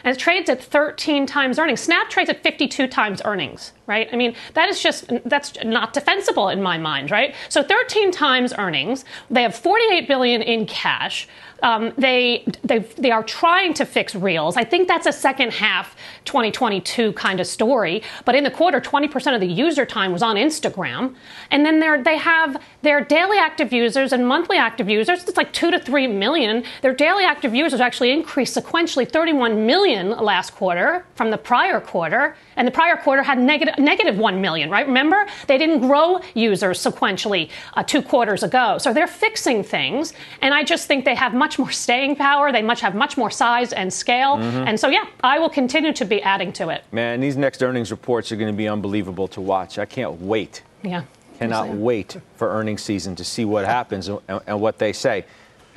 and 0.09 0.17
it 0.17 0.19
trades 0.19 0.49
at 0.49 0.63
13 0.65 1.27
times 1.27 1.59
earnings. 1.59 1.81
Snap 1.81 2.09
trades 2.09 2.31
at 2.31 2.43
52 2.43 2.87
times 2.87 3.21
earnings, 3.27 3.73
right? 3.87 4.09
I 4.11 4.17
mean, 4.17 4.35
that 4.55 4.71
is 4.71 4.81
just 4.81 5.05
that's 5.27 5.53
not 5.63 5.93
defensible 5.93 6.49
in 6.49 6.63
my 6.63 6.79
mind, 6.79 7.11
right? 7.11 7.35
So 7.51 7.63
13 7.63 8.11
times 8.11 8.55
earnings. 8.57 9.05
They 9.31 9.43
have 9.43 9.55
48 9.55 10.09
billion 10.09 10.41
in 10.41 10.65
cash. 10.65 11.29
Um, 11.63 11.93
they, 11.99 12.45
they, 12.63 12.79
they 12.79 13.11
are 13.11 13.25
trying 13.25 13.75
to 13.75 13.85
fix 13.85 14.15
Reels. 14.15 14.57
I 14.57 14.65
think 14.65 14.87
that's 14.87 15.07
a 15.07 15.13
second 15.13 15.53
half 15.53 15.97
2022 16.25 17.13
kind 17.15 17.41
of 17.41 17.47
story. 17.47 18.03
But 18.25 18.37
in 18.37 18.45
the 18.45 18.51
quarter, 18.51 18.81
20% 18.81 19.35
of 19.35 19.41
the 19.41 19.47
user 19.47 19.85
time 19.85 20.13
was 20.13 20.23
on 20.23 20.37
Instagram. 20.37 21.17
And 21.51 21.67
then 21.67 21.81
they 22.05 22.17
have 22.17 22.63
their 22.83 23.03
daily 23.03 23.39
active 23.39 23.73
users 23.73 24.13
and 24.13 24.27
monthly 24.27 24.57
active 24.57 24.89
users. 24.89 25.25
It's 25.25 25.37
like 25.37 25.53
two 25.53 25.71
to 25.73 25.81
three 25.81 26.07
million. 26.07 26.63
Their 26.83 26.95
daily 26.95 27.25
active 27.25 27.55
users 27.55 27.81
actually 27.81 28.13
increased 28.13 28.57
sequentially 28.57 29.11
31 29.11 29.67
million 29.67 29.98
last 30.07 30.55
quarter 30.55 31.05
from 31.15 31.31
the 31.31 31.39
prior 31.39 31.81
quarter. 31.81 32.37
And 32.57 32.67
the 32.67 32.73
prior 32.73 32.97
quarter 32.97 33.23
had 33.23 33.39
negative, 33.39 33.79
negative 33.79 34.19
1 34.19 34.41
million, 34.41 34.71
right? 34.71 34.87
Remember? 34.87 35.27
They 35.47 35.59
didn't 35.59 35.81
grow 35.81 36.21
users 36.35 36.79
sequentially 36.79 37.51
uh, 37.75 37.83
two 37.83 38.03
quarters 38.03 38.43
ago. 38.43 38.79
So 38.79 38.93
they're 38.93 39.07
fixing 39.07 39.63
things. 39.63 40.13
And 40.43 40.55
I 40.55 40.65
just 40.65 40.87
think 40.87 41.05
they 41.05 41.15
have 41.15 41.35
much 41.35 41.59
more 41.59 41.71
staying 41.71 42.17
power. 42.17 42.53
They 42.53 42.63
much 42.63 42.81
have 42.81 42.95
much 42.95 43.17
more 43.17 43.31
size 43.31 43.73
and 43.73 43.93
scale. 43.93 44.37
Mm-hmm. 44.37 44.69
And 44.69 44.81
so, 44.81 44.89
yeah, 44.89 45.05
I 45.23 45.39
will 45.39 45.51
continue 45.51 45.93
to 45.95 46.05
be 46.05 46.23
adding 46.23 46.53
to 46.55 46.69
it. 46.69 46.85
Man, 46.93 47.21
these 47.21 47.37
next 47.37 47.63
earnings 47.63 47.91
reports 47.91 48.31
are 48.33 48.37
going 48.37 48.53
to 48.53 48.57
be 48.57 48.69
unbelievable 48.69 49.29
to 49.29 49.41
watch. 49.41 49.79
I 49.79 49.87
can't 49.87 50.21
wait. 50.21 50.63
Yeah. 50.83 51.05
Cannot 51.39 51.69
wait 51.69 52.17
for 52.37 52.49
earnings 52.49 52.83
season 52.83 53.15
to 53.15 53.25
see 53.25 53.45
what 53.45 53.65
happens 53.65 54.09
and, 54.09 54.21
and 54.29 54.61
what 54.61 54.79
they 54.79 54.93
say 54.93 55.25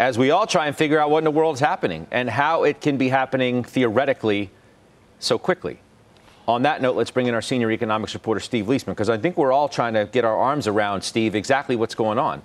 as 0.02 0.18
we 0.18 0.32
all 0.32 0.48
try 0.48 0.66
and 0.66 0.76
figure 0.76 0.98
out 0.98 1.12
what 1.12 1.20
in 1.20 1.24
the 1.26 1.30
world 1.30 1.54
is 1.54 1.60
happening 1.60 2.08
and 2.10 2.28
how 2.28 2.64
it 2.64 2.82
can 2.82 2.98
be 2.98 3.08
happening 3.08 3.64
theoretically 3.64 4.50
so 5.20 5.38
quickly. 5.38 5.80
On 6.48 6.64
that 6.64 6.82
note, 6.82 6.96
let's 6.96 7.12
bring 7.12 7.28
in 7.28 7.36
our 7.36 7.42
senior 7.42 7.72
economics 7.72 8.16
reporter, 8.16 8.40
Steve 8.40 8.66
Liesman, 8.66 8.88
because 8.88 9.12
I 9.12 9.20
think 9.20 9.38
we're 9.38 9.52
all 9.52 9.70
trying 9.70 9.94
to 9.94 10.10
get 10.12 10.26
our 10.26 10.36
arms 10.36 10.66
around, 10.66 11.04
Steve, 11.04 11.36
exactly 11.36 11.76
what's 11.76 11.94
going 11.94 12.18
on. 12.18 12.42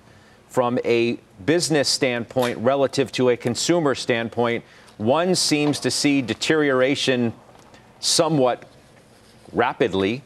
From 0.47 0.77
a 0.85 1.17
business 1.47 1.89
standpoint 1.89 2.59
relative 2.59 3.11
to 3.13 3.29
a 3.29 3.35
consumer 3.35 3.95
standpoint, 3.95 4.63
one 4.97 5.33
seems 5.33 5.79
to 5.79 5.89
see 5.89 6.21
deterioration 6.21 7.33
somewhat 7.99 8.69
rapidly. 9.51 10.21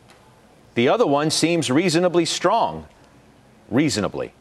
The 0.75 0.89
other 0.89 1.07
one 1.07 1.31
seems 1.31 1.71
reasonably 1.71 2.25
strong. 2.25 2.87
Reasonably. 3.69 4.33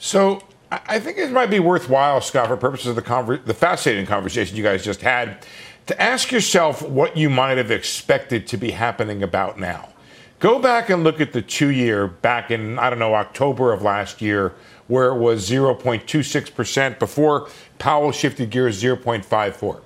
So 0.00 0.42
I 0.72 0.98
think 0.98 1.18
it 1.18 1.30
might 1.30 1.50
be 1.50 1.60
worthwhile, 1.60 2.22
Scott, 2.22 2.48
for 2.48 2.56
purposes 2.56 2.86
of 2.86 2.96
the, 2.96 3.02
conver- 3.02 3.44
the 3.44 3.54
fascinating 3.54 4.06
conversation 4.06 4.56
you 4.56 4.62
guys 4.62 4.82
just 4.82 5.02
had, 5.02 5.44
to 5.86 6.00
ask 6.00 6.32
yourself 6.32 6.80
what 6.80 7.18
you 7.18 7.28
might 7.28 7.58
have 7.58 7.70
expected 7.70 8.46
to 8.46 8.56
be 8.56 8.70
happening 8.70 9.22
about 9.22 9.58
now. 9.60 9.90
Go 10.38 10.58
back 10.58 10.88
and 10.88 11.04
look 11.04 11.20
at 11.20 11.34
the 11.34 11.42
two 11.42 11.68
year 11.68 12.06
back 12.06 12.50
in, 12.50 12.78
I 12.78 12.88
don't 12.88 12.98
know, 12.98 13.14
October 13.14 13.74
of 13.74 13.82
last 13.82 14.22
year, 14.22 14.54
where 14.86 15.08
it 15.08 15.18
was 15.18 15.50
0.26% 15.50 16.98
before 16.98 17.48
Powell 17.78 18.10
shifted 18.10 18.48
gears 18.48 18.82
0.54. 18.82 19.82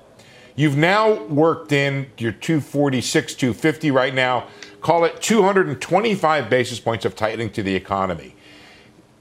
You've 0.55 0.77
now 0.77 1.25
worked 1.25 1.73
in 1.73 2.07
your 2.19 2.31
246, 2.31 3.35
250 3.35 3.91
right 3.91 4.15
now. 4.15 4.47
Call 4.81 5.05
it 5.05 5.21
225 5.21 6.49
basis 6.49 6.79
points 6.79 7.05
of 7.05 7.17
tightening 7.17 7.51
to 7.51 7.65
the 7.65 7.75
economy 7.75 8.37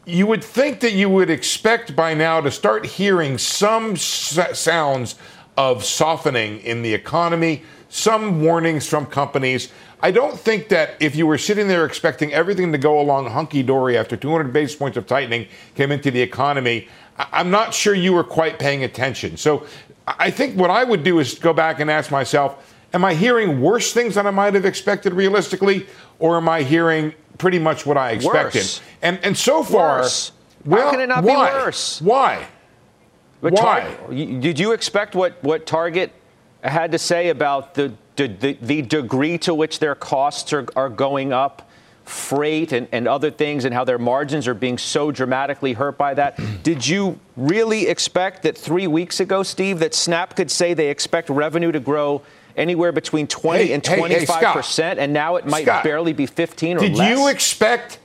you 0.06 0.28
would 0.28 0.44
think 0.44 0.82
that 0.82 0.94
you 0.94 1.10
would 1.10 1.30
expect 1.30 1.96
by 1.96 2.14
now 2.14 2.42
to 2.42 2.52
start 2.52 2.86
hearing 2.86 3.38
some 3.38 3.96
sounds 3.96 5.16
of 5.56 5.84
softening 5.84 6.60
in 6.60 6.82
the 6.82 6.94
economy, 6.94 7.64
some 7.90 8.42
warnings 8.42 8.88
from 8.88 9.06
companies. 9.06 9.72
I 10.02 10.12
don't 10.12 10.38
think 10.38 10.68
that 10.70 10.96
if 11.00 11.16
you 11.16 11.26
were 11.26 11.38
sitting 11.38 11.70
there 11.70 11.86
expecting 11.86 12.34
everything 12.34 12.72
to 12.74 12.78
go 12.78 13.00
along 13.00 13.30
hunky 13.30 13.64
dory 13.64 13.98
after 13.98 14.18
200 14.18 14.52
basis 14.52 14.76
points 14.76 14.98
of 14.98 15.08
tightening 15.08 15.48
came 15.76 15.92
into 15.92 16.12
the 16.12 16.22
economy, 16.22 16.90
I'm 17.18 17.52
not 17.52 17.74
sure 17.74 17.94
you 17.94 18.12
were 18.12 18.24
quite 18.24 18.60
paying 18.60 18.84
attention. 18.84 19.38
So 19.38 19.66
I 20.06 20.32
think 20.32 20.58
what 20.58 20.70
I 20.70 20.84
would 20.84 21.04
do 21.04 21.20
is 21.20 21.36
go 21.36 21.54
back 21.54 21.80
and 21.80 21.90
ask 21.90 22.12
myself, 22.12 22.73
am 22.94 23.04
I 23.04 23.14
hearing 23.14 23.62
worse 23.62 23.94
things 23.94 24.16
than 24.16 24.28
I 24.28 24.32
might 24.32 24.54
have 24.54 24.66
expected 24.66 25.14
realistically, 25.14 25.88
or 26.20 26.38
am 26.38 26.48
I 26.50 26.64
hearing 26.64 27.14
pretty 27.38 27.60
much 27.60 27.86
what 27.86 27.98
I 27.98 28.12
expected. 28.12 28.60
Worse. 28.60 28.82
And 29.02 29.20
and 29.24 29.38
so 29.38 29.64
far, 29.64 30.00
worse. 30.00 30.32
well, 30.66 30.86
how 30.86 30.92
can 30.92 31.02
it 31.02 31.08
not 31.08 31.24
why? 31.24 31.50
be 31.50 31.58
worse? 31.58 32.02
Why? 32.02 32.48
But 33.42 33.54
why? 33.54 33.96
Tar- 34.06 34.14
did 34.14 34.60
you 34.60 34.72
expect 34.72 35.16
what 35.16 35.44
what 35.44 35.66
Target 35.66 36.12
had 36.64 36.92
to 36.92 37.00
say 37.00 37.30
about 37.30 37.74
the 37.74 37.94
the, 38.16 38.58
the 38.62 38.82
degree 38.84 39.38
to 39.40 39.56
which 39.56 39.80
their 39.80 39.96
costs 39.96 40.54
are, 40.54 40.68
are 40.76 40.90
going 40.90 41.34
up? 41.34 41.70
freight 42.06 42.74
and, 42.74 42.86
and 42.92 43.08
other 43.08 43.32
things 43.32 43.64
and 43.64 43.74
how 43.74 43.86
their 43.86 43.98
margins 43.98 44.46
are 44.46 44.54
being 44.54 44.78
so 44.78 45.10
dramatically 45.10 45.72
hurt 45.72 45.98
by 45.98 46.14
that. 46.14 46.38
Did 46.64 46.86
you 46.86 47.18
really 47.38 47.88
expect 47.88 48.44
that 48.44 48.58
three 48.58 48.88
weeks 48.88 49.22
ago, 49.22 49.42
Steve, 49.42 49.80
that 49.80 49.94
Snap 49.96 50.36
could 50.36 50.52
say 50.52 50.74
they 50.74 50.90
expect 50.90 51.30
revenue 51.30 51.72
to 51.72 51.80
grow 51.80 52.22
anywhere 52.56 52.92
between 52.92 53.28
20 53.28 53.66
hey, 53.66 53.74
and 53.74 53.84
25 53.84 54.28
hey, 54.28 54.46
hey, 54.46 54.54
percent, 54.54 55.00
and 55.00 55.14
now 55.14 55.36
it 55.36 55.46
might 55.46 55.64
Scott, 55.64 55.84
barely 55.84 56.14
be 56.14 56.26
15 56.26 56.78
or 56.78 56.80
did 56.80 56.96
less. 56.96 57.08
Did 57.08 57.18
you 57.18 57.28
expect 57.28 58.00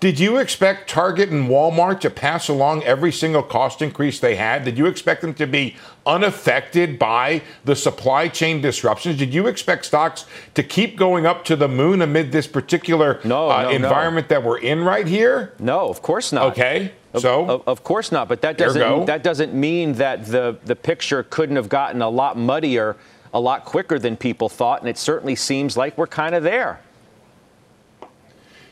Did 0.00 0.20
you 0.20 0.36
expect 0.36 0.90
Target 0.90 1.30
and 1.30 1.48
Walmart 1.48 2.00
to 2.00 2.10
pass 2.10 2.48
along 2.48 2.84
every 2.84 3.12
single 3.12 3.42
cost 3.42 3.82
increase 3.82 4.20
they 4.20 4.36
had? 4.36 4.64
Did 4.64 4.78
you 4.78 4.86
expect 4.86 5.22
them 5.22 5.34
to 5.34 5.46
be 5.46 5.76
unaffected 6.04 6.98
by 6.98 7.42
the 7.64 7.74
supply 7.74 8.28
chain 8.28 8.60
disruptions? 8.60 9.16
Did 9.18 9.32
you 9.34 9.46
expect 9.46 9.86
stocks 9.86 10.26
to 10.54 10.62
keep 10.62 10.96
going 10.96 11.26
up 11.26 11.44
to 11.46 11.56
the 11.56 11.68
moon 11.68 12.02
amid 12.02 12.30
this 12.30 12.46
particular 12.46 13.20
no, 13.24 13.50
uh, 13.50 13.62
no, 13.62 13.70
environment 13.70 14.30
no. 14.30 14.36
that 14.36 14.46
we're 14.46 14.58
in 14.58 14.84
right 14.84 15.06
here? 15.06 15.54
No, 15.58 15.88
of 15.88 16.02
course 16.02 16.32
not. 16.32 16.52
Okay. 16.52 16.92
So 17.18 17.48
of, 17.48 17.62
of, 17.66 17.82
course 17.82 18.12
not, 18.12 18.28
but 18.28 18.42
that 18.42 18.58
doesn't 18.58 19.06
that 19.06 19.22
doesn't 19.22 19.54
mean 19.54 19.94
that 19.94 20.26
the 20.26 20.58
the 20.66 20.76
picture 20.76 21.22
couldn't 21.22 21.56
have 21.56 21.68
gotten 21.68 22.02
a 22.02 22.10
lot 22.10 22.36
muddier 22.36 22.96
a 23.36 23.40
lot 23.40 23.66
quicker 23.66 23.98
than 23.98 24.16
people 24.16 24.48
thought, 24.48 24.80
and 24.80 24.88
it 24.88 24.96
certainly 24.96 25.34
seems 25.34 25.76
like 25.76 25.98
we're 25.98 26.06
kind 26.06 26.34
of 26.34 26.42
there. 26.42 26.80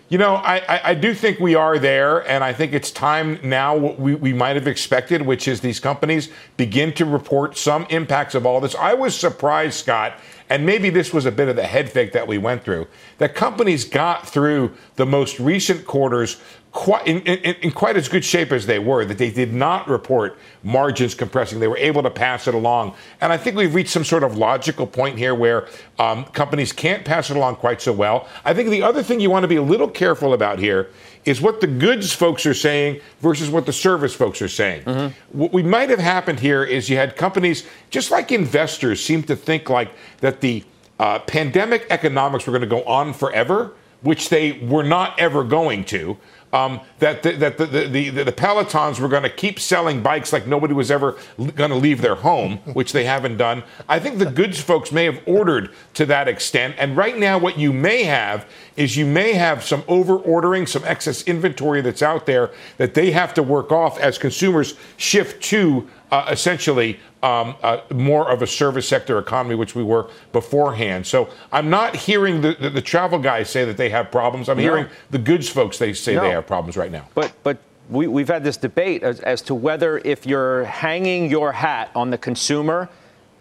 You 0.09 0.16
know, 0.16 0.37
I, 0.37 0.57
I, 0.57 0.81
I, 0.90 0.94
do 0.94 1.12
think 1.12 1.38
we 1.38 1.55
are 1.55 1.79
there, 1.79 2.27
and 2.27 2.42
I 2.42 2.55
think 2.55 2.72
it's 2.72 2.90
time 2.90 3.38
now 3.42 3.77
what 3.77 4.00
we, 4.00 4.14
we 4.14 4.33
might 4.33 4.57
have 4.57 4.66
expected, 4.66 5.20
which 5.20 5.48
is 5.48 5.61
these 5.61 5.81
companies 5.81 6.31
begin 6.57 6.94
to 6.94 7.05
report 7.05 7.59
some 7.59 7.87
impacts 7.90 8.35
of 8.35 8.46
all 8.46 8.59
this. 8.59 8.74
I 8.74 8.94
was 8.94 9.14
surprised, 9.14 9.74
Scott, 9.74 10.18
and 10.51 10.67
maybe 10.67 10.91
this 10.91 11.13
was 11.13 11.27
a 11.27 11.33
bit 11.33 11.49
of 11.49 11.57
the 11.57 11.67
head 11.67 11.91
fake 11.91 12.13
that 12.13 12.27
we 12.27 12.39
went 12.39 12.65
through, 12.65 12.87
that 13.19 13.35
companies 13.35 13.85
got 13.85 14.29
through 14.29 14.73
the 14.97 15.07
most 15.07 15.41
recent 15.41 15.87
quarters 15.87 16.41
quite 16.75 17.07
in, 17.07 17.21
in, 17.21 17.55
in, 17.63 17.71
quite 17.71 17.97
as 17.97 18.09
good 18.09 18.25
shape 18.25 18.51
as 18.51 18.67
they 18.67 18.81
were, 18.81 19.05
that 19.05 19.17
they 19.17 19.31
did 19.31 19.55
not 19.55 19.89
report 19.89 20.37
margins 20.65 21.15
compressing. 21.15 21.61
They 21.61 21.69
were 21.69 21.79
able 21.79 22.03
to 22.03 22.11
pass 22.11 22.49
it 22.49 22.55
along. 22.55 22.97
And 23.21 23.33
I 23.33 23.37
think 23.37 23.57
we've 23.57 23.75
reached 23.75 23.91
some 23.91 24.05
sort 24.05 24.25
of 24.25 24.37
logical 24.37 24.85
point 24.85 25.17
here 25.17 25.37
where 25.37 25.69
um, 26.01 26.25
companies 26.27 26.73
can't 26.73 27.05
pass 27.05 27.31
it 27.31 27.37
along 27.37 27.57
quite 27.57 27.81
so 27.81 27.93
well. 27.93 28.29
I 28.45 28.55
think 28.55 28.71
the 28.71 28.83
other 28.83 29.05
thing 29.05 29.21
you 29.21 29.31
want 29.31 29.45
to 29.45 29.49
be 29.49 29.57
a 29.57 29.63
little 29.63 29.89
careful 29.89 30.35
about 30.35 30.59
here 30.59 30.91
is 31.25 31.41
what 31.41 31.61
the 31.61 31.67
goods 31.67 32.13
folks 32.13 32.45
are 32.47 32.55
saying 32.55 33.01
versus 33.21 33.49
what 33.51 33.67
the 33.67 33.73
service 33.73 34.15
folks 34.15 34.43
are 34.43 34.49
saying. 34.49 34.83
Mm-hmm. 34.83 35.39
What 35.39 35.53
we 35.53 35.63
might 35.63 35.91
have 35.91 35.99
happened 35.99 36.41
here 36.41 36.65
is 36.65 36.91
you 36.91 36.97
had 36.97 37.17
companies, 37.17 37.67
just 37.91 38.11
like 38.11 38.31
investors, 38.31 39.03
seem 39.05 39.23
to 39.25 39.37
think 39.37 39.71
like 39.71 39.91
that 40.21 40.41
the 40.41 40.65
uh, 40.99 41.19
pandemic 41.21 41.87
economics 41.91 42.47
were 42.47 42.53
going 42.53 42.61
to 42.61 42.67
go 42.67 42.85
on 42.85 43.13
forever, 43.13 43.73
which 44.03 44.29
they 44.29 44.53
were 44.53 44.85
not 44.85 45.19
ever 45.19 45.43
going 45.45 45.85
to 45.85 46.17
um, 46.55 46.81
that 47.01 47.25
the, 47.25 47.33
that 47.33 47.59
the, 47.59 47.67
the, 47.67 48.11
the, 48.11 48.23
the 48.23 48.33
Pelotons 48.33 49.01
were 49.01 49.09
going 49.09 49.25
to 49.25 49.29
keep 49.29 49.59
selling 49.59 50.03
bikes 50.05 50.33
like 50.33 50.47
nobody 50.47 50.73
was 50.73 50.88
ever 50.88 51.19
going 51.37 51.71
to 51.71 51.77
leave 51.77 52.01
their 52.01 52.14
home, 52.14 52.59
which 52.75 52.93
they 52.93 53.05
haven't 53.05 53.37
done. 53.37 53.64
I 53.88 53.99
think 53.99 54.19
the 54.21 54.31
goods 54.31 54.61
folks 54.61 54.93
may 54.93 55.05
have 55.05 55.21
ordered 55.27 55.75
to 55.95 56.07
that 56.07 56.29
extent. 56.29 56.77
And 56.79 56.97
right 56.97 57.19
now, 57.19 57.38
what 57.38 57.59
you 57.59 57.73
may 57.73 58.05
have 58.05 58.49
is 58.77 58.97
you 58.97 59.05
may 59.05 59.33
have 59.33 59.64
some 59.64 59.83
over 59.88 60.17
ordering, 60.17 60.67
some 60.67 60.85
excess 60.85 61.25
inventory 61.25 61.81
that's 61.81 62.03
out 62.03 62.25
there 62.25 62.53
that 62.77 62.95
they 62.95 63.11
have 63.11 63.35
to 63.35 63.43
work 63.43 63.73
off 63.73 63.99
as 63.99 64.17
consumers 64.17 64.75
shift 64.97 65.43
to 65.45 65.88
uh, 66.14 66.24
essentially 66.31 67.00
um, 67.24 67.57
uh, 67.64 67.81
more 67.92 68.31
of 68.31 68.40
a 68.40 68.46
service 68.46 68.87
sector 68.87 69.18
economy, 69.18 69.57
which 69.57 69.74
we 69.74 69.83
were 69.83 70.09
beforehand. 70.31 71.05
So 71.05 71.29
I'm 71.50 71.68
not 71.68 71.96
hearing 71.96 72.40
the, 72.40 72.55
the, 72.55 72.70
the 72.70 72.81
travel 72.81 73.18
guys 73.18 73.50
say 73.50 73.64
that 73.64 73.77
they 73.77 73.90
have 73.90 74.12
problems. 74.12 74.48
I'm 74.48 74.59
no. 74.59 74.62
hearing 74.62 74.87
the 75.11 75.18
goods 75.18 75.48
folks 75.48 75.77
they 75.77 75.92
say 75.92 76.14
no. 76.14 76.20
they 76.20 76.31
have 76.31 76.46
problems 76.46 76.77
right 76.77 76.92
now. 76.92 77.09
But 77.16 77.33
but 77.42 77.59
we, 77.90 78.07
we've 78.07 78.29
had 78.29 78.44
this 78.44 78.57
debate 78.57 79.03
as, 79.03 79.18
as 79.20 79.42
to 79.42 79.57
whether 79.57 79.98
if 79.98 80.24
you're 80.24 80.64
hanging 80.66 81.29
your 81.31 81.50
hat 81.50 81.90
on 81.96 82.11
the 82.11 82.18
consumer 82.18 82.88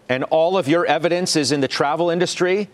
and 0.08 0.24
all 0.24 0.58
of 0.58 0.66
your 0.66 0.84
evidence 0.84 1.36
is 1.36 1.52
in 1.52 1.60
the 1.60 1.68
travel 1.68 2.10
industry, 2.10 2.68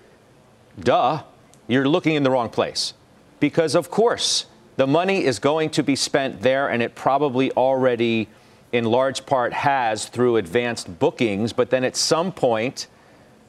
duh, 0.78 1.22
you're 1.68 1.86
looking 1.86 2.14
in 2.14 2.22
the 2.22 2.30
wrong 2.30 2.48
place. 2.48 2.94
Because 3.38 3.74
of 3.74 3.90
course 3.90 4.46
the 4.76 4.86
money 4.86 5.26
is 5.26 5.38
going 5.38 5.68
to 5.68 5.82
be 5.82 5.94
spent 5.94 6.40
there, 6.40 6.68
and 6.70 6.82
it 6.82 6.94
probably 6.94 7.52
already 7.52 8.28
in 8.72 8.84
large 8.84 9.26
part 9.26 9.52
has 9.52 10.06
through 10.06 10.36
advanced 10.36 10.98
bookings, 10.98 11.52
but 11.52 11.70
then 11.70 11.84
at 11.84 11.96
some 11.96 12.32
point 12.32 12.86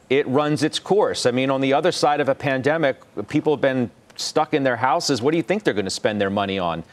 it 0.10 0.28
runs 0.28 0.64
its 0.64 0.80
course. 0.80 1.26
I 1.26 1.32
mean, 1.32 1.50
on 1.50 1.62
the 1.62 1.74
other 1.74 1.92
side 1.92 2.20
of 2.20 2.28
a 2.28 2.36
pandemic, 2.36 2.98
people 3.30 3.54
have 3.54 3.62
been 3.62 3.90
stuck 4.16 4.54
in 4.54 4.64
their 4.64 4.76
houses. 4.76 5.22
What 5.22 5.32
do 5.32 5.38
you 5.38 5.44
think 5.44 5.64
they're 5.64 5.74
going 5.74 5.86
to 5.86 5.92
spend 5.92 6.20
their 6.20 6.30
money 6.30 6.60
on? 6.60 6.84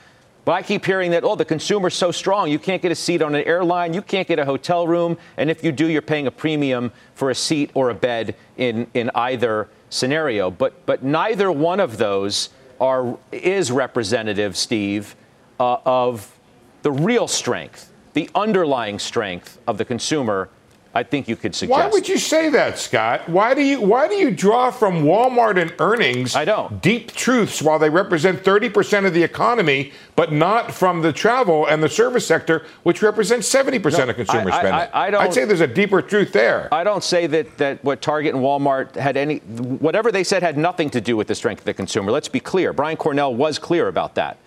But 0.45 0.53
I 0.53 0.63
keep 0.63 0.87
hearing 0.87 1.11
that, 1.11 1.25
oh, 1.25 1.35
the 1.35 1.45
consumer's 1.45 1.95
so 1.95 2.11
strong, 2.11 2.49
you 2.49 2.59
can't 2.59 2.81
get 2.81 2.91
a 2.91 2.95
seat 2.95 3.21
on 3.21 3.35
an 3.35 3.45
airline, 3.45 3.93
you 3.93 4.01
can't 4.01 4.27
get 4.27 4.39
a 4.39 4.45
hotel 4.45 4.87
room, 4.87 5.19
and 5.37 5.51
if 5.51 5.63
you 5.63 5.73
do, 5.73 5.89
you're 5.89 6.01
paying 6.01 6.27
a 6.27 6.31
premium 6.31 6.91
for 7.15 7.31
a 7.31 7.35
seat 7.35 7.71
or 7.75 7.91
a 7.91 7.95
bed 7.95 8.35
in, 8.57 8.87
in 8.95 9.11
either 9.15 9.69
scenario. 9.91 10.51
But, 10.51 10.87
but 10.87 11.03
neither 11.03 11.53
one 11.53 11.81
of 11.81 11.99
those 11.99 12.49
are, 12.81 13.19
is 13.31 13.71
representative, 13.71 14.57
Steve, 14.57 15.17
uh, 15.61 15.79
of 15.85 16.39
the 16.83 16.93
real 16.93 17.29
strength 17.29 17.93
the 18.13 18.31
underlying 18.35 18.99
strength 18.99 19.59
of 19.67 19.79
the 19.79 19.85
consumer, 19.85 20.49
I 20.95 21.03
think 21.03 21.29
you 21.29 21.37
could 21.37 21.55
suggest. 21.55 21.79
Why 21.79 21.87
would 21.87 22.09
you 22.09 22.17
say 22.17 22.49
that, 22.51 22.79
Scott? 22.79 23.29
Why 23.29 23.55
do 23.55 23.63
you 23.63 23.81
why 23.81 24.09
do 24.09 24.15
you 24.15 24.31
draw 24.31 24.71
from 24.71 25.05
Walmart 25.05 25.61
and 25.61 25.73
earnings 25.79 26.35
I 26.35 26.45
don't. 26.45 26.81
deep 26.83 27.13
truths 27.13 27.61
while 27.61 27.79
they 27.79 27.91
represent 27.91 28.43
30% 28.43 29.07
of 29.07 29.13
the 29.13 29.23
economy, 29.23 29.93
but 30.17 30.33
not 30.33 30.73
from 30.73 31.03
the 31.03 31.13
travel 31.13 31.67
and 31.67 31.83
the 31.83 31.89
service 31.89 32.27
sector, 32.27 32.65
which 32.83 33.03
represents 33.03 33.53
70% 33.53 33.99
no, 33.99 34.09
of 34.09 34.17
consumer 34.17 34.51
I, 34.51 34.59
spending? 34.59 34.73
I, 34.73 34.85
I, 34.87 35.07
I 35.07 35.11
don't, 35.11 35.23
I'd 35.23 35.35
say 35.35 35.45
there's 35.45 35.61
a 35.61 35.67
deeper 35.67 36.01
truth 36.01 36.33
there. 36.33 36.73
I 36.73 36.85
don't 36.85 37.05
say 37.05 37.27
that, 37.29 37.59
that 37.59 37.85
what 37.85 38.01
Target 38.01 38.35
and 38.35 38.43
Walmart 38.43 38.95
had 38.97 39.17
any 39.17 39.39
whatever 39.39 40.11
they 40.11 40.25
said 40.25 40.43
had 40.43 40.57
nothing 40.57 40.89
to 40.91 41.01
do 41.01 41.17
with 41.17 41.29
the 41.29 41.35
strength 41.35 41.61
of 41.61 41.67
the 41.67 41.75
consumer. 41.75 42.11
Let's 42.11 42.29
be 42.29 42.41
clear. 42.41 42.73
Brian 42.73 42.97
Cornell 42.97 43.35
was 43.35 43.59
clear 43.59 43.89
about 43.89 44.15
that 44.15 44.39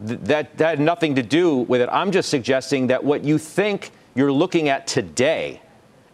that, 0.00 0.56
that 0.56 0.70
had 0.70 0.80
nothing 0.80 1.14
to 1.16 1.22
do 1.22 1.58
with 1.58 1.80
it. 1.80 1.88
I'm 1.92 2.10
just 2.10 2.28
suggesting 2.28 2.88
that 2.88 3.02
what 3.04 3.24
you 3.24 3.38
think 3.38 3.90
you're 4.14 4.32
looking 4.32 4.68
at 4.68 4.86
today 4.86 5.60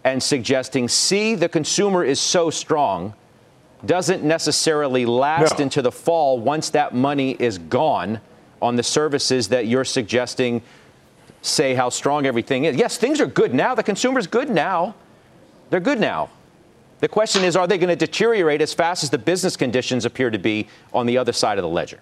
and 0.05 0.23
suggesting, 0.23 0.89
see, 0.89 1.35
the 1.35 1.49
consumer 1.49 2.05
is 2.05 2.21
so 2.21 2.51
strong, 2.51 3.15
doesn't 3.85 4.25
necessarily 4.25 5.07
last 5.07 5.59
no. 5.59 5.65
into 5.65 5.83
the 5.83 5.93
fall 5.93 6.39
once 6.39 6.71
that 6.71 6.95
money 6.95 7.37
is 7.39 7.59
gone 7.59 8.21
on 8.63 8.77
the 8.77 8.83
services 8.83 9.49
that 9.49 9.67
you're 9.67 9.85
suggesting 9.85 10.63
say 11.43 11.75
how 11.75 11.89
strong 11.89 12.27
everything 12.27 12.65
is. 12.65 12.77
Yes, 12.77 12.97
things 12.97 13.21
are 13.21 13.27
good 13.27 13.55
now. 13.55 13.75
The 13.75 13.83
consumer's 13.83 14.27
good 14.27 14.51
now. 14.51 14.95
They're 15.71 15.81
good 15.81 16.01
now. 16.01 16.31
The 17.01 17.09
question 17.09 17.45
is, 17.45 17.57
are 17.57 17.67
they 17.67 17.79
going 17.79 17.91
to 17.91 17.97
deteriorate 17.97 18.63
as 18.63 18.73
fast 18.73 19.05
as 19.05 19.11
the 19.11 19.19
business 19.19 19.57
conditions 19.57 20.05
appear 20.05 20.31
to 20.31 20.39
be 20.39 20.67
on 20.93 21.07
the 21.07 21.19
other 21.19 21.33
side 21.33 21.59
of 21.59 21.63
the 21.63 21.69
ledger? 21.69 22.01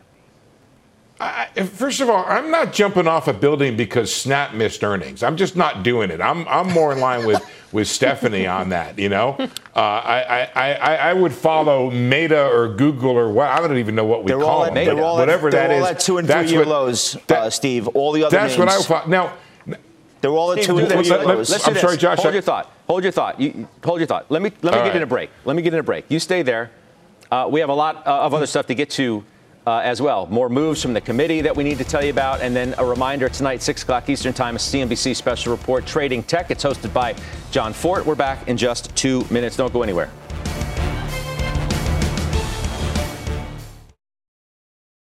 I, 1.20 1.46
first 1.62 2.00
of 2.00 2.10
all, 2.10 2.24
I'm 2.26 2.50
not 2.50 2.72
jumping 2.72 3.06
off 3.06 3.28
a 3.28 3.32
building 3.32 3.76
because 3.76 4.12
Snap 4.12 4.52
missed 4.52 4.82
earnings. 4.82 5.22
I'm 5.22 5.36
just 5.36 5.54
not 5.54 5.84
doing 5.84 6.10
it. 6.10 6.20
I'm, 6.20 6.46
I'm 6.48 6.68
more 6.72 6.92
in 6.92 6.98
line 6.98 7.24
with, 7.24 7.40
with 7.72 7.86
Stephanie 7.86 8.46
on 8.46 8.70
that. 8.70 8.98
You 8.98 9.08
know, 9.08 9.36
uh, 9.38 9.48
I, 9.76 10.50
I, 10.54 10.72
I, 10.72 10.96
I 10.96 11.12
would 11.12 11.32
follow 11.32 11.90
Meta 11.90 12.48
or 12.48 12.68
Google 12.68 13.12
or 13.12 13.30
what 13.30 13.48
I 13.48 13.60
don't 13.60 13.78
even 13.78 13.94
know 13.94 14.04
what 14.04 14.24
we 14.24 14.28
they're 14.28 14.40
call 14.40 14.64
them. 14.64 14.74
They're 14.74 15.00
all 15.00 15.16
whatever 15.16 15.48
at, 15.48 15.52
that 15.52 15.68
they're 15.68 15.76
is. 15.76 15.82
All 15.82 15.88
at 15.88 16.00
two 16.00 16.18
and 16.18 16.28
three 16.28 16.46
year 16.46 16.60
what, 16.60 16.68
lows, 16.68 17.16
that, 17.28 17.38
uh, 17.38 17.50
Steve. 17.50 17.86
All 17.88 18.10
the 18.10 18.24
other 18.24 18.36
that's 18.36 18.58
names. 18.58 18.88
what 18.88 18.92
I 18.92 19.02
would 19.02 19.08
now. 19.08 19.34
They're 20.20 20.30
all 20.30 20.52
at 20.52 20.62
two 20.62 20.78
and 20.78 20.88
three 20.88 21.04
year 21.04 21.18
lows. 21.18 21.50
Let's 21.50 21.68
I'm 21.68 21.76
sorry, 21.76 21.96
Josh. 21.96 22.18
Hold 22.18 22.34
your 22.34 22.42
thought. 22.42 22.72
Hold 22.86 23.02
your 23.02 23.12
thought. 23.12 23.40
You, 23.40 23.68
hold 23.84 24.00
your 24.00 24.06
thought. 24.06 24.26
Let 24.30 24.42
me 24.42 24.50
let 24.62 24.72
me 24.72 24.78
get 24.78 24.86
right. 24.86 24.96
in 24.96 25.02
a 25.02 25.06
break. 25.06 25.30
Let 25.44 25.54
me 25.54 25.62
get 25.62 25.74
in 25.74 25.80
a 25.80 25.84
break. 25.84 26.06
You 26.08 26.18
stay 26.18 26.42
there. 26.42 26.70
Uh, 27.30 27.48
we 27.50 27.60
have 27.60 27.68
a 27.68 27.74
lot 27.74 28.06
uh, 28.06 28.22
of 28.22 28.34
other 28.34 28.46
stuff 28.46 28.66
to 28.66 28.74
get 28.74 28.90
to 28.90 29.24
uh, 29.66 29.80
as 29.84 30.00
well. 30.00 30.26
More 30.26 30.48
moves 30.48 30.82
from 30.82 30.92
the 30.92 31.00
committee 31.00 31.40
that 31.40 31.54
we 31.56 31.64
need 31.64 31.78
to 31.78 31.84
tell 31.84 32.04
you 32.04 32.10
about. 32.10 32.40
And 32.40 32.54
then 32.54 32.74
a 32.78 32.84
reminder 32.84 33.28
tonight, 33.28 33.62
6 33.62 33.82
o'clock 33.82 34.08
Eastern 34.08 34.32
Time, 34.32 34.56
a 34.56 34.58
CNBC 34.58 35.16
special 35.16 35.52
report, 35.52 35.86
Trading 35.86 36.22
Tech. 36.22 36.50
It's 36.50 36.64
hosted 36.64 36.92
by 36.92 37.14
John 37.50 37.72
Fort. 37.72 38.04
We're 38.04 38.14
back 38.14 38.48
in 38.48 38.56
just 38.56 38.94
two 38.96 39.24
minutes. 39.30 39.56
Don't 39.56 39.72
go 39.72 39.82
anywhere. 39.82 40.10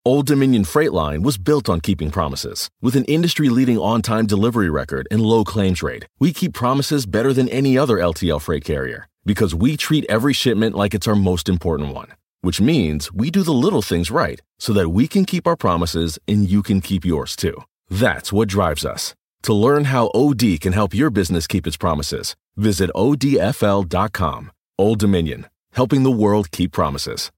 Old 0.05 0.25
Dominion 0.25 0.63
Freight 0.63 0.91
Line 0.91 1.21
was 1.21 1.37
built 1.37 1.69
on 1.69 1.81
keeping 1.81 2.09
promises. 2.09 2.67
With 2.81 2.95
an 2.95 3.05
industry 3.05 3.49
leading 3.49 3.77
on 3.77 4.01
time 4.01 4.25
delivery 4.25 4.69
record 4.69 5.07
and 5.11 5.21
low 5.21 5.43
claims 5.43 5.83
rate, 5.83 6.07
we 6.19 6.33
keep 6.33 6.53
promises 6.53 7.05
better 7.05 7.31
than 7.31 7.47
any 7.49 7.77
other 7.77 7.97
LTL 7.97 8.41
freight 8.41 8.63
carrier 8.63 9.07
because 9.25 9.53
we 9.53 9.77
treat 9.77 10.05
every 10.09 10.33
shipment 10.33 10.73
like 10.73 10.95
it's 10.95 11.07
our 11.07 11.15
most 11.15 11.47
important 11.47 11.93
one 11.93 12.07
which 12.41 12.61
means 12.61 13.11
we 13.11 13.31
do 13.31 13.43
the 13.43 13.53
little 13.53 13.81
things 13.81 14.11
right 14.11 14.41
so 14.59 14.73
that 14.73 14.89
we 14.89 15.07
can 15.07 15.25
keep 15.25 15.47
our 15.47 15.55
promises 15.55 16.19
and 16.27 16.49
you 16.49 16.61
can 16.63 16.81
keep 16.81 17.05
yours 17.05 17.35
too. 17.35 17.63
That's 17.89 18.31
what 18.31 18.49
drives 18.49 18.85
us. 18.85 19.15
To 19.43 19.53
learn 19.53 19.85
how 19.85 20.11
OD 20.13 20.59
can 20.59 20.73
help 20.73 20.93
your 20.93 21.09
business 21.09 21.47
keep 21.47 21.65
its 21.65 21.77
promises, 21.77 22.35
visit 22.55 22.89
odfl.com. 22.95 24.51
Old 24.77 24.99
Dominion, 24.99 25.47
helping 25.73 26.03
the 26.03 26.11
world 26.11 26.51
keep 26.51 26.71
promises. 26.71 27.31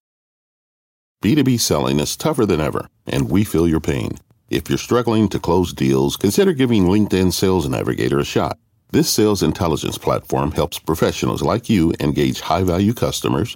B2B 1.24 1.60
selling 1.60 2.00
is 2.00 2.18
tougher 2.18 2.48
than 2.48 2.60
ever, 2.60 2.88
and 3.06 3.30
we 3.30 3.44
feel 3.44 3.68
your 3.68 3.80
pain. 3.80 4.18
If 4.50 4.68
you're 4.68 4.78
struggling 4.80 5.30
to 5.30 5.40
close 5.40 5.72
deals, 5.72 6.18
consider 6.18 6.52
giving 6.54 6.86
LinkedIn 6.86 7.32
Sales 7.32 7.70
Navigator 7.70 8.20
a 8.20 8.26
shot. 8.26 8.58
This 8.92 9.10
sales 9.10 9.44
intelligence 9.44 9.98
platform 9.98 10.52
helps 10.52 10.80
professionals 10.80 11.42
like 11.42 11.70
you 11.70 11.94
engage 12.00 12.42
high 12.42 12.64
value 12.64 12.94
customers 12.94 13.56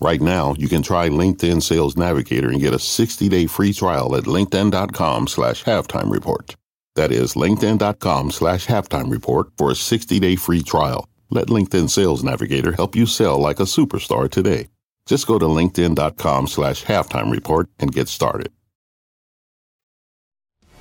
Right 0.00 0.20
now, 0.20 0.54
you 0.58 0.68
can 0.68 0.82
try 0.82 1.10
LinkedIn 1.10 1.62
Sales 1.62 1.96
Navigator 1.96 2.48
and 2.48 2.60
get 2.60 2.72
a 2.72 2.78
60 2.78 3.28
day 3.28 3.46
free 3.46 3.72
trial 3.72 4.16
at 4.16 4.24
linkedin.com 4.24 5.28
slash 5.28 5.64
halftime 5.64 6.10
report. 6.10 6.56
That 6.96 7.12
is 7.12 7.34
linkedin.com 7.34 8.30
slash 8.30 8.66
halftime 8.66 9.10
report 9.10 9.48
for 9.56 9.70
a 9.70 9.74
60-day 9.74 10.36
free 10.36 10.62
trial. 10.62 11.08
Let 11.30 11.46
LinkedIn 11.46 11.88
Sales 11.88 12.24
Navigator 12.24 12.72
help 12.72 12.96
you 12.96 13.06
sell 13.06 13.38
like 13.38 13.60
a 13.60 13.64
superstar 13.64 14.28
today. 14.30 14.68
Just 15.06 15.26
go 15.26 15.38
to 15.38 15.46
linkedin.com 15.46 16.46
slash 16.46 16.84
halftime 16.84 17.30
report 17.30 17.68
and 17.78 17.92
get 17.92 18.08
started. 18.08 18.52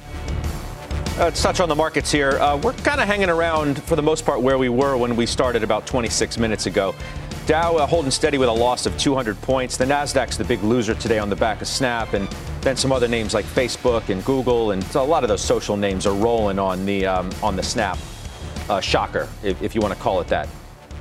Uh, 0.01 1.25
let's 1.25 1.41
touch 1.41 1.59
on 1.59 1.67
the 1.67 1.75
markets 1.75 2.11
here. 2.11 2.39
Uh, 2.39 2.57
we're 2.57 2.73
kind 2.73 3.01
of 3.01 3.07
hanging 3.07 3.29
around, 3.29 3.83
for 3.83 3.95
the 3.95 4.01
most 4.01 4.25
part, 4.25 4.41
where 4.41 4.57
we 4.57 4.69
were 4.69 4.95
when 4.97 5.15
we 5.15 5.25
started 5.25 5.63
about 5.63 5.85
26 5.85 6.37
minutes 6.37 6.65
ago. 6.65 6.95
Dow 7.49 7.77
uh, 7.77 7.87
holding 7.87 8.11
steady 8.11 8.37
with 8.37 8.47
a 8.47 8.53
loss 8.53 8.85
of 8.85 8.95
200 8.99 9.41
points. 9.41 9.75
The 9.75 9.85
Nasdaq's 9.85 10.37
the 10.37 10.43
big 10.43 10.61
loser 10.61 10.93
today 10.93 11.17
on 11.17 11.31
the 11.31 11.35
back 11.35 11.63
of 11.63 11.67
Snap, 11.67 12.13
and 12.13 12.27
then 12.61 12.77
some 12.77 12.91
other 12.91 13.07
names 13.07 13.33
like 13.33 13.43
Facebook 13.43 14.09
and 14.09 14.23
Google, 14.23 14.69
and 14.69 14.85
a 14.93 15.01
lot 15.01 15.23
of 15.23 15.29
those 15.29 15.41
social 15.41 15.75
names 15.75 16.05
are 16.05 16.13
rolling 16.13 16.59
on 16.59 16.85
the 16.85 17.07
um, 17.07 17.31
on 17.41 17.55
the 17.55 17.63
Snap 17.63 17.97
uh, 18.69 18.79
shocker, 18.79 19.27
if, 19.41 19.59
if 19.63 19.73
you 19.73 19.81
want 19.81 19.95
to 19.95 19.99
call 19.99 20.21
it 20.21 20.27
that. 20.27 20.47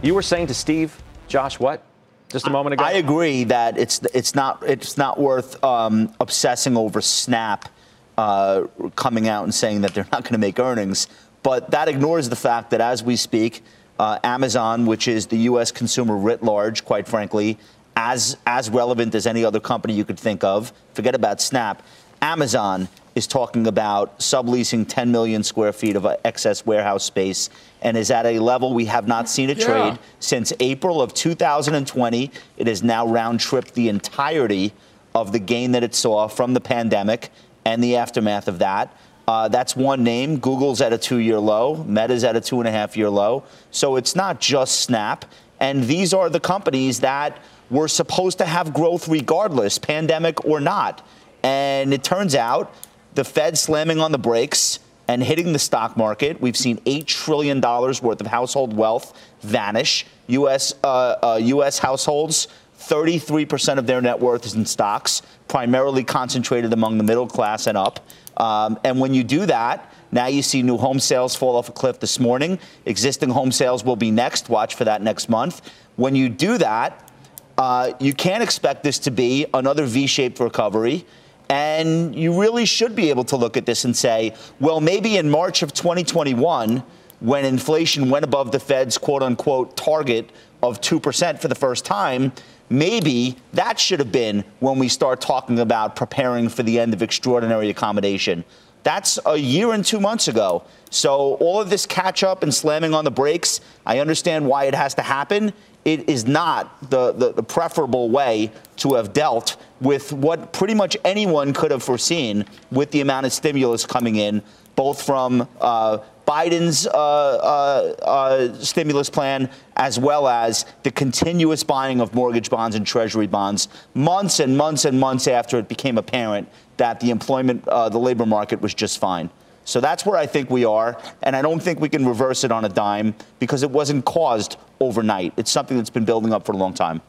You 0.00 0.14
were 0.14 0.22
saying 0.22 0.46
to 0.46 0.54
Steve, 0.54 1.02
Josh, 1.26 1.60
what? 1.60 1.82
Just 2.30 2.46
a 2.46 2.50
moment 2.50 2.72
ago. 2.72 2.82
I 2.82 2.92
agree 2.92 3.44
that 3.44 3.76
it's 3.76 4.00
it's 4.14 4.34
not 4.34 4.62
it's 4.66 4.96
not 4.96 5.20
worth 5.20 5.62
um, 5.62 6.14
obsessing 6.18 6.78
over 6.78 7.02
Snap 7.02 7.68
uh, 8.16 8.62
coming 8.96 9.28
out 9.28 9.44
and 9.44 9.54
saying 9.54 9.82
that 9.82 9.92
they're 9.92 10.08
not 10.10 10.22
going 10.22 10.32
to 10.32 10.38
make 10.38 10.58
earnings, 10.58 11.08
but 11.42 11.72
that 11.72 11.88
ignores 11.88 12.30
the 12.30 12.36
fact 12.36 12.70
that 12.70 12.80
as 12.80 13.02
we 13.02 13.16
speak 13.16 13.62
uh, 13.98 14.18
Amazon, 14.22 14.86
which 14.86 15.08
is 15.08 15.26
the 15.26 15.38
U.S. 15.38 15.72
consumer 15.72 16.16
writ 16.16 16.42
large, 16.42 16.84
quite 16.84 17.08
frankly, 17.08 17.58
as 17.96 18.36
as 18.46 18.70
relevant 18.70 19.14
as 19.14 19.26
any 19.26 19.44
other 19.44 19.60
company 19.60 19.94
you 19.94 20.04
could 20.04 20.18
think 20.18 20.44
of. 20.44 20.72
Forget 20.94 21.14
about 21.14 21.40
Snap. 21.40 21.82
Amazon 22.22 22.88
is 23.14 23.26
talking 23.26 23.66
about 23.66 24.18
subleasing 24.20 24.86
10 24.88 25.10
million 25.10 25.42
square 25.42 25.72
feet 25.72 25.96
of 25.96 26.06
excess 26.24 26.64
warehouse 26.64 27.04
space 27.04 27.50
and 27.82 27.96
is 27.96 28.10
at 28.10 28.26
a 28.26 28.38
level 28.38 28.72
we 28.72 28.84
have 28.86 29.08
not 29.08 29.28
seen 29.28 29.50
a 29.50 29.54
yeah. 29.54 29.66
trade 29.66 29.98
since 30.20 30.52
April 30.60 31.02
of 31.02 31.12
2020. 31.14 32.30
It 32.56 32.66
has 32.66 32.82
now 32.82 33.06
round 33.06 33.40
tripped 33.40 33.74
the 33.74 33.88
entirety 33.88 34.72
of 35.14 35.32
the 35.32 35.38
gain 35.38 35.72
that 35.72 35.82
it 35.82 35.94
saw 35.94 36.28
from 36.28 36.54
the 36.54 36.60
pandemic 36.60 37.30
and 37.64 37.82
the 37.82 37.96
aftermath 37.96 38.48
of 38.48 38.60
that. 38.60 38.96
Uh, 39.28 39.46
that's 39.46 39.76
one 39.76 40.02
name. 40.02 40.38
Google's 40.38 40.80
at 40.80 40.94
a 40.94 40.96
two 40.96 41.18
year 41.18 41.38
low, 41.38 41.84
Meta's 41.84 42.24
at 42.24 42.34
a 42.34 42.40
two 42.40 42.60
and 42.60 42.66
a 42.66 42.70
half 42.70 42.96
year 42.96 43.10
low. 43.10 43.44
So 43.70 43.96
it's 43.96 44.16
not 44.16 44.40
just 44.40 44.80
Snap. 44.80 45.26
And 45.60 45.84
these 45.84 46.14
are 46.14 46.30
the 46.30 46.40
companies 46.40 47.00
that 47.00 47.38
were 47.68 47.88
supposed 47.88 48.38
to 48.38 48.46
have 48.46 48.72
growth 48.72 49.06
regardless, 49.06 49.78
pandemic 49.78 50.46
or 50.46 50.60
not. 50.60 51.06
And 51.42 51.92
it 51.92 52.02
turns 52.02 52.34
out 52.34 52.74
the 53.16 53.24
Fed 53.24 53.58
slamming 53.58 54.00
on 54.00 54.12
the 54.12 54.18
brakes 54.18 54.78
and 55.08 55.22
hitting 55.22 55.52
the 55.52 55.58
stock 55.58 55.94
market. 55.94 56.40
We've 56.40 56.56
seen 56.56 56.78
$8 56.78 57.04
trillion 57.04 57.60
worth 57.60 58.20
of 58.22 58.26
household 58.26 58.74
wealth 58.74 59.12
vanish. 59.42 60.06
U.S. 60.28 60.72
Uh, 60.82 61.16
uh, 61.22 61.40
U.S. 61.42 61.78
households 61.78 62.48
33% 62.78 63.78
of 63.78 63.86
their 63.86 64.00
net 64.00 64.20
worth 64.20 64.46
is 64.46 64.54
in 64.54 64.64
stocks, 64.64 65.20
primarily 65.48 66.04
concentrated 66.04 66.72
among 66.72 66.96
the 66.96 67.04
middle 67.04 67.26
class 67.26 67.66
and 67.66 67.76
up. 67.76 68.00
Um, 68.38 68.78
and 68.84 69.00
when 69.00 69.12
you 69.14 69.24
do 69.24 69.46
that, 69.46 69.92
now 70.10 70.26
you 70.26 70.42
see 70.42 70.62
new 70.62 70.78
home 70.78 71.00
sales 71.00 71.34
fall 71.34 71.56
off 71.56 71.68
a 71.68 71.72
cliff 71.72 72.00
this 72.00 72.18
morning. 72.18 72.58
Existing 72.86 73.30
home 73.30 73.52
sales 73.52 73.84
will 73.84 73.96
be 73.96 74.10
next. 74.10 74.48
Watch 74.48 74.74
for 74.74 74.84
that 74.84 75.02
next 75.02 75.28
month. 75.28 75.60
When 75.96 76.14
you 76.14 76.28
do 76.28 76.56
that, 76.58 77.10
uh, 77.58 77.92
you 77.98 78.14
can't 78.14 78.42
expect 78.42 78.84
this 78.84 78.98
to 79.00 79.10
be 79.10 79.46
another 79.52 79.84
V 79.84 80.06
shaped 80.06 80.40
recovery. 80.40 81.04
And 81.50 82.14
you 82.14 82.38
really 82.38 82.66
should 82.66 82.94
be 82.94 83.10
able 83.10 83.24
to 83.24 83.36
look 83.36 83.56
at 83.56 83.66
this 83.66 83.84
and 83.84 83.96
say, 83.96 84.34
well, 84.60 84.80
maybe 84.80 85.16
in 85.16 85.30
March 85.30 85.62
of 85.62 85.72
2021, 85.72 86.82
when 87.20 87.44
inflation 87.44 88.10
went 88.10 88.24
above 88.24 88.52
the 88.52 88.60
Fed's 88.60 88.96
quote 88.96 89.22
unquote 89.22 89.76
target 89.76 90.30
of 90.62 90.80
2% 90.80 91.40
for 91.40 91.48
the 91.48 91.54
first 91.54 91.84
time, 91.84 92.32
maybe 92.70 93.36
that 93.52 93.78
should 93.78 93.98
have 93.98 94.12
been 94.12 94.44
when 94.60 94.78
we 94.78 94.88
start 94.88 95.20
talking 95.20 95.58
about 95.58 95.96
preparing 95.96 96.48
for 96.48 96.62
the 96.62 96.78
end 96.78 96.92
of 96.92 97.02
extraordinary 97.02 97.70
accommodation. 97.70 98.44
That's 98.82 99.18
a 99.26 99.36
year 99.36 99.72
and 99.72 99.84
two 99.84 100.00
months 100.00 100.28
ago. 100.28 100.64
So 100.90 101.34
all 101.40 101.60
of 101.60 101.68
this 101.68 101.84
catch 101.84 102.22
up 102.22 102.42
and 102.42 102.54
slamming 102.54 102.94
on 102.94 103.04
the 103.04 103.10
brakes, 103.10 103.60
I 103.84 103.98
understand 103.98 104.46
why 104.46 104.64
it 104.64 104.74
has 104.74 104.94
to 104.94 105.02
happen. 105.02 105.52
It 105.84 106.08
is 106.08 106.26
not 106.26 106.90
the, 106.90 107.12
the, 107.12 107.32
the 107.32 107.42
preferable 107.42 108.08
way 108.10 108.52
to 108.76 108.94
have 108.94 109.12
dealt 109.12 109.56
with 109.80 110.12
what 110.12 110.52
pretty 110.52 110.74
much 110.74 110.96
anyone 111.04 111.52
could 111.52 111.70
have 111.70 111.82
foreseen 111.82 112.44
with 112.70 112.90
the 112.90 113.00
amount 113.00 113.26
of 113.26 113.32
stimulus 113.32 113.86
coming 113.86 114.16
in, 114.16 114.42
both 114.76 115.02
from 115.02 115.48
uh, 115.60 115.98
Biden's 116.28 116.86
uh, 116.86 116.90
uh, 116.90 117.94
uh, 118.04 118.54
stimulus 118.58 119.08
plan, 119.08 119.48
as 119.76 119.98
well 119.98 120.28
as 120.28 120.66
the 120.82 120.90
continuous 120.90 121.64
buying 121.64 122.02
of 122.02 122.14
mortgage 122.14 122.50
bonds 122.50 122.76
and 122.76 122.86
treasury 122.86 123.26
bonds, 123.26 123.68
months 123.94 124.38
and 124.38 124.54
months 124.54 124.84
and 124.84 125.00
months 125.00 125.26
after 125.26 125.58
it 125.58 125.68
became 125.68 125.96
apparent 125.96 126.46
that 126.76 127.00
the 127.00 127.10
employment, 127.10 127.66
uh, 127.68 127.88
the 127.88 127.98
labor 127.98 128.26
market 128.26 128.60
was 128.60 128.74
just 128.74 128.98
fine. 128.98 129.30
So 129.64 129.80
that's 129.80 130.04
where 130.04 130.18
I 130.18 130.26
think 130.26 130.50
we 130.50 130.66
are, 130.66 131.00
and 131.22 131.34
I 131.34 131.40
don't 131.40 131.60
think 131.60 131.80
we 131.80 131.88
can 131.88 132.06
reverse 132.06 132.44
it 132.44 132.52
on 132.52 132.66
a 132.66 132.68
dime 132.68 133.14
because 133.38 133.62
it 133.62 133.70
wasn't 133.70 134.04
caused 134.04 134.58
overnight. 134.80 135.32
It's 135.38 135.50
something 135.50 135.78
that's 135.78 135.90
been 135.90 136.04
building 136.04 136.34
up 136.34 136.44
for 136.44 136.52
a 136.52 136.56
long 136.58 136.74
time. 136.74 137.00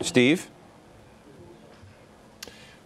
Steve? 0.00 0.48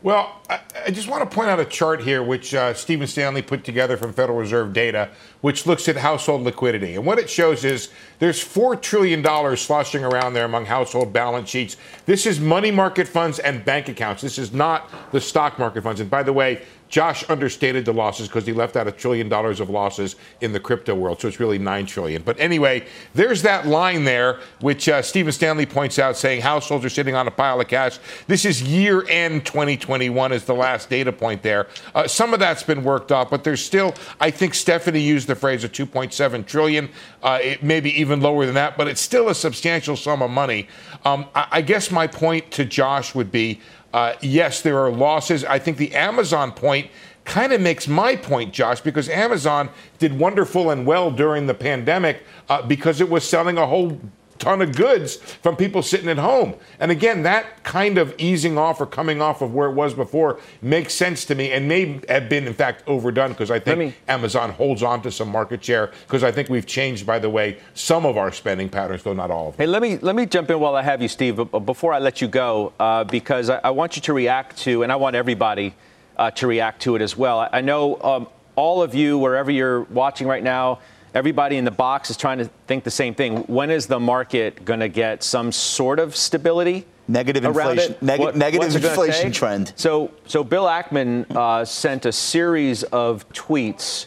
Well, 0.03 0.43
I, 0.51 0.61
I, 0.87 0.91
just 0.91 1.09
want 1.09 1.29
to 1.29 1.35
point 1.35 1.49
out 1.49 1.59
a 1.59 1.65
chart 1.65 2.03
here, 2.03 2.23
which 2.23 2.55
uh, 2.55 2.75
Stephen 2.75 3.07
Stanley 3.07 3.41
put 3.41 3.65
together 3.65 3.97
from 3.97 4.13
Federal 4.13 4.39
Reserve 4.39 4.75
data, 4.75 5.09
which 5.41 5.67
looks 5.67 5.89
at 5.89 5.97
household 5.97 6.43
liquidity. 6.43 6.97
And 6.97 7.07
what 7.07 7.19
it 7.19 7.31
shows 7.31 7.65
is 7.65 7.89
there's 8.19 8.39
$4 8.39 8.81
trillion 8.81 9.25
sloshing 9.57 10.05
around 10.05 10.35
there 10.35 10.45
among 10.45 10.67
household 10.67 11.15
balance 11.15 11.49
sheets. 11.49 11.79
This 12.05 12.27
is 12.27 12.39
money 12.39 12.71
market 12.71 13.09
funds 13.09 13.39
and 13.39 13.65
bank 13.65 13.89
accounts. 13.89 14.21
This 14.21 14.39
is 14.39 14.53
not 14.53 14.91
the 15.13 15.21
stock 15.21 15.59
market 15.59 15.83
funds. 15.83 16.01
And 16.01 16.11
by 16.11 16.23
the 16.23 16.33
way, 16.33 16.63
Josh 16.89 17.29
understated 17.29 17.85
the 17.85 17.93
losses 17.93 18.29
because 18.29 18.47
he 18.47 18.53
left 18.53 18.77
out 18.77 18.87
a 18.87 18.93
trillion 18.93 19.29
dollars 19.29 19.61
of 19.61 19.71
losses 19.71 20.17
in 20.41 20.53
the 20.53 20.61
crypto 20.61 20.95
world, 20.95 21.21
so 21.21 21.29
it's 21.29 21.41
really 21.41 21.59
nine 21.59 21.87
trillion. 21.87 22.23
But 22.23 22.39
anyway, 22.39 22.87
there's 23.15 23.43
that 23.43 23.67
line 23.67 24.05
there, 24.05 24.41
which 24.61 24.89
uh, 24.89 25.03
Stephen 25.03 25.33
Stanley 25.33 25.67
points 25.67 25.99
out, 25.99 26.17
saying 26.17 26.43
households 26.43 26.85
are 26.85 26.91
sitting 26.91 27.15
on 27.15 27.27
a 27.27 27.31
pile 27.31 27.61
of 27.61 27.69
cash. 27.69 27.99
This 28.29 28.45
is 28.45 28.63
year 28.63 29.07
end 29.09 29.45
2021 29.45 30.33
is 30.33 30.45
the 30.45 30.55
last 30.55 30.89
data 30.89 31.13
point 31.13 31.43
there. 31.43 31.67
Uh, 31.95 32.07
some 32.07 32.33
of 32.33 32.41
that's 32.41 32.63
been 32.63 32.85
worked 32.85 33.11
off, 33.11 33.31
but 33.31 33.43
there's 33.43 33.65
still, 33.65 33.95
I 34.21 34.31
think 34.31 34.55
Stephanie 34.55 35.01
used 35.01 35.27
the 35.27 35.35
phrase 35.35 35.65
of 35.65 35.73
2.7 35.73 36.47
trillion. 36.47 36.89
Uh, 37.23 37.39
it 37.43 37.63
may 37.63 37.81
be 37.81 37.91
even 38.01 38.21
lower 38.21 38.47
than 38.47 38.55
that, 38.55 38.77
but 38.77 38.87
it's 38.87 39.01
still 39.01 39.29
a 39.29 39.35
substantial 39.35 39.97
sum 39.97 40.23
of 40.23 40.31
money. 40.31 40.69
Um, 41.05 41.27
I, 41.35 41.49
I 41.53 41.63
guess 41.63 41.91
my 41.91 42.07
point 42.07 42.51
to 42.53 42.65
Josh 42.65 43.15
would 43.15 43.33
be 43.33 43.61
uh, 43.97 44.15
yes, 44.21 44.61
there 44.61 44.79
are 44.79 44.91
losses. 44.91 45.43
I 45.47 45.59
think 45.59 45.79
the 45.79 45.95
Amazon 45.95 46.53
point 46.53 46.91
kind 47.25 47.55
of 47.55 47.63
makes 47.63 47.89
my 47.89 48.15
point, 48.15 48.53
Josh, 48.53 48.83
because 48.83 49.09
Amazon 49.09 49.71
did 49.99 50.19
wonderful 50.19 50.71
and 50.71 50.85
well 50.85 51.11
during 51.11 51.47
the 51.47 51.55
pandemic 51.55 52.23
uh, 52.51 52.61
because 52.61 53.01
it 53.01 53.09
was 53.09 53.27
selling 53.27 53.57
a 53.57 53.67
whole 53.67 53.99
ton 54.39 54.63
of 54.63 54.75
goods 54.75 55.17
from 55.17 55.57
people 55.57 55.83
sitting 55.83 56.09
at 56.09 56.19
home. 56.19 56.55
And 56.81 56.91
again, 56.91 57.23
that 57.25 57.63
kind 57.65 57.99
of 57.99 58.15
easing 58.19 58.59
off 58.59 58.81
or 58.81 58.87
coming 58.87 59.21
off 59.21 59.43
of 59.43 59.55
where 59.55 59.69
it 59.69 59.75
was 59.75 59.95
before 59.95 60.41
makes 60.63 60.95
sense 60.95 61.25
to 61.27 61.35
me 61.35 61.53
and 61.53 61.69
may 61.69 62.01
have 62.09 62.29
been, 62.29 62.47
in 62.47 62.55
fact, 62.55 62.83
overdone 62.87 63.31
because 63.31 63.51
I 63.51 63.59
think 63.59 63.79
me, 63.79 63.95
Amazon 64.09 64.51
holds 64.51 64.83
on 64.83 65.03
to 65.03 65.11
some 65.11 65.29
market 65.29 65.65
share 65.65 65.93
because 66.07 66.23
I 66.23 66.31
think 66.31 66.49
we've 66.49 66.67
changed, 66.67 67.07
by 67.07 67.19
the 67.19 67.31
way, 67.31 67.59
some 67.75 68.07
of 68.07 68.17
our 68.17 68.33
spending 68.33 68.69
patterns, 68.69 69.03
though 69.03 69.15
not 69.15 69.31
all 69.31 69.49
of 69.49 69.57
them. 69.57 69.67
Hey, 69.67 69.71
let 69.71 69.83
me, 69.83 69.99
let 69.99 70.15
me 70.15 70.27
jump 70.27 70.51
in 70.51 70.61
while 70.61 70.75
I 70.75 70.83
have 70.83 71.03
you, 71.03 71.09
Steve, 71.09 71.37
before 71.65 71.93
I 71.93 71.99
let 71.99 72.21
you 72.21 72.29
go, 72.29 72.73
uh, 72.79 73.05
because 73.05 73.51
I, 73.51 73.61
I, 73.65 73.71
want 73.71 73.97
you 73.97 74.03
to 74.03 74.13
react 74.13 74.59
to, 74.59 74.83
and 74.83 74.91
I 74.91 74.97
want 74.97 75.17
everybody 75.17 75.75
uh, 76.17 76.31
to 76.33 76.47
react 76.47 76.83
to 76.83 76.97
it 76.97 77.03
as 77.03 77.17
well. 77.17 77.41
I, 77.41 77.51
I 77.55 77.61
know 77.61 78.01
um, 78.03 78.29
all 78.57 78.83
of 78.83 78.95
you, 78.95 79.19
wherever 79.19 79.51
you're 79.51 79.83
watching 79.83 80.27
right 80.27 80.43
now, 80.43 80.81
everybody 81.17 81.57
in 81.57 81.65
the 81.65 81.71
box 81.71 82.11
is 82.11 82.17
trying 82.17 82.37
to 82.37 82.45
think 82.67 82.85
the 82.85 82.91
same 82.91 83.15
thing. 83.15 83.39
When 83.45 83.71
is 83.71 83.87
the 83.87 83.99
market 83.99 84.67
going 84.67 84.81
to 84.81 84.89
get 84.89 85.23
some 85.23 85.51
sort 85.51 85.99
of 85.99 86.15
stability? 86.15 86.85
Negative 87.09 87.43
inflation, 87.43 87.95
neg- 88.03 88.21
what, 88.21 88.37
negative 88.37 88.75
inflation 88.75 89.33
trend. 89.33 89.73
So, 89.77 90.11
so 90.27 90.45
Bill 90.45 90.65
Ackman 90.65 91.31
uh, 91.35 91.65
sent 91.65 92.05
a 92.05 92.13
series 92.13 92.83
of 92.83 93.27
tweets 93.31 94.07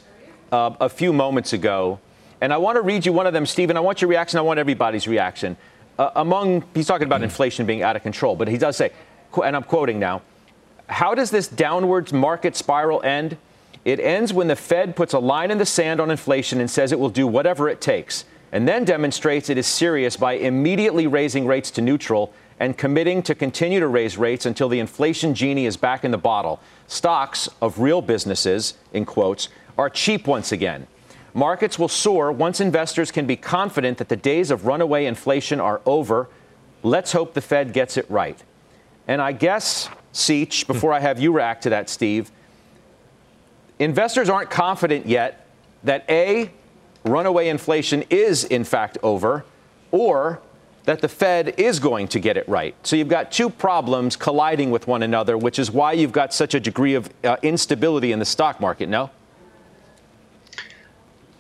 uh, 0.51 0.75
a 0.79 0.89
few 0.89 1.11
moments 1.11 1.53
ago, 1.53 1.99
and 2.41 2.53
I 2.53 2.57
want 2.57 2.75
to 2.75 2.81
read 2.81 3.05
you 3.05 3.13
one 3.13 3.25
of 3.25 3.33
them, 3.33 3.45
Stephen. 3.45 3.75
I 3.75 3.79
want 3.79 4.01
your 4.01 4.09
reaction. 4.09 4.37
I 4.37 4.41
want 4.41 4.59
everybody's 4.59 5.07
reaction. 5.07 5.57
Uh, 5.97 6.11
among, 6.15 6.63
he's 6.75 6.87
talking 6.87 7.07
about 7.07 7.23
inflation 7.23 7.65
being 7.65 7.81
out 7.81 7.95
of 7.95 8.03
control, 8.03 8.35
but 8.35 8.47
he 8.47 8.57
does 8.57 8.77
say, 8.77 8.91
and 9.43 9.55
I'm 9.55 9.63
quoting 9.63 9.97
now, 9.97 10.21
how 10.87 11.15
does 11.15 11.31
this 11.31 11.47
downwards 11.47 12.13
market 12.13 12.55
spiral 12.55 13.01
end? 13.01 13.37
It 13.89 13.99
ends 13.99 14.31
when 14.31 14.47
the 14.47 14.55
Fed 14.55 14.95
puts 14.95 15.15
a 15.15 15.19
line 15.19 15.49
in 15.49 15.57
the 15.57 15.65
sand 15.65 15.99
on 15.99 16.11
inflation 16.11 16.59
and 16.59 16.69
says 16.69 16.91
it 16.91 16.99
will 16.99 17.09
do 17.09 17.25
whatever 17.25 17.67
it 17.67 17.81
takes, 17.81 18.23
and 18.51 18.67
then 18.67 18.85
demonstrates 18.85 19.49
it 19.49 19.57
is 19.57 19.65
serious 19.65 20.15
by 20.15 20.33
immediately 20.33 21.07
raising 21.07 21.47
rates 21.47 21.71
to 21.71 21.81
neutral 21.81 22.31
and 22.59 22.77
committing 22.77 23.23
to 23.23 23.33
continue 23.33 23.79
to 23.79 23.87
raise 23.87 24.15
rates 24.15 24.45
until 24.45 24.69
the 24.69 24.79
inflation 24.79 25.33
genie 25.33 25.65
is 25.65 25.75
back 25.75 26.05
in 26.05 26.11
the 26.11 26.19
bottle. 26.19 26.59
Stocks 26.85 27.49
of 27.63 27.79
real 27.79 27.99
businesses, 27.99 28.75
in 28.93 29.05
quotes, 29.05 29.49
are 29.75 29.89
cheap 29.89 30.27
once 30.27 30.51
again. 30.51 30.85
Markets 31.33 31.79
will 31.79 31.87
soar 31.87 32.31
once 32.31 32.61
investors 32.61 33.11
can 33.11 33.25
be 33.25 33.35
confident 33.35 33.97
that 33.97 34.09
the 34.09 34.15
days 34.15 34.51
of 34.51 34.67
runaway 34.67 35.05
inflation 35.05 35.59
are 35.59 35.81
over. 35.87 36.29
Let's 36.83 37.11
hope 37.11 37.33
the 37.33 37.41
Fed 37.41 37.73
gets 37.73 37.97
it 37.97 38.05
right. 38.07 38.37
And 39.07 39.19
I 39.19 39.31
guess, 39.31 39.89
Sechan, 40.13 40.67
before 40.67 40.93
I 40.93 40.99
have 40.99 41.19
you 41.19 41.31
react 41.31 41.63
to 41.63 41.71
that, 41.71 41.89
Steve, 41.89 42.31
investors 43.79 44.29
aren't 44.29 44.49
confident 44.49 45.05
yet 45.05 45.47
that 45.83 46.05
A, 46.09 46.51
runaway 47.03 47.47
inflation 47.47 48.03
is 48.09 48.43
in 48.43 48.63
fact 48.63 48.97
over, 49.01 49.45
or 49.91 50.41
that 50.85 51.01
the 51.01 51.07
Fed 51.07 51.53
is 51.57 51.79
going 51.79 52.07
to 52.09 52.19
get 52.19 52.35
it 52.37 52.47
right. 52.47 52.75
So 52.83 52.95
you've 52.95 53.09
got 53.09 53.31
two 53.31 53.49
problems 53.49 54.15
colliding 54.15 54.71
with 54.71 54.87
one 54.87 55.03
another, 55.03 55.37
which 55.37 55.59
is 55.59 55.71
why 55.71 55.93
you've 55.93 56.11
got 56.11 56.33
such 56.33 56.53
a 56.55 56.59
degree 56.59 56.95
of 56.95 57.09
uh, 57.23 57.37
instability 57.43 58.11
in 58.11 58.19
the 58.19 58.25
stock 58.25 58.59
market, 58.59 58.89
no? 58.89 59.09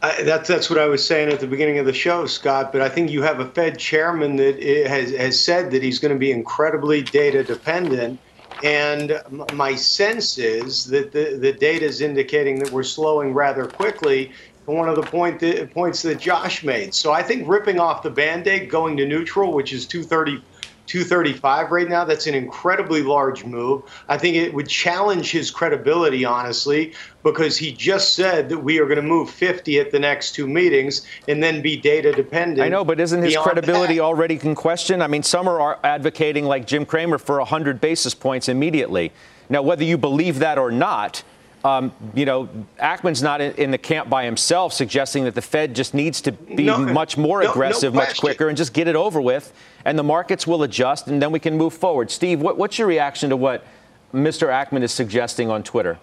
I, 0.01 0.21
that's 0.23 0.47
that's 0.47 0.69
what 0.69 0.79
I 0.79 0.85
was 0.85 1.05
saying 1.05 1.29
at 1.29 1.41
the 1.41 1.47
beginning 1.47 1.77
of 1.77 1.85
the 1.85 1.93
show, 1.93 2.25
Scott. 2.25 2.71
But 2.71 2.81
I 2.81 2.87
think 2.87 3.11
you 3.11 3.21
have 3.21 3.41
a 3.41 3.49
Fed 3.49 3.77
chairman 3.77 4.37
that 4.37 4.61
has 4.87 5.11
has 5.11 5.43
said 5.43 5.71
that 5.71 5.83
he's 5.83 5.99
going 5.99 6.13
to 6.13 6.19
be 6.19 6.31
incredibly 6.31 7.01
data 7.01 7.43
dependent, 7.43 8.17
and 8.63 9.21
my 9.53 9.75
sense 9.75 10.37
is 10.37 10.85
that 10.85 11.11
the, 11.11 11.37
the 11.37 11.53
data 11.53 11.85
is 11.85 12.01
indicating 12.01 12.59
that 12.59 12.71
we're 12.71 12.83
slowing 12.83 13.33
rather 13.33 13.65
quickly. 13.65 14.31
One 14.65 14.87
of 14.87 14.95
the 14.95 15.01
point 15.01 15.39
that, 15.39 15.73
points 15.73 16.03
that 16.03 16.19
Josh 16.19 16.63
made. 16.63 16.93
So 16.93 17.11
I 17.11 17.23
think 17.23 17.47
ripping 17.47 17.79
off 17.79 18.03
the 18.03 18.11
band-aid, 18.11 18.69
going 18.69 18.97
to 18.97 19.05
neutral, 19.05 19.51
which 19.51 19.73
is 19.73 19.87
230 19.87 20.43
235 20.89 21.71
right 21.71 21.87
now. 21.87 22.03
That's 22.03 22.25
an 22.25 22.33
incredibly 22.33 23.03
large 23.03 23.45
move. 23.45 23.83
I 24.09 24.17
think 24.17 24.35
it 24.35 24.51
would 24.51 24.67
challenge 24.67 25.29
his 25.29 25.51
credibility, 25.51 26.25
honestly, 26.25 26.93
because 27.21 27.57
he 27.57 27.71
just 27.71 28.15
said 28.15 28.49
that 28.49 28.57
we 28.57 28.79
are 28.79 28.85
going 28.85 28.95
to 28.95 29.03
move 29.03 29.29
50 29.29 29.79
at 29.79 29.91
the 29.91 29.99
next 29.99 30.33
two 30.33 30.47
meetings 30.47 31.05
and 31.27 31.43
then 31.43 31.61
be 31.61 31.77
data 31.77 32.11
dependent. 32.11 32.65
I 32.65 32.69
know, 32.69 32.83
but 32.83 32.99
isn't 32.99 33.21
his 33.21 33.37
credibility 33.37 33.97
that. 33.97 34.03
already 34.03 34.39
in 34.41 34.55
question? 34.55 35.03
I 35.03 35.07
mean, 35.07 35.21
some 35.21 35.47
are 35.47 35.79
advocating, 35.83 36.45
like 36.45 36.65
Jim 36.65 36.87
Cramer, 36.87 37.19
for 37.19 37.37
100 37.37 37.79
basis 37.79 38.15
points 38.15 38.49
immediately. 38.49 39.11
Now, 39.47 39.61
whether 39.61 39.83
you 39.83 39.97
believe 39.97 40.39
that 40.39 40.57
or 40.57 40.71
not, 40.71 41.23
um, 41.63 41.91
you 42.13 42.25
know, 42.25 42.47
Ackman's 42.81 43.21
not 43.21 43.41
in, 43.41 43.53
in, 43.55 43.71
the 43.71 43.77
camp 43.77 44.09
by 44.09 44.23
himself, 44.23 44.71
suggesting 44.71 45.25
that 45.25 45.35
the 45.35 45.41
Fed 45.41 45.75
just 45.75 45.93
needs 45.93 46.21
to 46.21 46.31
be 46.31 46.63
no, 46.63 46.77
much 46.77 47.17
more 47.17 47.43
no, 47.43 47.51
aggressive, 47.51 47.93
no 47.93 47.99
much 47.99 48.19
quicker, 48.19 48.47
and 48.47 48.57
just 48.57 48.73
get 48.73 48.87
it 48.87 48.95
over 48.95 49.19
with, 49.19 49.51
and 49.83 49.99
the 49.99 50.03
markets 50.03 50.47
will 50.47 50.63
adjust, 50.63 51.07
and 51.07 51.21
then 51.21 51.31
we 51.31 51.39
can 51.39 51.57
move 51.57 51.73
forward. 51.73 52.11
Steve, 52.11 52.39
what, 52.41 52.57
what's 52.57 52.79
your 52.79 52.87
reaction 52.87 53.29
to 53.29 53.35
what 53.35 53.65
Mr. 54.13 54.47
Ackman 54.47 54.83
is 54.83 54.93
suggesting 54.93 55.49
on 55.49 55.63
Twitter? 55.63 55.99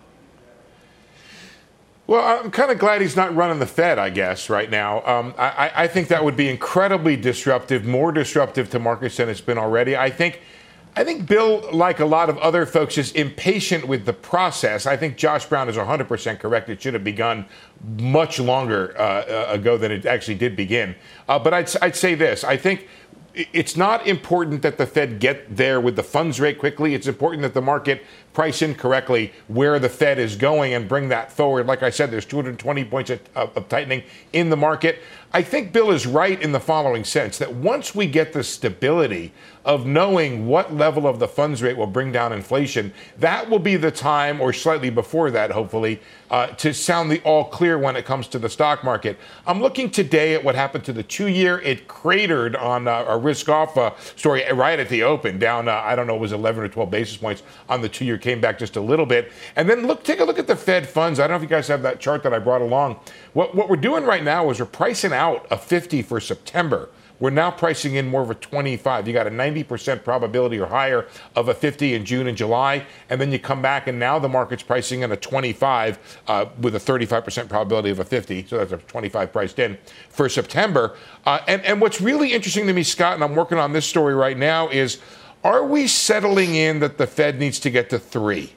Well, 2.06 2.40
I'm 2.40 2.52
kind 2.52 2.70
of 2.70 2.78
glad 2.78 3.00
he's 3.00 3.16
not 3.16 3.34
running 3.34 3.58
the 3.58 3.66
Fed, 3.66 3.98
I 3.98 4.10
guess, 4.10 4.48
right 4.48 4.70
now. 4.70 5.04
Um, 5.04 5.34
I, 5.36 5.72
I 5.74 5.88
think 5.88 6.08
that 6.08 6.22
would 6.22 6.36
be 6.36 6.48
incredibly 6.48 7.16
disruptive, 7.16 7.84
more 7.84 8.12
disruptive 8.12 8.70
to 8.70 8.78
markets 8.78 9.16
than 9.16 9.28
it's 9.28 9.40
been 9.40 9.58
already. 9.58 9.96
I 9.96 10.10
think 10.10 10.40
I 10.98 11.04
think 11.04 11.26
Bill, 11.26 11.68
like 11.72 12.00
a 12.00 12.06
lot 12.06 12.30
of 12.30 12.38
other 12.38 12.64
folks, 12.64 12.96
is 12.96 13.12
impatient 13.12 13.86
with 13.86 14.06
the 14.06 14.14
process. 14.14 14.86
I 14.86 14.96
think 14.96 15.18
Josh 15.18 15.44
Brown 15.44 15.68
is 15.68 15.76
100% 15.76 16.40
correct. 16.40 16.70
It 16.70 16.80
should 16.80 16.94
have 16.94 17.04
begun 17.04 17.44
much 18.00 18.40
longer 18.40 18.98
uh, 18.98 19.02
uh, 19.02 19.46
ago 19.50 19.76
than 19.76 19.92
it 19.92 20.06
actually 20.06 20.36
did 20.36 20.56
begin. 20.56 20.94
Uh, 21.28 21.38
but 21.38 21.52
I'd, 21.52 21.70
I'd 21.82 21.96
say 21.96 22.14
this 22.14 22.44
I 22.44 22.56
think 22.56 22.88
it's 23.36 23.76
not 23.76 24.06
important 24.06 24.62
that 24.62 24.78
the 24.78 24.86
Fed 24.86 25.20
get 25.20 25.54
there 25.54 25.78
with 25.78 25.94
the 25.94 26.02
funds 26.02 26.40
rate 26.40 26.58
quickly. 26.58 26.94
It's 26.94 27.06
important 27.06 27.42
that 27.42 27.52
the 27.52 27.60
market 27.60 28.02
price 28.32 28.62
in 28.62 28.74
correctly 28.74 29.34
where 29.48 29.78
the 29.78 29.90
Fed 29.90 30.18
is 30.18 30.36
going 30.36 30.72
and 30.72 30.88
bring 30.88 31.10
that 31.10 31.30
forward. 31.30 31.66
Like 31.66 31.82
I 31.82 31.90
said, 31.90 32.10
there's 32.10 32.24
220 32.24 32.84
points 32.86 33.10
of, 33.10 33.20
of, 33.34 33.68
tightening 33.68 34.04
in 34.32 34.48
the 34.48 34.56
market. 34.56 35.00
I 35.32 35.42
think 35.42 35.72
Bill 35.72 35.90
is 35.90 36.06
right 36.06 36.40
in 36.40 36.52
the 36.52 36.60
following 36.60 37.04
sense 37.04 37.38
that 37.38 37.54
once 37.54 37.94
we 37.94 38.06
get 38.06 38.32
the 38.32 38.44
stability 38.44 39.32
of 39.66 39.84
knowing 39.84 40.46
what 40.46 40.72
level 40.72 41.08
of 41.08 41.18
the 41.18 41.26
funds 41.26 41.60
rate 41.60 41.76
will 41.76 41.88
bring 41.88 42.12
down 42.12 42.32
inflation, 42.32 42.92
that 43.18 43.50
will 43.50 43.58
be 43.58 43.76
the 43.76 43.90
time, 43.90 44.40
or 44.40 44.52
slightly 44.52 44.90
before 44.90 45.28
that, 45.32 45.50
hopefully, 45.50 46.00
uh, 46.30 46.46
to 46.48 46.72
sound 46.72 47.10
the 47.10 47.20
all 47.22 47.44
clear 47.44 47.76
when 47.76 47.96
it 47.96 48.04
comes 48.04 48.28
to 48.28 48.38
the 48.38 48.48
stock 48.48 48.84
market. 48.84 49.18
I'm 49.44 49.60
looking 49.60 49.90
today 49.90 50.34
at 50.34 50.44
what 50.44 50.54
happened 50.54 50.84
to 50.84 50.92
the 50.92 51.02
two 51.02 51.26
year. 51.26 51.58
It 51.60 51.88
cratered 51.88 52.54
on 52.54 52.86
uh, 52.86 53.06
a 53.08 53.18
risk 53.18 53.48
off 53.48 53.76
uh, 53.76 53.96
story 54.14 54.44
right 54.52 54.78
at 54.78 54.88
the 54.88 55.02
open, 55.02 55.40
down, 55.40 55.68
uh, 55.68 55.72
I 55.72 55.96
don't 55.96 56.06
know, 56.06 56.14
it 56.14 56.20
was 56.20 56.32
11 56.32 56.62
or 56.62 56.68
12 56.68 56.88
basis 56.88 57.16
points 57.16 57.42
on 57.68 57.82
the 57.82 57.88
two 57.88 58.04
year, 58.04 58.18
came 58.18 58.40
back 58.40 58.60
just 58.60 58.76
a 58.76 58.80
little 58.80 59.06
bit. 59.06 59.32
And 59.56 59.68
then 59.68 59.88
look, 59.88 60.04
take 60.04 60.20
a 60.20 60.24
look 60.24 60.38
at 60.38 60.46
the 60.46 60.56
Fed 60.56 60.88
funds. 60.88 61.18
I 61.18 61.24
don't 61.24 61.32
know 61.32 61.36
if 61.36 61.42
you 61.42 61.48
guys 61.48 61.66
have 61.66 61.82
that 61.82 61.98
chart 61.98 62.22
that 62.22 62.32
I 62.32 62.38
brought 62.38 62.62
along. 62.62 63.00
What, 63.32 63.54
what 63.56 63.68
we're 63.68 63.76
doing 63.76 64.04
right 64.04 64.22
now 64.22 64.48
is 64.50 64.60
we're 64.60 64.66
pricing 64.66 65.12
out 65.16 65.46
a 65.50 65.56
50 65.56 66.02
for 66.02 66.20
September. 66.20 66.90
We're 67.18 67.30
now 67.30 67.50
pricing 67.50 67.94
in 67.94 68.08
more 68.08 68.20
of 68.20 68.30
a 68.30 68.34
25. 68.34 69.08
You 69.08 69.14
got 69.14 69.26
a 69.26 69.30
90% 69.30 70.04
probability 70.04 70.58
or 70.58 70.66
higher 70.66 71.06
of 71.34 71.48
a 71.48 71.54
50 71.54 71.94
in 71.94 72.04
June 72.04 72.26
and 72.26 72.36
July, 72.36 72.84
and 73.08 73.18
then 73.18 73.32
you 73.32 73.38
come 73.38 73.62
back 73.62 73.86
and 73.86 73.98
now 73.98 74.18
the 74.18 74.28
market's 74.28 74.62
pricing 74.62 75.00
in 75.00 75.10
a 75.10 75.16
25 75.16 76.20
uh, 76.26 76.46
with 76.60 76.74
a 76.74 76.78
35% 76.78 77.48
probability 77.48 77.88
of 77.88 78.00
a 78.00 78.04
50. 78.04 78.46
So 78.46 78.58
that's 78.58 78.72
a 78.72 78.76
25 78.76 79.32
priced 79.32 79.58
in 79.58 79.78
for 80.10 80.28
September. 80.28 80.96
Uh, 81.24 81.40
and, 81.48 81.64
and 81.64 81.80
what's 81.80 82.02
really 82.02 82.34
interesting 82.34 82.66
to 82.66 82.74
me, 82.74 82.82
Scott, 82.82 83.14
and 83.14 83.24
I'm 83.24 83.34
working 83.34 83.58
on 83.58 83.72
this 83.72 83.86
story 83.86 84.14
right 84.14 84.36
now, 84.36 84.68
is 84.68 84.98
are 85.42 85.64
we 85.64 85.86
settling 85.86 86.54
in 86.54 86.80
that 86.80 86.98
the 86.98 87.06
Fed 87.06 87.38
needs 87.38 87.58
to 87.60 87.70
get 87.70 87.88
to 87.90 87.98
three? 87.98 88.52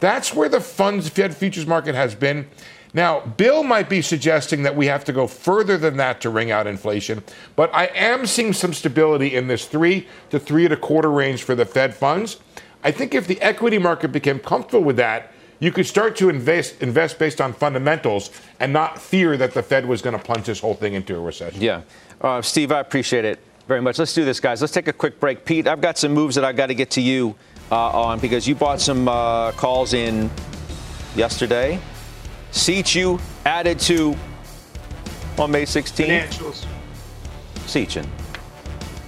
That's 0.00 0.34
where 0.34 0.48
the 0.48 0.60
funds 0.60 1.08
Fed 1.08 1.36
futures 1.36 1.66
market 1.66 1.94
has 1.94 2.14
been. 2.14 2.48
Now, 2.94 3.20
Bill 3.20 3.64
might 3.64 3.88
be 3.88 4.00
suggesting 4.00 4.62
that 4.62 4.76
we 4.76 4.86
have 4.86 5.04
to 5.06 5.12
go 5.12 5.26
further 5.26 5.76
than 5.76 5.96
that 5.96 6.20
to 6.20 6.30
wring 6.30 6.52
out 6.52 6.68
inflation, 6.68 7.24
but 7.56 7.74
I 7.74 7.86
am 7.86 8.24
seeing 8.24 8.52
some 8.52 8.72
stability 8.72 9.34
in 9.34 9.48
this 9.48 9.66
three 9.66 10.06
to 10.30 10.38
three 10.38 10.64
and 10.64 10.72
a 10.72 10.76
quarter 10.76 11.10
range 11.10 11.42
for 11.42 11.56
the 11.56 11.66
Fed 11.66 11.92
funds. 11.92 12.38
I 12.84 12.92
think 12.92 13.12
if 13.12 13.26
the 13.26 13.40
equity 13.42 13.78
market 13.78 14.12
became 14.12 14.38
comfortable 14.38 14.84
with 14.84 14.96
that, 14.96 15.32
you 15.58 15.72
could 15.72 15.86
start 15.86 16.14
to 16.16 16.28
invest 16.28 16.82
invest 16.82 17.18
based 17.18 17.40
on 17.40 17.52
fundamentals 17.52 18.30
and 18.60 18.72
not 18.72 19.00
fear 19.00 19.36
that 19.36 19.54
the 19.54 19.62
Fed 19.62 19.86
was 19.86 20.00
going 20.00 20.16
to 20.16 20.22
plunge 20.22 20.46
this 20.46 20.60
whole 20.60 20.74
thing 20.74 20.94
into 20.94 21.16
a 21.16 21.20
recession. 21.20 21.60
Yeah, 21.60 21.82
uh, 22.20 22.42
Steve, 22.42 22.70
I 22.70 22.80
appreciate 22.80 23.24
it 23.24 23.40
very 23.66 23.80
much. 23.80 23.98
Let's 23.98 24.14
do 24.14 24.24
this, 24.24 24.38
guys. 24.38 24.60
Let's 24.60 24.72
take 24.72 24.88
a 24.88 24.92
quick 24.92 25.18
break. 25.18 25.44
Pete, 25.44 25.66
I've 25.66 25.80
got 25.80 25.98
some 25.98 26.12
moves 26.12 26.36
that 26.36 26.44
I've 26.44 26.56
got 26.56 26.66
to 26.66 26.74
get 26.74 26.90
to 26.92 27.00
you 27.00 27.34
uh, 27.72 28.02
on 28.02 28.20
because 28.20 28.46
you 28.46 28.54
bought 28.54 28.80
some 28.80 29.08
uh, 29.08 29.52
calls 29.52 29.94
in 29.94 30.30
yesterday 31.16 31.80
seats 32.54 32.94
you 32.94 33.18
added 33.44 33.78
to 33.80 34.16
on 35.38 35.50
May 35.50 35.64
16th? 35.64 36.06
Financials. 36.06 36.66
Sechan. 37.66 38.06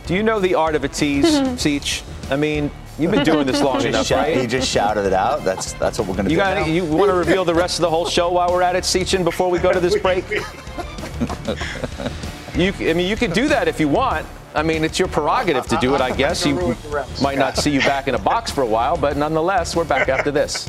Do 0.06 0.14
you 0.14 0.22
know 0.22 0.40
the 0.40 0.54
art 0.54 0.74
of 0.74 0.84
a 0.84 0.88
tease, 0.88 1.26
Seach? 1.56 2.02
I 2.30 2.36
mean, 2.36 2.70
you've 2.98 3.12
been 3.12 3.24
doing 3.24 3.46
this 3.46 3.62
long 3.62 3.82
enough, 3.82 4.06
shout, 4.06 4.26
right? 4.26 4.36
He 4.36 4.46
just 4.46 4.68
shouted 4.68 5.04
it 5.04 5.12
out. 5.12 5.44
That's 5.44 5.72
that's 5.74 5.98
what 5.98 6.08
we're 6.08 6.14
going 6.14 6.24
to 6.24 6.30
do. 6.30 6.36
Got 6.36 6.56
now. 6.56 6.66
You 6.66 6.84
want 6.84 7.10
to 7.10 7.16
reveal 7.16 7.44
the 7.44 7.54
rest 7.54 7.78
of 7.78 7.82
the 7.82 7.90
whole 7.90 8.06
show 8.06 8.30
while 8.32 8.48
we're 8.50 8.62
at 8.62 8.76
it, 8.76 8.84
Sechan, 8.84 9.24
before 9.24 9.50
we 9.50 9.58
go 9.58 9.72
to 9.72 9.80
this 9.80 9.98
break? 9.98 10.28
you, 12.56 12.72
I 12.90 12.92
mean, 12.94 13.08
you 13.08 13.16
can 13.16 13.30
do 13.30 13.48
that 13.48 13.68
if 13.68 13.78
you 13.78 13.88
want. 13.88 14.26
I 14.54 14.62
mean, 14.62 14.84
it's 14.84 14.98
your 14.98 15.08
prerogative 15.08 15.66
to 15.66 15.76
do 15.76 15.94
it, 15.94 16.00
I 16.00 16.16
guess. 16.16 16.46
You 16.46 16.74
might 17.22 17.38
not 17.38 17.56
see 17.58 17.70
you 17.70 17.80
back 17.80 18.08
in 18.08 18.14
a 18.14 18.18
box 18.18 18.50
for 18.50 18.62
a 18.62 18.66
while, 18.66 18.96
but 18.96 19.16
nonetheless, 19.16 19.76
we're 19.76 19.84
back 19.84 20.08
after 20.08 20.30
this. 20.30 20.68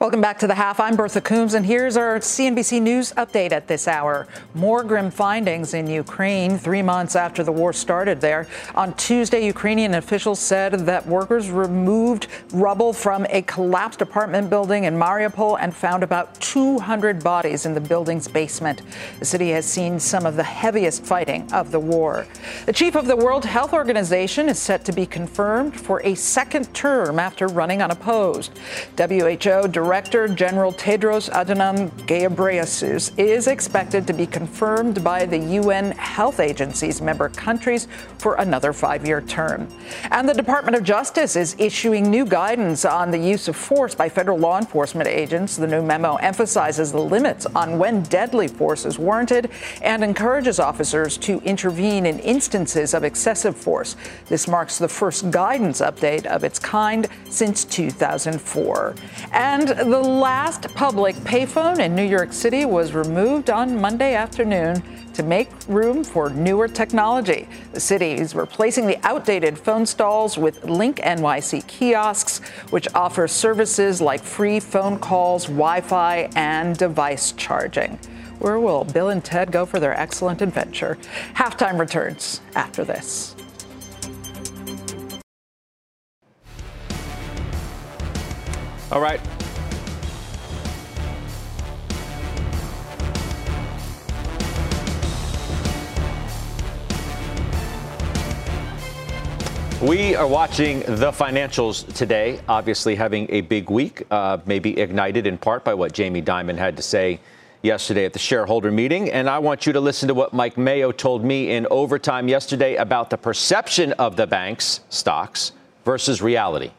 Welcome 0.00 0.22
back 0.22 0.38
to 0.38 0.46
the 0.46 0.54
half. 0.54 0.80
I'm 0.80 0.96
Bertha 0.96 1.20
Coombs, 1.20 1.52
and 1.52 1.66
here's 1.66 1.94
our 1.94 2.20
CNBC 2.20 2.80
News 2.80 3.12
update 3.18 3.52
at 3.52 3.66
this 3.66 3.86
hour. 3.86 4.26
More 4.54 4.82
grim 4.82 5.10
findings 5.10 5.74
in 5.74 5.86
Ukraine 5.86 6.56
three 6.56 6.80
months 6.80 7.16
after 7.16 7.44
the 7.44 7.52
war 7.52 7.74
started 7.74 8.18
there. 8.18 8.46
On 8.74 8.94
Tuesday, 8.94 9.44
Ukrainian 9.44 9.92
officials 9.96 10.40
said 10.40 10.72
that 10.86 11.06
workers 11.06 11.50
removed 11.50 12.28
rubble 12.50 12.94
from 12.94 13.26
a 13.28 13.42
collapsed 13.42 14.00
apartment 14.00 14.48
building 14.48 14.84
in 14.84 14.94
Mariupol 14.94 15.58
and 15.60 15.76
found 15.76 16.02
about 16.02 16.32
200 16.40 17.22
bodies 17.22 17.66
in 17.66 17.74
the 17.74 17.80
building's 17.82 18.26
basement. 18.26 18.80
The 19.18 19.26
city 19.26 19.50
has 19.50 19.66
seen 19.66 20.00
some 20.00 20.24
of 20.24 20.34
the 20.34 20.42
heaviest 20.42 21.04
fighting 21.04 21.52
of 21.52 21.72
the 21.72 21.80
war. 21.80 22.26
The 22.64 22.72
chief 22.72 22.94
of 22.94 23.06
the 23.06 23.16
World 23.16 23.44
Health 23.44 23.74
Organization 23.74 24.48
is 24.48 24.58
set 24.58 24.82
to 24.86 24.92
be 24.92 25.04
confirmed 25.04 25.78
for 25.78 26.00
a 26.06 26.14
second 26.14 26.72
term 26.72 27.18
after 27.18 27.46
running 27.48 27.82
unopposed. 27.82 28.58
WHO 28.96 29.68
Director 29.90 30.28
General 30.28 30.72
Tedros 30.72 31.28
Adhanom 31.30 31.90
Ghebreyesus 32.06 33.18
is 33.18 33.48
expected 33.48 34.06
to 34.06 34.12
be 34.12 34.24
confirmed 34.24 35.02
by 35.02 35.26
the 35.26 35.36
UN 35.36 35.90
Health 35.90 36.38
Agency's 36.38 37.02
member 37.02 37.28
countries 37.28 37.88
for 38.16 38.36
another 38.36 38.72
five-year 38.72 39.22
term. 39.22 39.66
And 40.12 40.28
the 40.28 40.32
Department 40.32 40.76
of 40.76 40.84
Justice 40.84 41.34
is 41.34 41.56
issuing 41.58 42.08
new 42.08 42.24
guidance 42.24 42.84
on 42.84 43.10
the 43.10 43.18
use 43.18 43.48
of 43.48 43.56
force 43.56 43.96
by 43.96 44.08
federal 44.08 44.38
law 44.38 44.58
enforcement 44.58 45.08
agents. 45.08 45.56
The 45.56 45.66
new 45.66 45.82
memo 45.82 46.14
emphasizes 46.14 46.92
the 46.92 47.00
limits 47.00 47.46
on 47.46 47.76
when 47.76 48.04
deadly 48.04 48.46
force 48.46 48.86
is 48.86 48.96
warranted 48.96 49.50
and 49.82 50.04
encourages 50.04 50.60
officers 50.60 51.18
to 51.18 51.40
intervene 51.40 52.06
in 52.06 52.20
instances 52.20 52.94
of 52.94 53.02
excessive 53.02 53.56
force. 53.56 53.96
This 54.28 54.46
marks 54.46 54.78
the 54.78 54.88
first 54.88 55.32
guidance 55.32 55.80
update 55.80 56.26
of 56.26 56.44
its 56.44 56.60
kind 56.60 57.08
since 57.28 57.64
2004. 57.64 58.94
And 59.32 59.79
the 59.84 59.98
last 59.98 60.74
public 60.74 61.16
payphone 61.16 61.78
in 61.78 61.94
New 61.94 62.04
York 62.04 62.34
City 62.34 62.66
was 62.66 62.92
removed 62.92 63.48
on 63.48 63.80
Monday 63.80 64.14
afternoon 64.14 64.82
to 65.14 65.22
make 65.22 65.48
room 65.68 66.04
for 66.04 66.28
newer 66.28 66.68
technology. 66.68 67.48
The 67.72 67.80
city 67.80 68.12
is 68.12 68.34
replacing 68.34 68.86
the 68.86 68.98
outdated 69.06 69.58
phone 69.58 69.86
stalls 69.86 70.36
with 70.36 70.64
Link 70.64 70.98
NYC 70.98 71.66
kiosks, 71.66 72.40
which 72.68 72.88
offer 72.94 73.26
services 73.26 74.02
like 74.02 74.22
free 74.22 74.60
phone 74.60 74.98
calls, 74.98 75.46
Wi 75.46 75.80
Fi, 75.80 76.28
and 76.36 76.76
device 76.76 77.32
charging. 77.32 77.98
Where 78.38 78.60
will 78.60 78.84
Bill 78.84 79.08
and 79.08 79.24
Ted 79.24 79.50
go 79.50 79.64
for 79.64 79.80
their 79.80 79.98
excellent 79.98 80.42
adventure? 80.42 80.98
Halftime 81.34 81.80
returns 81.80 82.42
after 82.54 82.84
this. 82.84 83.34
All 88.92 89.00
right. 89.00 89.20
We 99.82 100.14
are 100.14 100.26
watching 100.26 100.80
the 100.80 101.10
financials 101.10 101.90
today, 101.94 102.38
obviously 102.46 102.94
having 102.94 103.26
a 103.30 103.40
big 103.40 103.70
week, 103.70 104.02
uh, 104.10 104.36
maybe 104.44 104.78
ignited 104.78 105.26
in 105.26 105.38
part 105.38 105.64
by 105.64 105.72
what 105.72 105.92
Jamie 105.92 106.20
Dimon 106.20 106.58
had 106.58 106.76
to 106.76 106.82
say 106.82 107.18
yesterday 107.62 108.04
at 108.04 108.12
the 108.12 108.18
shareholder 108.18 108.70
meeting. 108.70 109.10
And 109.10 109.26
I 109.26 109.38
want 109.38 109.64
you 109.64 109.72
to 109.72 109.80
listen 109.80 110.06
to 110.08 110.12
what 110.12 110.34
Mike 110.34 110.58
Mayo 110.58 110.92
told 110.92 111.24
me 111.24 111.52
in 111.52 111.66
overtime 111.70 112.28
yesterday 112.28 112.76
about 112.76 113.08
the 113.08 113.16
perception 113.16 113.92
of 113.94 114.16
the 114.16 114.26
bank's 114.26 114.80
stocks 114.90 115.52
versus 115.86 116.20
reality. 116.20 116.72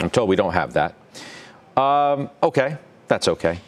I'm 0.00 0.10
told 0.10 0.28
we 0.28 0.34
don't 0.34 0.54
have 0.54 0.72
that. 0.72 0.96
Um, 1.76 2.28
okay, 2.42 2.76
that's 3.06 3.28
okay. 3.28 3.60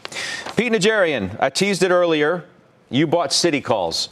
Pete 0.56 0.72
Najarian, 0.72 1.36
I 1.38 1.50
teased 1.50 1.84
it 1.84 1.92
earlier. 1.92 2.44
You 2.90 3.06
bought 3.06 3.30
Citi 3.30 3.62
Calls. 3.62 4.08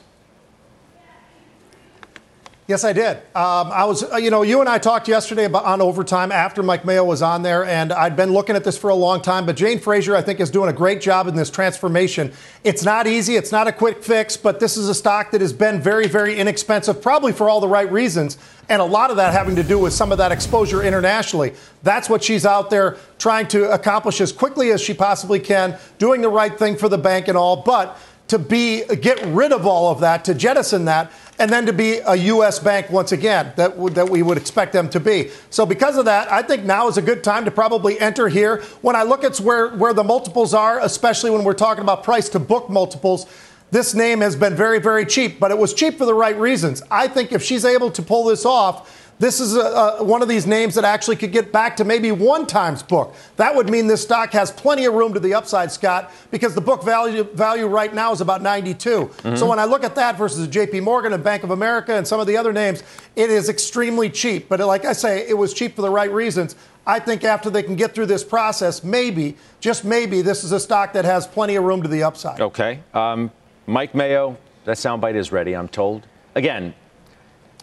Yes, 2.72 2.84
I 2.84 2.94
did. 2.94 3.18
Um, 3.36 3.70
I 3.70 3.84
was, 3.84 4.02
uh, 4.02 4.16
you 4.16 4.30
know, 4.30 4.40
you 4.40 4.60
and 4.60 4.66
I 4.66 4.78
talked 4.78 5.06
yesterday 5.06 5.44
about 5.44 5.66
on 5.66 5.82
overtime 5.82 6.32
after 6.32 6.62
Mike 6.62 6.86
Mayo 6.86 7.04
was 7.04 7.20
on 7.20 7.42
there, 7.42 7.66
and 7.66 7.92
I'd 7.92 8.16
been 8.16 8.32
looking 8.32 8.56
at 8.56 8.64
this 8.64 8.78
for 8.78 8.88
a 8.88 8.94
long 8.94 9.20
time. 9.20 9.44
But 9.44 9.56
Jane 9.56 9.78
Fraser, 9.78 10.16
I 10.16 10.22
think, 10.22 10.40
is 10.40 10.50
doing 10.50 10.70
a 10.70 10.72
great 10.72 11.02
job 11.02 11.26
in 11.26 11.36
this 11.36 11.50
transformation. 11.50 12.32
It's 12.64 12.82
not 12.82 13.06
easy, 13.06 13.36
it's 13.36 13.52
not 13.52 13.68
a 13.68 13.72
quick 13.72 14.02
fix, 14.02 14.38
but 14.38 14.58
this 14.58 14.78
is 14.78 14.88
a 14.88 14.94
stock 14.94 15.32
that 15.32 15.42
has 15.42 15.52
been 15.52 15.82
very, 15.82 16.08
very 16.08 16.38
inexpensive, 16.38 17.02
probably 17.02 17.32
for 17.32 17.46
all 17.46 17.60
the 17.60 17.68
right 17.68 17.92
reasons, 17.92 18.38
and 18.70 18.80
a 18.80 18.86
lot 18.86 19.10
of 19.10 19.18
that 19.18 19.34
having 19.34 19.56
to 19.56 19.62
do 19.62 19.78
with 19.78 19.92
some 19.92 20.10
of 20.10 20.16
that 20.16 20.32
exposure 20.32 20.82
internationally. 20.82 21.52
That's 21.82 22.08
what 22.08 22.24
she's 22.24 22.46
out 22.46 22.70
there 22.70 22.96
trying 23.18 23.48
to 23.48 23.70
accomplish 23.70 24.18
as 24.22 24.32
quickly 24.32 24.70
as 24.70 24.80
she 24.80 24.94
possibly 24.94 25.40
can, 25.40 25.76
doing 25.98 26.22
the 26.22 26.30
right 26.30 26.58
thing 26.58 26.78
for 26.78 26.88
the 26.88 26.96
bank 26.96 27.28
and 27.28 27.36
all, 27.36 27.56
but 27.56 27.98
to 28.32 28.38
be 28.38 28.82
get 28.86 29.22
rid 29.26 29.52
of 29.52 29.66
all 29.66 29.92
of 29.92 30.00
that, 30.00 30.24
to 30.24 30.32
jettison 30.32 30.86
that, 30.86 31.12
and 31.38 31.50
then 31.50 31.66
to 31.66 31.72
be 31.74 31.98
a 31.98 32.14
U.S. 32.14 32.58
bank 32.58 32.88
once 32.88 33.12
again 33.12 33.52
that 33.56 33.76
that 33.94 34.08
we 34.08 34.22
would 34.22 34.38
expect 34.38 34.72
them 34.72 34.88
to 34.88 35.00
be. 35.00 35.30
So 35.50 35.66
because 35.66 35.98
of 35.98 36.06
that, 36.06 36.32
I 36.32 36.40
think 36.40 36.64
now 36.64 36.88
is 36.88 36.96
a 36.96 37.02
good 37.02 37.22
time 37.22 37.44
to 37.44 37.50
probably 37.50 38.00
enter 38.00 38.30
here. 38.30 38.62
When 38.80 38.96
I 38.96 39.02
look 39.02 39.22
at 39.22 39.38
where 39.38 39.68
where 39.76 39.92
the 39.92 40.02
multiples 40.02 40.54
are, 40.54 40.80
especially 40.80 41.28
when 41.30 41.44
we're 41.44 41.52
talking 41.52 41.82
about 41.82 42.04
price 42.04 42.30
to 42.30 42.38
book 42.38 42.70
multiples. 42.70 43.26
This 43.70 43.94
name 43.94 44.20
has 44.20 44.36
been 44.36 44.54
very, 44.54 44.80
very 44.80 45.06
cheap, 45.06 45.40
but 45.40 45.50
it 45.50 45.56
was 45.56 45.72
cheap 45.72 45.96
for 45.96 46.04
the 46.04 46.12
right 46.12 46.38
reasons. 46.38 46.82
I 46.90 47.08
think 47.08 47.32
if 47.32 47.42
she's 47.42 47.64
able 47.64 47.90
to 47.92 48.02
pull 48.02 48.24
this 48.24 48.44
off, 48.44 49.01
this 49.22 49.38
is 49.38 49.54
a, 49.54 49.60
a, 49.60 50.02
one 50.02 50.20
of 50.20 50.28
these 50.28 50.48
names 50.48 50.74
that 50.74 50.84
actually 50.84 51.14
could 51.14 51.30
get 51.30 51.52
back 51.52 51.76
to 51.76 51.84
maybe 51.84 52.10
one 52.10 52.44
times 52.44 52.82
book. 52.82 53.14
That 53.36 53.54
would 53.54 53.70
mean 53.70 53.86
this 53.86 54.02
stock 54.02 54.32
has 54.32 54.50
plenty 54.50 54.84
of 54.84 54.94
room 54.94 55.14
to 55.14 55.20
the 55.20 55.32
upside, 55.32 55.70
Scott, 55.70 56.10
because 56.32 56.56
the 56.56 56.60
book 56.60 56.82
value 56.82 57.22
value 57.22 57.66
right 57.66 57.94
now 57.94 58.10
is 58.10 58.20
about 58.20 58.42
92. 58.42 58.90
Mm-hmm. 58.90 59.36
So 59.36 59.48
when 59.48 59.60
I 59.60 59.64
look 59.64 59.84
at 59.84 59.94
that 59.94 60.18
versus 60.18 60.48
JP 60.48 60.82
Morgan 60.82 61.12
and 61.12 61.22
Bank 61.22 61.44
of 61.44 61.52
America 61.52 61.94
and 61.94 62.06
some 62.06 62.18
of 62.18 62.26
the 62.26 62.36
other 62.36 62.52
names, 62.52 62.82
it 63.14 63.30
is 63.30 63.48
extremely 63.48 64.10
cheap. 64.10 64.48
But 64.48 64.58
like 64.58 64.84
I 64.84 64.92
say, 64.92 65.28
it 65.28 65.38
was 65.38 65.54
cheap 65.54 65.76
for 65.76 65.82
the 65.82 65.90
right 65.90 66.10
reasons. 66.10 66.56
I 66.84 66.98
think 66.98 67.22
after 67.22 67.48
they 67.48 67.62
can 67.62 67.76
get 67.76 67.94
through 67.94 68.06
this 68.06 68.24
process, 68.24 68.82
maybe, 68.82 69.36
just 69.60 69.84
maybe, 69.84 70.20
this 70.20 70.42
is 70.42 70.50
a 70.50 70.58
stock 70.58 70.92
that 70.94 71.04
has 71.04 71.28
plenty 71.28 71.54
of 71.54 71.62
room 71.62 71.80
to 71.82 71.88
the 71.88 72.02
upside. 72.02 72.40
Okay. 72.40 72.80
Um, 72.92 73.30
Mike 73.68 73.94
Mayo, 73.94 74.36
that 74.64 74.78
soundbite 74.78 75.14
is 75.14 75.30
ready, 75.30 75.54
I'm 75.54 75.68
told. 75.68 76.08
Again, 76.34 76.74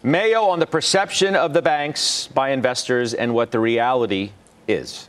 Mayo 0.02 0.44
on 0.44 0.58
the 0.58 0.66
perception 0.66 1.36
of 1.36 1.52
the 1.52 1.60
banks 1.60 2.28
by 2.28 2.50
investors 2.50 3.12
and 3.12 3.34
what 3.34 3.50
the 3.50 3.60
reality 3.60 4.32
is. 4.66 5.08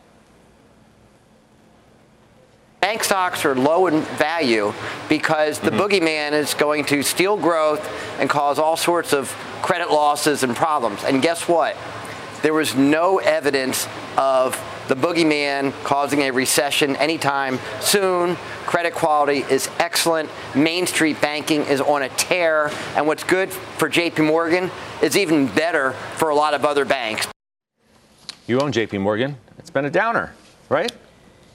Bank 2.82 3.04
stocks 3.04 3.46
are 3.46 3.56
low 3.56 3.88
in 3.88 4.02
value 4.02 4.74
because 5.08 5.60
the 5.60 5.70
mm-hmm. 5.70 5.80
boogeyman 5.80 6.32
is 6.34 6.54
going 6.56 6.84
to 6.86 7.04
steal 7.04 7.38
growth 7.38 7.88
and 8.20 8.30
cause 8.30 8.60
all 8.60 8.76
sorts 8.76 9.14
of 9.14 9.30
credit 9.62 9.92
losses 9.92 10.44
and 10.44 10.56
problems. 10.56 11.04
And 11.04 11.22
guess 11.22 11.48
what? 11.48 11.78
There 12.42 12.54
was 12.54 12.76
no 12.76 13.20
evidence 13.20 13.88
of 14.18 14.56
the 14.92 14.98
boogeyman 14.98 15.72
causing 15.86 16.20
a 16.24 16.32
recession 16.32 16.98
anytime 16.98 17.58
soon. 17.80 18.36
Credit 18.66 18.94
quality 18.94 19.38
is 19.50 19.70
excellent. 19.80 20.30
Main 20.54 20.86
Street 20.86 21.22
banking 21.22 21.62
is 21.62 21.80
on 21.80 22.02
a 22.04 22.10
tear. 22.10 22.70
And 22.98 23.08
what's 23.08 23.24
good 23.24 23.54
for 23.54 23.90
JP 23.90 24.26
Morgan 24.26 24.70
is 25.02 25.16
even 25.16 25.48
better 25.48 25.92
for 26.18 26.28
a 26.28 26.36
lot 26.36 26.54
of 26.54 26.66
other 26.66 26.84
banks. 26.84 27.26
You 28.48 28.60
own 28.60 28.74
JP 28.74 29.00
Morgan. 29.00 29.38
It's 29.58 29.70
been 29.70 29.86
a 29.86 29.90
downer, 29.90 30.34
right? 30.68 30.92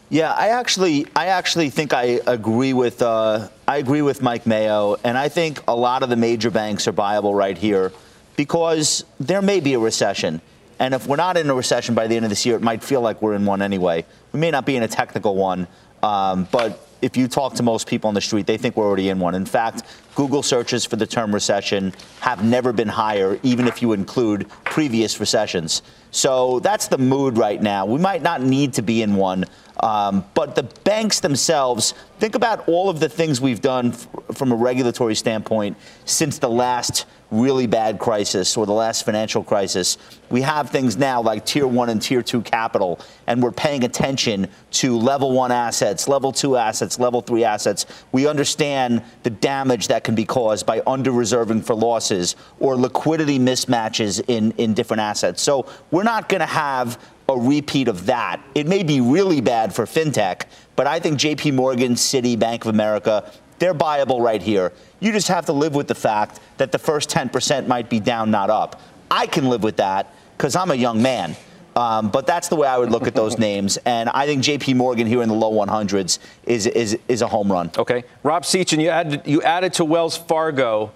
Yeah, 0.08 0.32
I 0.32 0.48
actually, 0.48 1.06
I 1.14 1.26
actually 1.26 1.68
think 1.68 1.92
I 1.92 2.20
agree 2.26 2.72
with, 2.72 3.02
uh, 3.02 3.50
I 3.68 3.76
agree 3.76 4.00
with 4.00 4.22
Mike 4.22 4.46
Mayo, 4.46 4.96
and 5.04 5.18
I 5.18 5.28
think 5.28 5.60
a 5.68 5.76
lot 5.76 6.02
of 6.02 6.08
the 6.08 6.16
major 6.16 6.50
banks 6.50 6.88
are 6.88 6.92
viable 6.92 7.34
right 7.34 7.58
here 7.58 7.92
because 8.36 9.04
there 9.20 9.42
may 9.42 9.60
be 9.60 9.74
a 9.74 9.78
recession, 9.78 10.40
and 10.78 10.94
if 10.94 11.06
we're 11.06 11.16
not 11.16 11.36
in 11.36 11.48
a 11.48 11.54
recession 11.54 11.94
by 11.94 12.06
the 12.06 12.16
end 12.16 12.24
of 12.24 12.30
this 12.30 12.44
year, 12.44 12.56
it 12.56 12.62
might 12.62 12.82
feel 12.82 13.00
like 13.00 13.22
we're 13.22 13.34
in 13.34 13.46
one 13.46 13.62
anyway. 13.62 14.04
We 14.32 14.40
may 14.40 14.50
not 14.50 14.66
be 14.66 14.76
in 14.76 14.82
a 14.82 14.88
technical 14.88 15.34
one, 15.34 15.66
um, 16.02 16.46
but 16.50 16.86
if 17.02 17.16
you 17.16 17.28
talk 17.28 17.54
to 17.54 17.62
most 17.62 17.88
people 17.88 18.08
on 18.08 18.14
the 18.14 18.20
street, 18.20 18.46
they 18.46 18.56
think 18.56 18.76
we're 18.76 18.86
already 18.86 19.08
in 19.08 19.18
one. 19.18 19.34
In 19.34 19.46
fact, 19.46 19.82
Google 20.16 20.42
searches 20.42 20.84
for 20.84 20.96
the 20.96 21.06
term 21.06 21.32
recession 21.32 21.92
have 22.20 22.42
never 22.42 22.72
been 22.72 22.88
higher, 22.88 23.38
even 23.44 23.68
if 23.68 23.82
you 23.82 23.92
include 23.92 24.48
previous 24.64 25.20
recessions. 25.20 25.82
So 26.10 26.60
that's 26.60 26.88
the 26.88 26.98
mood 26.98 27.36
right 27.36 27.62
now. 27.62 27.84
We 27.84 28.00
might 28.00 28.22
not 28.22 28.42
need 28.42 28.72
to 28.74 28.82
be 28.82 29.02
in 29.02 29.16
one, 29.16 29.44
um, 29.80 30.24
but 30.32 30.54
the 30.54 30.62
banks 30.62 31.20
themselves, 31.20 31.92
think 32.18 32.34
about 32.34 32.66
all 32.66 32.88
of 32.88 32.98
the 32.98 33.08
things 33.10 33.40
we've 33.40 33.60
done 33.60 33.92
f- 33.92 34.08
from 34.32 34.50
a 34.50 34.56
regulatory 34.56 35.14
standpoint 35.14 35.76
since 36.06 36.38
the 36.38 36.48
last 36.48 37.04
really 37.30 37.66
bad 37.66 37.98
crisis 37.98 38.56
or 38.56 38.66
the 38.66 38.72
last 38.72 39.04
financial 39.04 39.42
crisis. 39.42 39.98
We 40.30 40.42
have 40.42 40.70
things 40.70 40.96
now 40.96 41.20
like 41.20 41.44
tier 41.44 41.66
one 41.66 41.90
and 41.90 42.00
tier 42.00 42.22
two 42.22 42.40
capital, 42.40 43.00
and 43.26 43.42
we're 43.42 43.52
paying 43.52 43.84
attention 43.84 44.48
to 44.72 44.96
level 44.96 45.32
one 45.32 45.52
assets, 45.52 46.08
level 46.08 46.32
two 46.32 46.56
assets, 46.56 46.98
level 46.98 47.20
three 47.20 47.44
assets. 47.44 47.84
We 48.12 48.26
understand 48.26 49.02
the 49.24 49.30
damage 49.30 49.88
that 49.88 50.04
can 50.06 50.14
be 50.14 50.24
caused 50.24 50.64
by 50.64 50.80
under 50.86 51.10
reserving 51.10 51.60
for 51.60 51.74
losses 51.74 52.36
or 52.60 52.76
liquidity 52.76 53.38
mismatches 53.38 54.22
in, 54.28 54.52
in 54.52 54.72
different 54.72 55.00
assets. 55.00 55.42
So 55.42 55.66
we're 55.90 56.04
not 56.04 56.30
going 56.30 56.40
to 56.40 56.46
have 56.46 56.98
a 57.28 57.36
repeat 57.36 57.88
of 57.88 58.06
that. 58.06 58.40
It 58.54 58.68
may 58.68 58.84
be 58.84 59.00
really 59.00 59.40
bad 59.40 59.74
for 59.74 59.84
fintech, 59.84 60.42
but 60.76 60.86
I 60.86 61.00
think 61.00 61.18
JP 61.18 61.54
Morgan, 61.54 61.94
Citi, 61.94 62.38
Bank 62.38 62.64
of 62.64 62.68
America, 62.72 63.30
they're 63.58 63.74
buyable 63.74 64.22
right 64.22 64.40
here. 64.40 64.72
You 65.00 65.10
just 65.10 65.26
have 65.26 65.44
to 65.46 65.52
live 65.52 65.74
with 65.74 65.88
the 65.88 65.94
fact 65.96 66.38
that 66.58 66.70
the 66.70 66.78
first 66.78 67.10
10% 67.10 67.66
might 67.66 67.90
be 67.90 67.98
down, 67.98 68.30
not 68.30 68.48
up. 68.48 68.80
I 69.10 69.26
can 69.26 69.48
live 69.48 69.64
with 69.64 69.78
that 69.78 70.14
because 70.36 70.54
I'm 70.54 70.70
a 70.70 70.76
young 70.76 71.02
man. 71.02 71.34
Um, 71.76 72.08
but 72.08 72.26
that's 72.26 72.48
the 72.48 72.56
way 72.56 72.66
I 72.66 72.78
would 72.78 72.90
look 72.90 73.06
at 73.06 73.14
those 73.14 73.38
names. 73.48 73.76
And 73.84 74.08
I 74.08 74.26
think 74.26 74.42
JP 74.42 74.76
Morgan 74.76 75.06
here 75.06 75.22
in 75.22 75.28
the 75.28 75.34
low 75.34 75.52
100s 75.52 76.18
is, 76.44 76.66
is, 76.66 76.98
is 77.06 77.22
a 77.22 77.28
home 77.28 77.52
run. 77.52 77.70
Okay. 77.76 78.04
Rob 78.22 78.42
Sechan, 78.42 78.80
you 78.80 78.88
added, 78.88 79.22
you 79.26 79.42
added 79.42 79.74
to 79.74 79.84
Wells 79.84 80.16
Fargo 80.16 80.92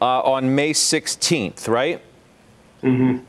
uh, 0.00 0.20
on 0.20 0.54
May 0.54 0.72
16th, 0.72 1.68
right? 1.68 2.00
Mm-hmm. 2.82 3.24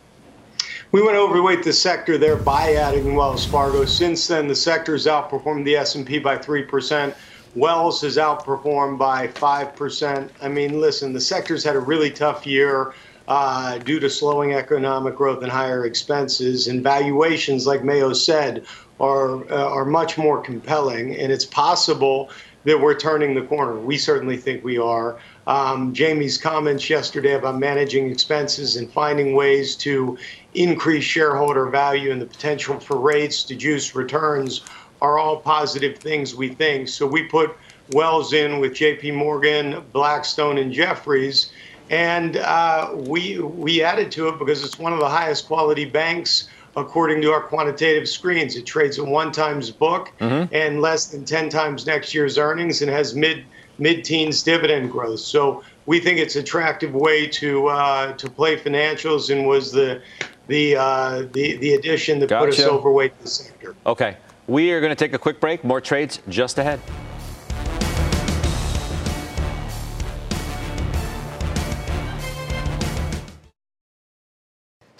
We 0.92 1.02
went 1.02 1.18
overweight 1.18 1.64
the 1.64 1.74
sector 1.74 2.18
there 2.18 2.36
by 2.36 2.74
adding 2.74 3.16
Wells 3.16 3.46
Fargo. 3.46 3.86
Since 3.86 4.28
then, 4.28 4.48
the 4.48 4.56
sector 4.56 4.92
has 4.92 5.06
outperformed 5.06 5.64
the 5.66 5.78
S&P 5.78 6.20
by 6.20 6.38
3%. 6.38 7.16
Wells 7.56 8.02
has 8.02 8.18
outperformed 8.18 8.98
by 8.98 9.28
5%. 9.28 10.30
I 10.42 10.48
mean, 10.48 10.80
listen, 10.80 11.14
the 11.14 11.22
sector's 11.22 11.64
had 11.64 11.76
a 11.76 11.80
really 11.80 12.12
tough 12.12 12.46
year 12.46 12.94
uh, 13.32 13.78
due 13.78 13.98
to 13.98 14.10
slowing 14.10 14.56
economic 14.56 15.16
growth 15.16 15.42
and 15.42 15.50
higher 15.50 15.86
expenses. 15.86 16.68
And 16.68 16.84
valuations, 16.84 17.66
like 17.66 17.82
Mayo 17.82 18.12
said, 18.12 18.66
are, 19.00 19.50
uh, 19.50 19.70
are 19.70 19.86
much 19.86 20.18
more 20.18 20.42
compelling. 20.42 21.16
And 21.16 21.32
it's 21.32 21.46
possible 21.46 22.30
that 22.66 22.78
we're 22.78 23.00
turning 23.00 23.34
the 23.34 23.44
corner. 23.44 23.80
We 23.80 23.98
certainly 23.98 24.36
think 24.36 24.66
we 24.66 24.78
are. 24.78 25.18
Um, 25.48 25.94
Jamie's 25.94 26.38
comments 26.38 26.90
yesterday 26.90 27.36
about 27.36 27.58
managing 27.58 28.12
expenses 28.12 28.76
and 28.76 28.92
finding 28.92 29.34
ways 29.34 29.78
to 29.78 30.18
increase 30.54 31.06
shareholder 31.06 31.68
value 31.68 32.12
and 32.12 32.22
the 32.22 32.26
potential 32.26 32.82
for 32.82 32.98
rates 32.98 33.44
to 33.44 33.56
juice 33.56 33.96
returns 33.96 34.60
are 35.02 35.18
all 35.18 35.38
positive 35.38 35.98
things 36.00 36.36
we 36.36 36.50
think. 36.50 36.90
So 36.90 37.08
we 37.08 37.24
put 37.24 37.56
Wells 37.94 38.34
in 38.34 38.60
with 38.60 38.74
J.P. 38.74 39.12
Morgan, 39.12 39.84
Blackstone, 39.94 40.58
and 40.58 40.72
Jefferies, 40.72 41.52
and 41.92 42.38
uh, 42.38 42.90
we 42.96 43.38
we 43.40 43.84
added 43.84 44.12
to 44.14 44.30
it 44.30 44.40
because 44.40 44.64
it's 44.64 44.80
one 44.80 44.94
of 44.94 45.00
the 45.00 45.10
highest 45.10 45.46
quality 45.46 45.86
banks 45.86 46.48
according 46.78 47.22
to 47.22 47.32
our 47.32 47.42
quantitative 47.42 48.08
screens. 48.08 48.56
It 48.56 48.66
trades 48.66 48.98
at 48.98 49.06
one 49.06 49.34
times 49.34 49.70
book 49.70 50.10
mm-hmm. 50.20 50.54
and 50.56 50.80
less 50.80 51.08
than 51.08 51.26
10 51.26 51.50
times 51.50 51.86
next 51.86 52.14
year's 52.14 52.38
earnings 52.38 52.82
and 52.82 52.90
has 52.90 53.14
mid 53.14 53.44
mid 53.78 54.06
teens 54.06 54.42
dividend 54.42 54.90
growth. 54.90 55.20
So 55.20 55.64
we 55.86 56.00
think 56.00 56.18
it's 56.18 56.38
an 56.38 56.44
attractive 56.44 56.94
way 56.94 57.28
to 57.28 57.68
uh, 57.68 58.14
to 58.14 58.30
play 58.30 58.56
financials 58.56 59.30
and 59.30 59.46
was 59.46 59.74
the 59.74 60.02
the 60.48 60.78
uh, 60.78 61.26
the 61.34 61.58
the 61.58 61.74
addition 61.74 62.20
that 62.20 62.30
gotcha. 62.30 62.46
put 62.46 62.60
us 62.60 62.66
overweight 62.66 63.20
the 63.20 63.28
sector. 63.28 63.76
Okay. 63.86 64.16
We 64.48 64.72
are 64.72 64.80
going 64.80 64.92
to 64.92 64.96
take 64.96 65.14
a 65.14 65.20
quick 65.20 65.40
break. 65.40 65.64
More 65.64 65.82
trades 65.82 66.20
just 66.30 66.58
ahead. 66.58 66.80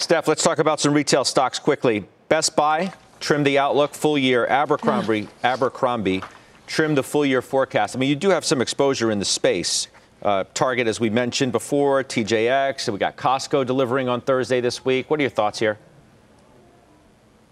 Steph, 0.02 0.28
let's 0.28 0.42
talk 0.42 0.58
about 0.58 0.80
some 0.80 0.94
retail 0.94 1.24
stocks 1.24 1.60
quickly. 1.60 2.06
Best 2.28 2.56
Buy 2.56 2.92
trimmed 3.20 3.46
the 3.46 3.60
outlook 3.60 3.94
full 3.94 4.18
year. 4.18 4.48
Abercrombie, 4.48 5.28
Abercrombie 5.44 6.24
trimmed 6.66 6.98
the 6.98 7.04
full 7.04 7.24
year 7.24 7.42
forecast. 7.42 7.96
I 7.96 8.00
mean, 8.00 8.10
you 8.10 8.16
do 8.16 8.30
have 8.30 8.44
some 8.44 8.62
exposure 8.62 9.12
in 9.12 9.20
the 9.20 9.26
space. 9.26 9.90
Uh, 10.24 10.44
Target, 10.56 10.88
as 10.88 11.00
we 11.00 11.12
mentioned 11.12 11.52
before, 11.52 12.04
TJX, 12.04 12.88
and 12.88 12.94
we 12.94 13.00
got 13.00 13.16
Costco 13.16 13.66
delivering 13.66 14.10
on 14.10 14.22
Thursday 14.22 14.60
this 14.60 14.84
week. 14.84 15.10
What 15.10 15.20
are 15.20 15.24
your 15.24 15.30
thoughts 15.30 15.60
here? 15.60 15.78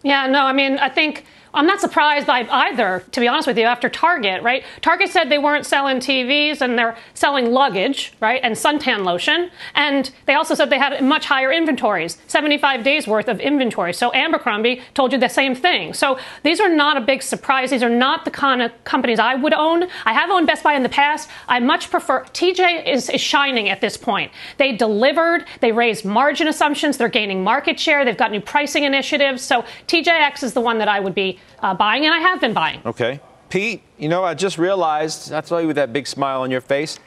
Yeah, 0.01 0.25
no, 0.27 0.41
I 0.43 0.53
mean, 0.53 0.79
I 0.79 0.89
think 0.89 1.25
I'm 1.53 1.65
not 1.65 1.81
surprised 1.81 2.27
by 2.27 2.47
either, 2.47 3.03
to 3.11 3.19
be 3.19 3.27
honest 3.27 3.47
with 3.47 3.57
you, 3.57 3.65
after 3.65 3.89
Target, 3.89 4.43
right? 4.43 4.63
Target 4.81 5.09
said 5.09 5.29
they 5.29 5.39
weren't 5.39 5.65
selling 5.65 5.97
TVs 5.97 6.61
and 6.61 6.77
they're 6.77 6.95
selling 7.15 7.51
luggage, 7.51 8.13
right? 8.19 8.39
And 8.43 8.55
suntan 8.55 9.03
lotion. 9.03 9.49
And 9.73 10.11
they 10.27 10.35
also 10.35 10.53
said 10.53 10.69
they 10.69 10.77
had 10.77 11.03
much 11.03 11.25
higher 11.25 11.51
inventories, 11.51 12.17
75 12.27 12.83
days 12.83 13.07
worth 13.07 13.27
of 13.27 13.39
inventory. 13.39 13.93
So 13.93 14.13
Abercrombie 14.13 14.81
told 14.93 15.11
you 15.11 15.17
the 15.17 15.27
same 15.27 15.55
thing. 15.55 15.93
So 15.93 16.19
these 16.43 16.59
are 16.59 16.69
not 16.69 16.97
a 16.97 17.01
big 17.01 17.23
surprise. 17.23 17.71
These 17.71 17.83
are 17.83 17.89
not 17.89 18.25
the 18.25 18.31
kind 18.31 18.61
of 18.61 18.71
companies 18.83 19.17
I 19.17 19.33
would 19.33 19.53
own. 19.53 19.87
I 20.05 20.13
have 20.13 20.29
owned 20.29 20.45
Best 20.45 20.63
Buy 20.63 20.75
in 20.75 20.83
the 20.83 20.89
past. 20.89 21.29
I 21.47 21.59
much 21.59 21.89
prefer, 21.89 22.25
TJ 22.25 22.87
is, 22.87 23.09
is 23.09 23.21
shining 23.21 23.69
at 23.69 23.81
this 23.81 23.97
point. 23.97 24.31
They 24.57 24.75
delivered, 24.75 25.45
they 25.61 25.71
raised 25.71 26.05
margin 26.05 26.47
assumptions, 26.47 26.97
they're 26.97 27.09
gaining 27.09 27.43
market 27.43 27.79
share, 27.79 28.05
they've 28.05 28.15
got 28.15 28.31
new 28.31 28.41
pricing 28.41 28.83
initiatives. 28.83 29.41
So 29.41 29.65
TJX 29.87 30.43
is 30.43 30.53
the 30.53 30.61
one 30.61 30.77
that 30.77 30.87
I 30.87 30.99
would 30.99 31.15
be 31.15 31.38
uh, 31.59 31.73
buying, 31.73 32.05
and 32.05 32.13
I 32.13 32.19
have 32.19 32.41
been 32.41 32.53
buying. 32.53 32.81
Okay. 32.85 33.19
Pete, 33.49 33.81
you 33.97 34.09
know, 34.09 34.23
I 34.23 34.33
just 34.33 34.57
realized, 34.57 35.33
I 35.33 35.41
saw 35.41 35.57
you 35.57 35.67
with 35.67 35.75
that 35.77 35.91
big 35.91 36.07
smile 36.07 36.41
on 36.41 36.51
your 36.51 36.61
face. 36.61 36.99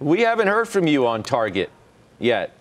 We 0.00 0.22
haven't 0.22 0.48
heard 0.48 0.68
from 0.68 0.86
you 0.86 1.06
on 1.06 1.22
Target 1.22 1.70
yet. 2.18 2.56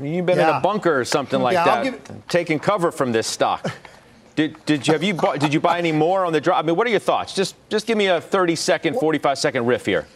You've 0.00 0.26
been 0.26 0.38
yeah. 0.38 0.50
in 0.50 0.56
a 0.56 0.60
bunker 0.60 1.00
or 1.00 1.04
something 1.04 1.40
like 1.40 1.54
yeah, 1.54 1.64
that, 1.64 1.84
give... 1.84 2.28
taking 2.28 2.58
cover 2.58 2.90
from 2.90 3.12
this 3.12 3.26
stock. 3.26 3.72
Did, 4.36 4.64
did 4.64 4.86
you 4.86 4.94
have 4.94 5.02
you 5.02 5.14
bought, 5.14 5.38
did 5.38 5.52
you 5.52 5.60
buy 5.60 5.78
any 5.78 5.92
more 5.92 6.24
on 6.24 6.32
the 6.32 6.40
drop? 6.40 6.62
I 6.62 6.66
mean, 6.66 6.76
what 6.76 6.86
are 6.86 6.90
your 6.90 7.00
thoughts? 7.00 7.34
Just 7.34 7.56
just 7.68 7.86
give 7.86 7.98
me 7.98 8.06
a 8.06 8.20
30 8.20 8.56
second, 8.56 8.98
45 8.98 9.36
second 9.36 9.66
riff 9.66 9.84
here. 9.84 10.06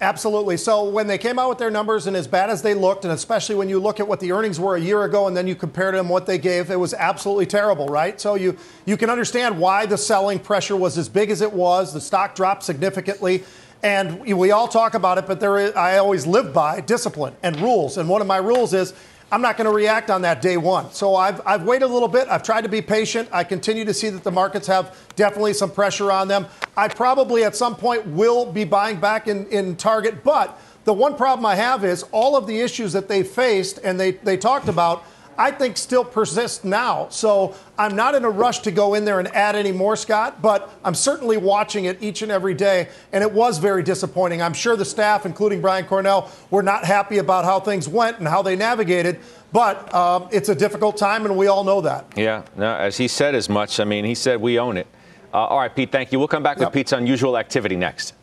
Absolutely. 0.00 0.58
So 0.58 0.84
when 0.84 1.06
they 1.06 1.16
came 1.16 1.38
out 1.38 1.48
with 1.48 1.58
their 1.58 1.70
numbers, 1.70 2.06
and 2.06 2.14
as 2.16 2.26
bad 2.26 2.50
as 2.50 2.60
they 2.60 2.74
looked, 2.74 3.04
and 3.04 3.12
especially 3.14 3.54
when 3.54 3.70
you 3.70 3.78
look 3.78 3.98
at 3.98 4.06
what 4.06 4.20
the 4.20 4.30
earnings 4.30 4.60
were 4.60 4.76
a 4.76 4.80
year 4.80 5.04
ago, 5.04 5.26
and 5.26 5.34
then 5.34 5.46
you 5.46 5.54
compare 5.54 5.90
them 5.90 6.10
what 6.10 6.26
they 6.26 6.36
gave, 6.36 6.70
it 6.70 6.78
was 6.78 6.92
absolutely 6.92 7.46
terrible, 7.46 7.86
right? 7.86 8.20
So 8.20 8.34
you 8.34 8.58
you 8.84 8.98
can 8.98 9.08
understand 9.08 9.58
why 9.58 9.86
the 9.86 9.96
selling 9.96 10.38
pressure 10.38 10.76
was 10.76 10.98
as 10.98 11.08
big 11.08 11.30
as 11.30 11.40
it 11.40 11.50
was. 11.50 11.94
The 11.94 12.00
stock 12.00 12.34
dropped 12.34 12.62
significantly. 12.62 13.44
And 13.82 14.20
we 14.20 14.50
all 14.50 14.68
talk 14.68 14.94
about 14.94 15.18
it, 15.18 15.26
but 15.26 15.38
there 15.38 15.58
is, 15.58 15.72
I 15.74 15.98
always 15.98 16.26
live 16.26 16.52
by 16.52 16.80
discipline 16.80 17.36
and 17.42 17.60
rules. 17.60 17.98
And 17.98 18.08
one 18.08 18.20
of 18.20 18.26
my 18.26 18.38
rules 18.38 18.72
is 18.74 18.94
I'm 19.32 19.42
not 19.42 19.56
going 19.56 19.68
to 19.68 19.74
react 19.74 20.08
on 20.08 20.22
that 20.22 20.40
day 20.40 20.56
one. 20.56 20.92
So 20.92 21.16
I've, 21.16 21.44
I've 21.44 21.64
waited 21.64 21.86
a 21.86 21.88
little 21.88 22.08
bit. 22.08 22.28
I've 22.28 22.44
tried 22.44 22.62
to 22.62 22.68
be 22.68 22.80
patient. 22.80 23.28
I 23.32 23.42
continue 23.42 23.84
to 23.84 23.92
see 23.92 24.08
that 24.08 24.22
the 24.22 24.30
markets 24.30 24.68
have 24.68 24.96
definitely 25.16 25.52
some 25.52 25.70
pressure 25.70 26.12
on 26.12 26.28
them. 26.28 26.46
I 26.76 26.86
probably 26.86 27.42
at 27.42 27.56
some 27.56 27.74
point 27.74 28.06
will 28.06 28.50
be 28.50 28.62
buying 28.62 29.00
back 29.00 29.26
in, 29.26 29.46
in 29.48 29.74
Target. 29.74 30.22
But 30.22 30.56
the 30.84 30.92
one 30.92 31.16
problem 31.16 31.44
I 31.44 31.56
have 31.56 31.84
is 31.84 32.04
all 32.12 32.36
of 32.36 32.46
the 32.46 32.60
issues 32.60 32.92
that 32.92 33.08
they 33.08 33.24
faced 33.24 33.80
and 33.82 33.98
they, 33.98 34.12
they 34.12 34.36
talked 34.36 34.68
about. 34.68 35.02
I 35.38 35.50
think 35.50 35.76
still 35.76 36.04
persists 36.04 36.64
now. 36.64 37.08
So 37.10 37.54
I'm 37.78 37.94
not 37.94 38.14
in 38.14 38.24
a 38.24 38.30
rush 38.30 38.60
to 38.60 38.70
go 38.70 38.94
in 38.94 39.04
there 39.04 39.18
and 39.18 39.28
add 39.28 39.56
any 39.56 39.72
more, 39.72 39.96
Scott, 39.96 40.40
but 40.40 40.70
I'm 40.84 40.94
certainly 40.94 41.36
watching 41.36 41.84
it 41.84 42.02
each 42.02 42.22
and 42.22 42.32
every 42.32 42.54
day. 42.54 42.88
And 43.12 43.22
it 43.22 43.32
was 43.32 43.58
very 43.58 43.82
disappointing. 43.82 44.42
I'm 44.42 44.54
sure 44.54 44.76
the 44.76 44.84
staff, 44.84 45.26
including 45.26 45.60
Brian 45.60 45.84
Cornell, 45.84 46.30
were 46.50 46.62
not 46.62 46.84
happy 46.84 47.18
about 47.18 47.44
how 47.44 47.60
things 47.60 47.88
went 47.88 48.18
and 48.18 48.28
how 48.28 48.42
they 48.42 48.56
navigated. 48.56 49.20
But 49.52 49.94
um, 49.94 50.28
it's 50.32 50.48
a 50.48 50.54
difficult 50.54 50.96
time, 50.96 51.24
and 51.24 51.36
we 51.36 51.46
all 51.46 51.64
know 51.64 51.80
that. 51.80 52.06
Yeah, 52.16 52.42
no, 52.56 52.74
as 52.74 52.96
he 52.96 53.08
said 53.08 53.34
as 53.34 53.48
much. 53.48 53.80
I 53.80 53.84
mean, 53.84 54.04
he 54.04 54.14
said 54.14 54.40
we 54.40 54.58
own 54.58 54.76
it. 54.76 54.86
Uh, 55.32 55.38
all 55.38 55.58
right, 55.58 55.74
Pete, 55.74 55.92
thank 55.92 56.12
you. 56.12 56.18
We'll 56.18 56.28
come 56.28 56.42
back 56.42 56.58
yep. 56.58 56.68
with 56.68 56.74
Pete's 56.74 56.92
unusual 56.92 57.36
activity 57.38 57.76
next. 57.76 58.14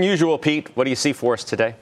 Unusual, 0.00 0.38
Pete. 0.38 0.74
What 0.74 0.84
do 0.84 0.90
you 0.90 0.96
see 0.96 1.12
for 1.12 1.34
us 1.34 1.44
today? 1.44 1.74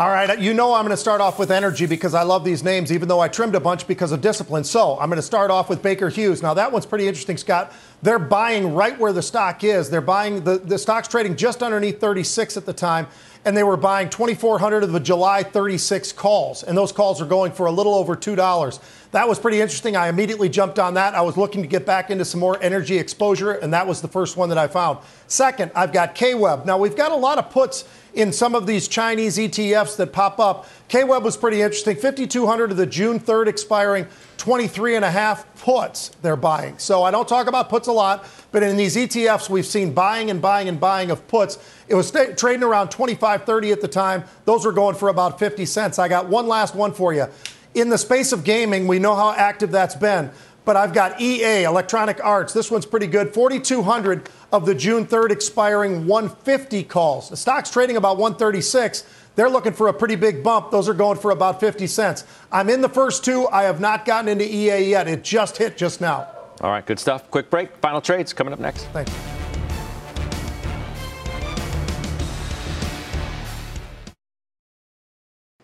All 0.00 0.08
right, 0.08 0.38
you 0.38 0.54
know 0.54 0.72
I'm 0.72 0.86
going 0.86 0.94
to 0.94 0.96
start 0.96 1.20
off 1.20 1.38
with 1.38 1.50
energy 1.50 1.84
because 1.84 2.14
I 2.14 2.22
love 2.22 2.42
these 2.42 2.64
names, 2.64 2.90
even 2.90 3.06
though 3.06 3.20
I 3.20 3.28
trimmed 3.28 3.54
a 3.54 3.60
bunch 3.60 3.86
because 3.86 4.12
of 4.12 4.22
discipline. 4.22 4.64
So 4.64 4.98
I'm 4.98 5.10
going 5.10 5.18
to 5.18 5.22
start 5.22 5.50
off 5.50 5.68
with 5.68 5.82
Baker 5.82 6.08
Hughes. 6.08 6.42
Now, 6.42 6.54
that 6.54 6.72
one's 6.72 6.86
pretty 6.86 7.06
interesting, 7.06 7.36
Scott. 7.36 7.70
They're 8.00 8.18
buying 8.18 8.72
right 8.72 8.98
where 8.98 9.12
the 9.12 9.20
stock 9.20 9.62
is. 9.62 9.90
They're 9.90 10.00
buying, 10.00 10.42
the, 10.42 10.56
the 10.56 10.78
stock's 10.78 11.06
trading 11.06 11.36
just 11.36 11.62
underneath 11.62 12.00
36 12.00 12.56
at 12.56 12.64
the 12.64 12.72
time, 12.72 13.08
and 13.44 13.54
they 13.54 13.62
were 13.62 13.76
buying 13.76 14.08
2,400 14.08 14.84
of 14.84 14.92
the 14.92 15.00
July 15.00 15.42
36 15.42 16.12
calls, 16.12 16.62
and 16.62 16.78
those 16.78 16.92
calls 16.92 17.20
are 17.20 17.26
going 17.26 17.52
for 17.52 17.66
a 17.66 17.70
little 17.70 17.94
over 17.94 18.16
$2. 18.16 18.80
That 19.10 19.28
was 19.28 19.38
pretty 19.38 19.60
interesting. 19.60 19.96
I 19.96 20.08
immediately 20.08 20.48
jumped 20.48 20.78
on 20.78 20.94
that. 20.94 21.14
I 21.14 21.20
was 21.20 21.36
looking 21.36 21.60
to 21.60 21.68
get 21.68 21.84
back 21.84 22.08
into 22.08 22.24
some 22.24 22.40
more 22.40 22.56
energy 22.62 22.96
exposure, 22.96 23.52
and 23.52 23.74
that 23.74 23.86
was 23.86 24.00
the 24.00 24.08
first 24.08 24.38
one 24.38 24.48
that 24.48 24.56
I 24.56 24.66
found. 24.66 25.00
Second, 25.26 25.72
I've 25.74 25.92
got 25.92 26.14
KWEB. 26.14 26.64
Now, 26.64 26.78
we've 26.78 26.96
got 26.96 27.12
a 27.12 27.16
lot 27.16 27.36
of 27.36 27.50
puts 27.50 27.84
in 28.14 28.32
some 28.32 28.54
of 28.54 28.66
these 28.66 28.88
Chinese 28.88 29.38
ETFs 29.38 29.96
that 29.96 30.12
pop 30.12 30.38
up. 30.38 30.66
KWEB 30.88 31.22
was 31.22 31.36
pretty 31.36 31.62
interesting. 31.62 31.96
5,200 31.96 32.72
of 32.72 32.76
the 32.76 32.86
June 32.86 33.20
3rd 33.20 33.46
expiring, 33.46 34.06
23 34.36 34.96
and 34.96 35.04
a 35.04 35.10
half 35.10 35.46
puts 35.62 36.10
they're 36.22 36.36
buying. 36.36 36.78
So 36.78 37.02
I 37.02 37.10
don't 37.10 37.28
talk 37.28 37.46
about 37.46 37.68
puts 37.68 37.88
a 37.88 37.92
lot, 37.92 38.24
but 38.52 38.62
in 38.62 38.76
these 38.76 38.96
ETFs, 38.96 39.48
we've 39.48 39.66
seen 39.66 39.92
buying 39.92 40.30
and 40.30 40.40
buying 40.42 40.68
and 40.68 40.80
buying 40.80 41.10
of 41.10 41.26
puts. 41.28 41.58
It 41.88 41.94
was 41.94 42.08
st- 42.08 42.36
trading 42.36 42.64
around 42.64 42.90
25, 42.90 43.44
30 43.44 43.72
at 43.72 43.80
the 43.80 43.88
time. 43.88 44.24
Those 44.44 44.64
were 44.64 44.72
going 44.72 44.96
for 44.96 45.08
about 45.08 45.38
50 45.38 45.66
cents. 45.66 45.98
I 45.98 46.08
got 46.08 46.28
one 46.28 46.48
last 46.48 46.74
one 46.74 46.92
for 46.92 47.12
you. 47.12 47.26
In 47.72 47.88
the 47.88 47.98
space 47.98 48.32
of 48.32 48.42
gaming, 48.42 48.88
we 48.88 48.98
know 48.98 49.14
how 49.14 49.32
active 49.32 49.70
that's 49.70 49.94
been 49.94 50.32
but 50.64 50.76
I've 50.76 50.92
got 50.92 51.20
EA, 51.20 51.64
Electronic 51.64 52.22
Arts. 52.24 52.52
This 52.52 52.70
one's 52.70 52.86
pretty 52.86 53.06
good. 53.06 53.32
4,200 53.32 54.28
of 54.52 54.66
the 54.66 54.74
June 54.74 55.06
3rd 55.06 55.30
expiring 55.30 56.06
150 56.06 56.84
calls. 56.84 57.28
The 57.28 57.36
stock's 57.36 57.70
trading 57.70 57.96
about 57.96 58.18
136. 58.18 59.04
They're 59.36 59.48
looking 59.48 59.72
for 59.72 59.88
a 59.88 59.92
pretty 59.92 60.16
big 60.16 60.42
bump. 60.42 60.70
Those 60.70 60.88
are 60.88 60.94
going 60.94 61.18
for 61.18 61.30
about 61.30 61.60
50 61.60 61.86
cents. 61.86 62.24
I'm 62.52 62.68
in 62.68 62.80
the 62.80 62.88
first 62.88 63.24
two. 63.24 63.46
I 63.48 63.62
have 63.62 63.80
not 63.80 64.04
gotten 64.04 64.28
into 64.28 64.44
EA 64.44 64.90
yet. 64.90 65.08
It 65.08 65.24
just 65.24 65.56
hit 65.56 65.76
just 65.76 66.00
now. 66.00 66.28
All 66.60 66.70
right, 66.70 66.84
good 66.84 66.98
stuff. 66.98 67.30
Quick 67.30 67.48
break. 67.48 67.74
Final 67.76 68.00
trades 68.00 68.32
coming 68.32 68.52
up 68.52 68.60
next. 68.60 68.84
Thanks. 68.86 69.12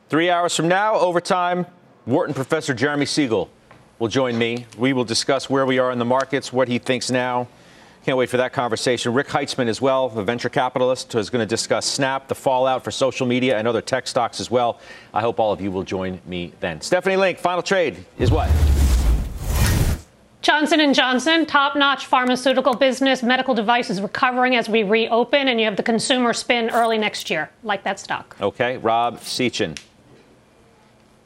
Three 0.09 0.31
hours 0.31 0.55
from 0.55 0.69
now, 0.69 0.95
overtime, 0.95 1.67
Wharton 2.07 2.33
professor 2.33 2.73
Jeremy 2.73 3.07
Siegel 3.07 3.51
will 3.99 4.09
join 4.09 4.37
me. 4.37 4.67
We 4.77 4.93
will 4.93 5.05
discuss 5.05 5.49
where 5.49 5.67
we 5.67 5.79
are 5.79 5.91
in 5.91 5.99
the 5.99 6.05
markets, 6.05 6.53
what 6.53 6.69
he 6.69 6.79
thinks 6.79 7.11
now. 7.11 7.49
Can't 8.05 8.17
wait 8.17 8.31
for 8.31 8.37
that 8.37 8.53
conversation. 8.53 9.13
Rick 9.15 9.27
Heitzmann 9.27 9.67
as 9.67 9.81
well, 9.81 10.07
a 10.17 10.23
venture 10.23 10.49
capitalist, 10.49 11.13
is 11.17 11.29
going 11.29 11.43
to 11.43 11.47
discuss 11.47 11.87
Snap, 11.87 12.29
the 12.29 12.37
fallout 12.37 12.85
for 12.85 12.93
social 12.93 13.27
media 13.27 13.59
and 13.59 13.67
other 13.67 13.83
tech 13.83 14.07
stocks 14.07 14.39
as 14.39 14.49
well. 14.49 14.79
I 15.13 15.21
hope 15.21 15.41
all 15.41 15.53
of 15.53 15.61
you 15.61 15.73
will 15.73 15.83
join 15.83 16.21
me 16.25 16.53
then. 16.61 16.81
Stephanie 16.81 17.17
Link, 17.17 17.39
final 17.39 17.63
trade 17.63 18.05
is 18.19 18.31
what? 18.31 18.49
Johnson 20.41 20.95
& 20.95 20.95
Johnson, 20.95 21.45
top-notch 21.47 22.07
pharmaceutical 22.07 22.77
business, 22.77 23.25
medical 23.25 23.53
devices 23.53 24.01
recovering 24.01 24.55
as 24.55 24.69
we 24.69 24.85
reopen, 24.85 25.49
and 25.49 25.59
you 25.59 25.65
have 25.65 25.75
the 25.75 25.83
consumer 25.83 26.33
spin 26.33 26.71
early 26.71 26.99
next 26.99 27.29
year. 27.29 27.51
Like 27.65 27.83
that 27.83 27.99
stock. 27.99 28.37
Okay, 28.41 28.77
Rob 28.77 29.19
Sechan. 29.19 29.77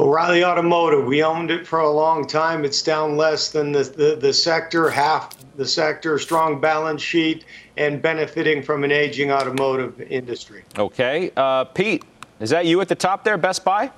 O'Reilly 0.01 0.43
Automotive, 0.43 1.05
we 1.05 1.23
owned 1.23 1.51
it 1.51 1.67
for 1.67 1.81
a 1.81 1.91
long 1.91 2.27
time. 2.27 2.65
It's 2.65 2.81
down 2.81 3.19
less 3.19 3.51
than 3.51 3.71
the, 3.71 3.83
the, 3.83 4.17
the, 4.19 4.33
sector, 4.33 4.89
half 4.89 5.37
the 5.57 5.67
sector, 5.67 6.19
strong 6.19 6.59
balance 6.59 7.03
sheet, 7.03 7.45
and 7.77 8.01
benefiting 8.01 8.63
from 8.63 8.83
an 8.83 8.93
aging 8.93 9.31
automotive 9.31 10.01
industry. 10.01 10.65
Okay. 10.79 11.31
Uh, 11.37 11.65
Pete, 11.65 12.03
is 12.41 12.49
that 12.49 12.65
you 12.65 12.81
at 12.81 12.89
the 12.89 12.95
top 12.95 13.25
there, 13.25 13.37
Best 13.37 13.63
Buy? 13.63 13.91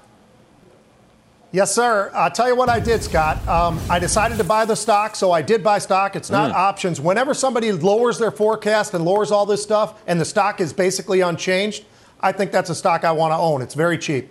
Yes, 1.53 1.73
sir. 1.73 2.11
I'll 2.15 2.33
tell 2.33 2.49
you 2.49 2.57
what 2.57 2.69
I 2.69 2.81
did, 2.81 3.05
Scott. 3.05 3.47
Um, 3.47 3.79
I 3.89 4.01
decided 4.01 4.39
to 4.39 4.45
buy 4.45 4.65
the 4.65 4.75
stock, 4.75 5.15
so 5.15 5.31
I 5.31 5.41
did 5.41 5.63
buy 5.63 5.79
stock. 5.79 6.17
It's 6.17 6.31
not 6.31 6.51
mm. 6.51 6.55
options. 6.55 7.01
Whenever 7.01 7.33
somebody 7.33 7.71
lowers 7.71 8.19
their 8.19 8.33
forecast 8.33 8.93
and 8.93 9.05
lowers 9.05 9.31
all 9.31 9.47
this 9.47 9.63
stuff, 9.63 10.03
and 10.09 10.21
the 10.21 10.25
stock 10.25 10.61
is 10.61 10.73
basically 10.73 11.21
unchanged, 11.21 11.85
I 12.21 12.33
think 12.33 12.51
that's 12.51 12.71
a 12.71 12.75
stock 12.75 13.05
I 13.05 13.13
want 13.13 13.31
to 13.33 13.37
own. 13.37 13.63
It's 13.63 13.75
very 13.75 13.99
cheap. 13.99 14.31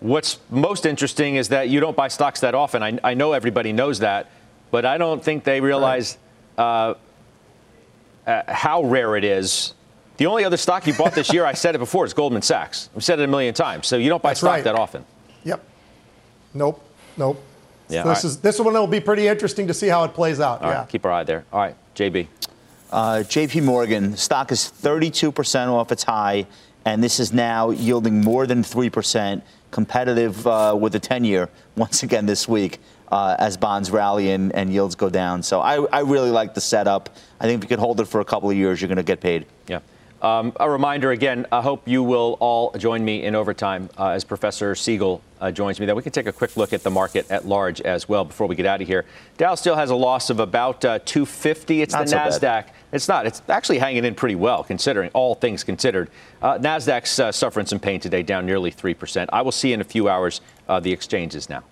What's 0.00 0.38
most 0.50 0.86
interesting 0.86 1.36
is 1.36 1.48
that 1.48 1.68
you 1.68 1.80
don't 1.80 1.96
buy 1.96 2.08
stocks 2.08 2.40
that 2.40 2.54
often. 2.54 2.82
I, 2.82 2.98
I 3.02 3.14
know 3.14 3.32
everybody 3.32 3.72
knows 3.72 3.98
that, 4.00 4.30
but 4.70 4.84
I 4.84 4.98
don't 4.98 5.22
think 5.22 5.44
they 5.44 5.60
realize 5.60 6.18
uh, 6.56 6.94
uh, 8.26 8.42
how 8.46 8.84
rare 8.84 9.16
it 9.16 9.24
is. 9.24 9.74
The 10.18 10.26
only 10.26 10.44
other 10.44 10.56
stock 10.56 10.86
you 10.86 10.94
bought 10.94 11.14
this 11.14 11.32
year, 11.32 11.44
I 11.44 11.52
said 11.52 11.74
it 11.74 11.78
before, 11.78 12.04
is 12.04 12.12
Goldman 12.12 12.42
Sachs. 12.42 12.90
I've 12.94 13.04
said 13.04 13.20
it 13.20 13.24
a 13.24 13.28
million 13.28 13.54
times. 13.54 13.86
So 13.86 13.96
you 13.96 14.08
don't 14.08 14.22
buy 14.22 14.30
That's 14.30 14.40
stock 14.40 14.50
right. 14.50 14.64
that 14.64 14.74
often. 14.74 15.04
Yep. 15.44 15.64
Nope. 16.54 16.84
Nope. 17.16 17.44
Yeah, 17.88 18.02
so 18.02 18.08
this 18.08 18.18
right. 18.18 18.24
is 18.24 18.40
this 18.40 18.60
one 18.60 18.74
will 18.74 18.86
be 18.86 19.00
pretty 19.00 19.26
interesting 19.26 19.66
to 19.68 19.74
see 19.74 19.88
how 19.88 20.04
it 20.04 20.12
plays 20.12 20.40
out. 20.40 20.60
All 20.60 20.70
yeah. 20.70 20.80
Right, 20.80 20.88
keep 20.88 21.06
our 21.06 21.12
eye 21.12 21.24
there. 21.24 21.44
All 21.52 21.60
right, 21.60 21.74
JB. 21.94 22.26
Uh, 22.90 23.22
JP 23.26 23.64
Morgan 23.64 24.16
stock 24.16 24.50
is 24.52 24.60
32% 24.60 25.68
off 25.68 25.92
its 25.92 26.02
high, 26.02 26.46
and 26.84 27.02
this 27.02 27.20
is 27.20 27.32
now 27.32 27.70
yielding 27.70 28.22
more 28.22 28.46
than 28.46 28.62
3% 28.62 29.42
competitive 29.70 30.46
uh, 30.46 30.76
with 30.78 30.92
the 30.92 30.98
10 31.00 31.24
year 31.24 31.48
once 31.76 32.02
again 32.02 32.26
this 32.26 32.48
week 32.48 32.78
uh, 33.10 33.36
as 33.38 33.56
bonds 33.56 33.90
rally 33.90 34.30
and, 34.30 34.54
and, 34.54 34.72
yields 34.72 34.94
go 34.94 35.08
down. 35.08 35.42
So 35.42 35.60
I, 35.60 35.84
I, 35.86 36.00
really 36.00 36.30
like 36.30 36.52
the 36.54 36.60
setup. 36.60 37.08
I 37.40 37.46
think 37.46 37.58
if 37.58 37.64
you 37.64 37.68
could 37.68 37.78
hold 37.78 38.00
it 38.00 38.04
for 38.04 38.20
a 38.20 38.24
couple 38.24 38.50
of 38.50 38.56
years, 38.56 38.80
you're 38.80 38.88
going 38.88 38.96
to 38.96 39.02
get 39.02 39.20
paid. 39.20 39.46
Yeah. 39.66 39.80
Um, 40.20 40.52
a 40.58 40.68
reminder 40.68 41.12
again, 41.12 41.46
I 41.52 41.62
hope 41.62 41.86
you 41.86 42.02
will 42.02 42.36
all 42.40 42.72
join 42.72 43.04
me 43.04 43.22
in 43.22 43.34
overtime 43.36 43.88
uh, 43.96 44.08
as 44.08 44.24
Professor 44.24 44.74
Siegel 44.74 45.22
uh, 45.40 45.52
joins 45.52 45.78
me. 45.78 45.86
Then 45.86 45.94
we 45.94 46.02
can 46.02 46.10
take 46.10 46.26
a 46.26 46.32
quick 46.32 46.56
look 46.56 46.72
at 46.72 46.82
the 46.82 46.90
market 46.90 47.30
at 47.30 47.46
large 47.46 47.80
as 47.80 48.08
well 48.08 48.24
before 48.24 48.48
we 48.48 48.56
get 48.56 48.66
out 48.66 48.82
of 48.82 48.88
here. 48.88 49.04
Dow 49.36 49.54
still 49.54 49.76
has 49.76 49.90
a 49.90 49.94
loss 49.94 50.28
of 50.28 50.40
about 50.40 50.84
uh, 50.84 50.98
250. 51.04 51.82
It's 51.82 51.94
Not 51.94 52.06
the 52.06 52.10
so 52.10 52.18
NASDAQ. 52.18 52.40
Bad. 52.40 52.72
It's 52.92 53.08
not. 53.08 53.26
It's 53.26 53.42
actually 53.48 53.78
hanging 53.78 54.04
in 54.04 54.14
pretty 54.14 54.34
well, 54.34 54.64
considering 54.64 55.10
all 55.12 55.34
things 55.34 55.62
considered. 55.62 56.10
Uh, 56.40 56.58
Nasdaq's 56.58 57.18
uh, 57.18 57.30
suffering 57.30 57.66
some 57.66 57.78
pain 57.78 58.00
today, 58.00 58.22
down 58.22 58.46
nearly 58.46 58.70
three 58.70 58.94
percent. 58.94 59.28
I 59.32 59.42
will 59.42 59.52
see 59.52 59.72
in 59.72 59.80
a 59.80 59.84
few 59.84 60.08
hours 60.08 60.40
uh, 60.68 60.80
the 60.80 60.92
exchanges 60.92 61.50
now. 61.50 61.64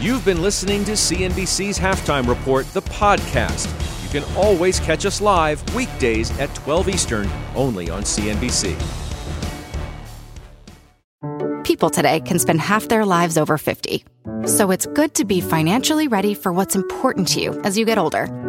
You've 0.00 0.24
been 0.24 0.42
listening 0.42 0.84
to 0.84 0.92
CNBC's 0.92 1.78
Halftime 1.78 2.28
Report, 2.28 2.66
the 2.72 2.82
podcast. 2.82 3.66
You 4.04 4.20
can 4.20 4.36
always 4.36 4.80
catch 4.80 5.04
us 5.04 5.20
live 5.20 5.62
weekdays 5.74 6.30
at 6.38 6.54
12 6.54 6.88
Eastern, 6.88 7.28
only 7.54 7.90
on 7.90 8.04
CNBC. 8.04 8.76
People 11.64 11.90
today 11.90 12.20
can 12.20 12.38
spend 12.38 12.60
half 12.60 12.88
their 12.88 13.04
lives 13.04 13.36
over 13.36 13.58
50. 13.58 14.04
So 14.46 14.70
it's 14.70 14.86
good 14.86 15.14
to 15.16 15.24
be 15.24 15.40
financially 15.40 16.08
ready 16.08 16.32
for 16.32 16.52
what's 16.52 16.76
important 16.76 17.28
to 17.28 17.40
you 17.40 17.60
as 17.64 17.76
you 17.76 17.84
get 17.84 17.98
older 17.98 18.48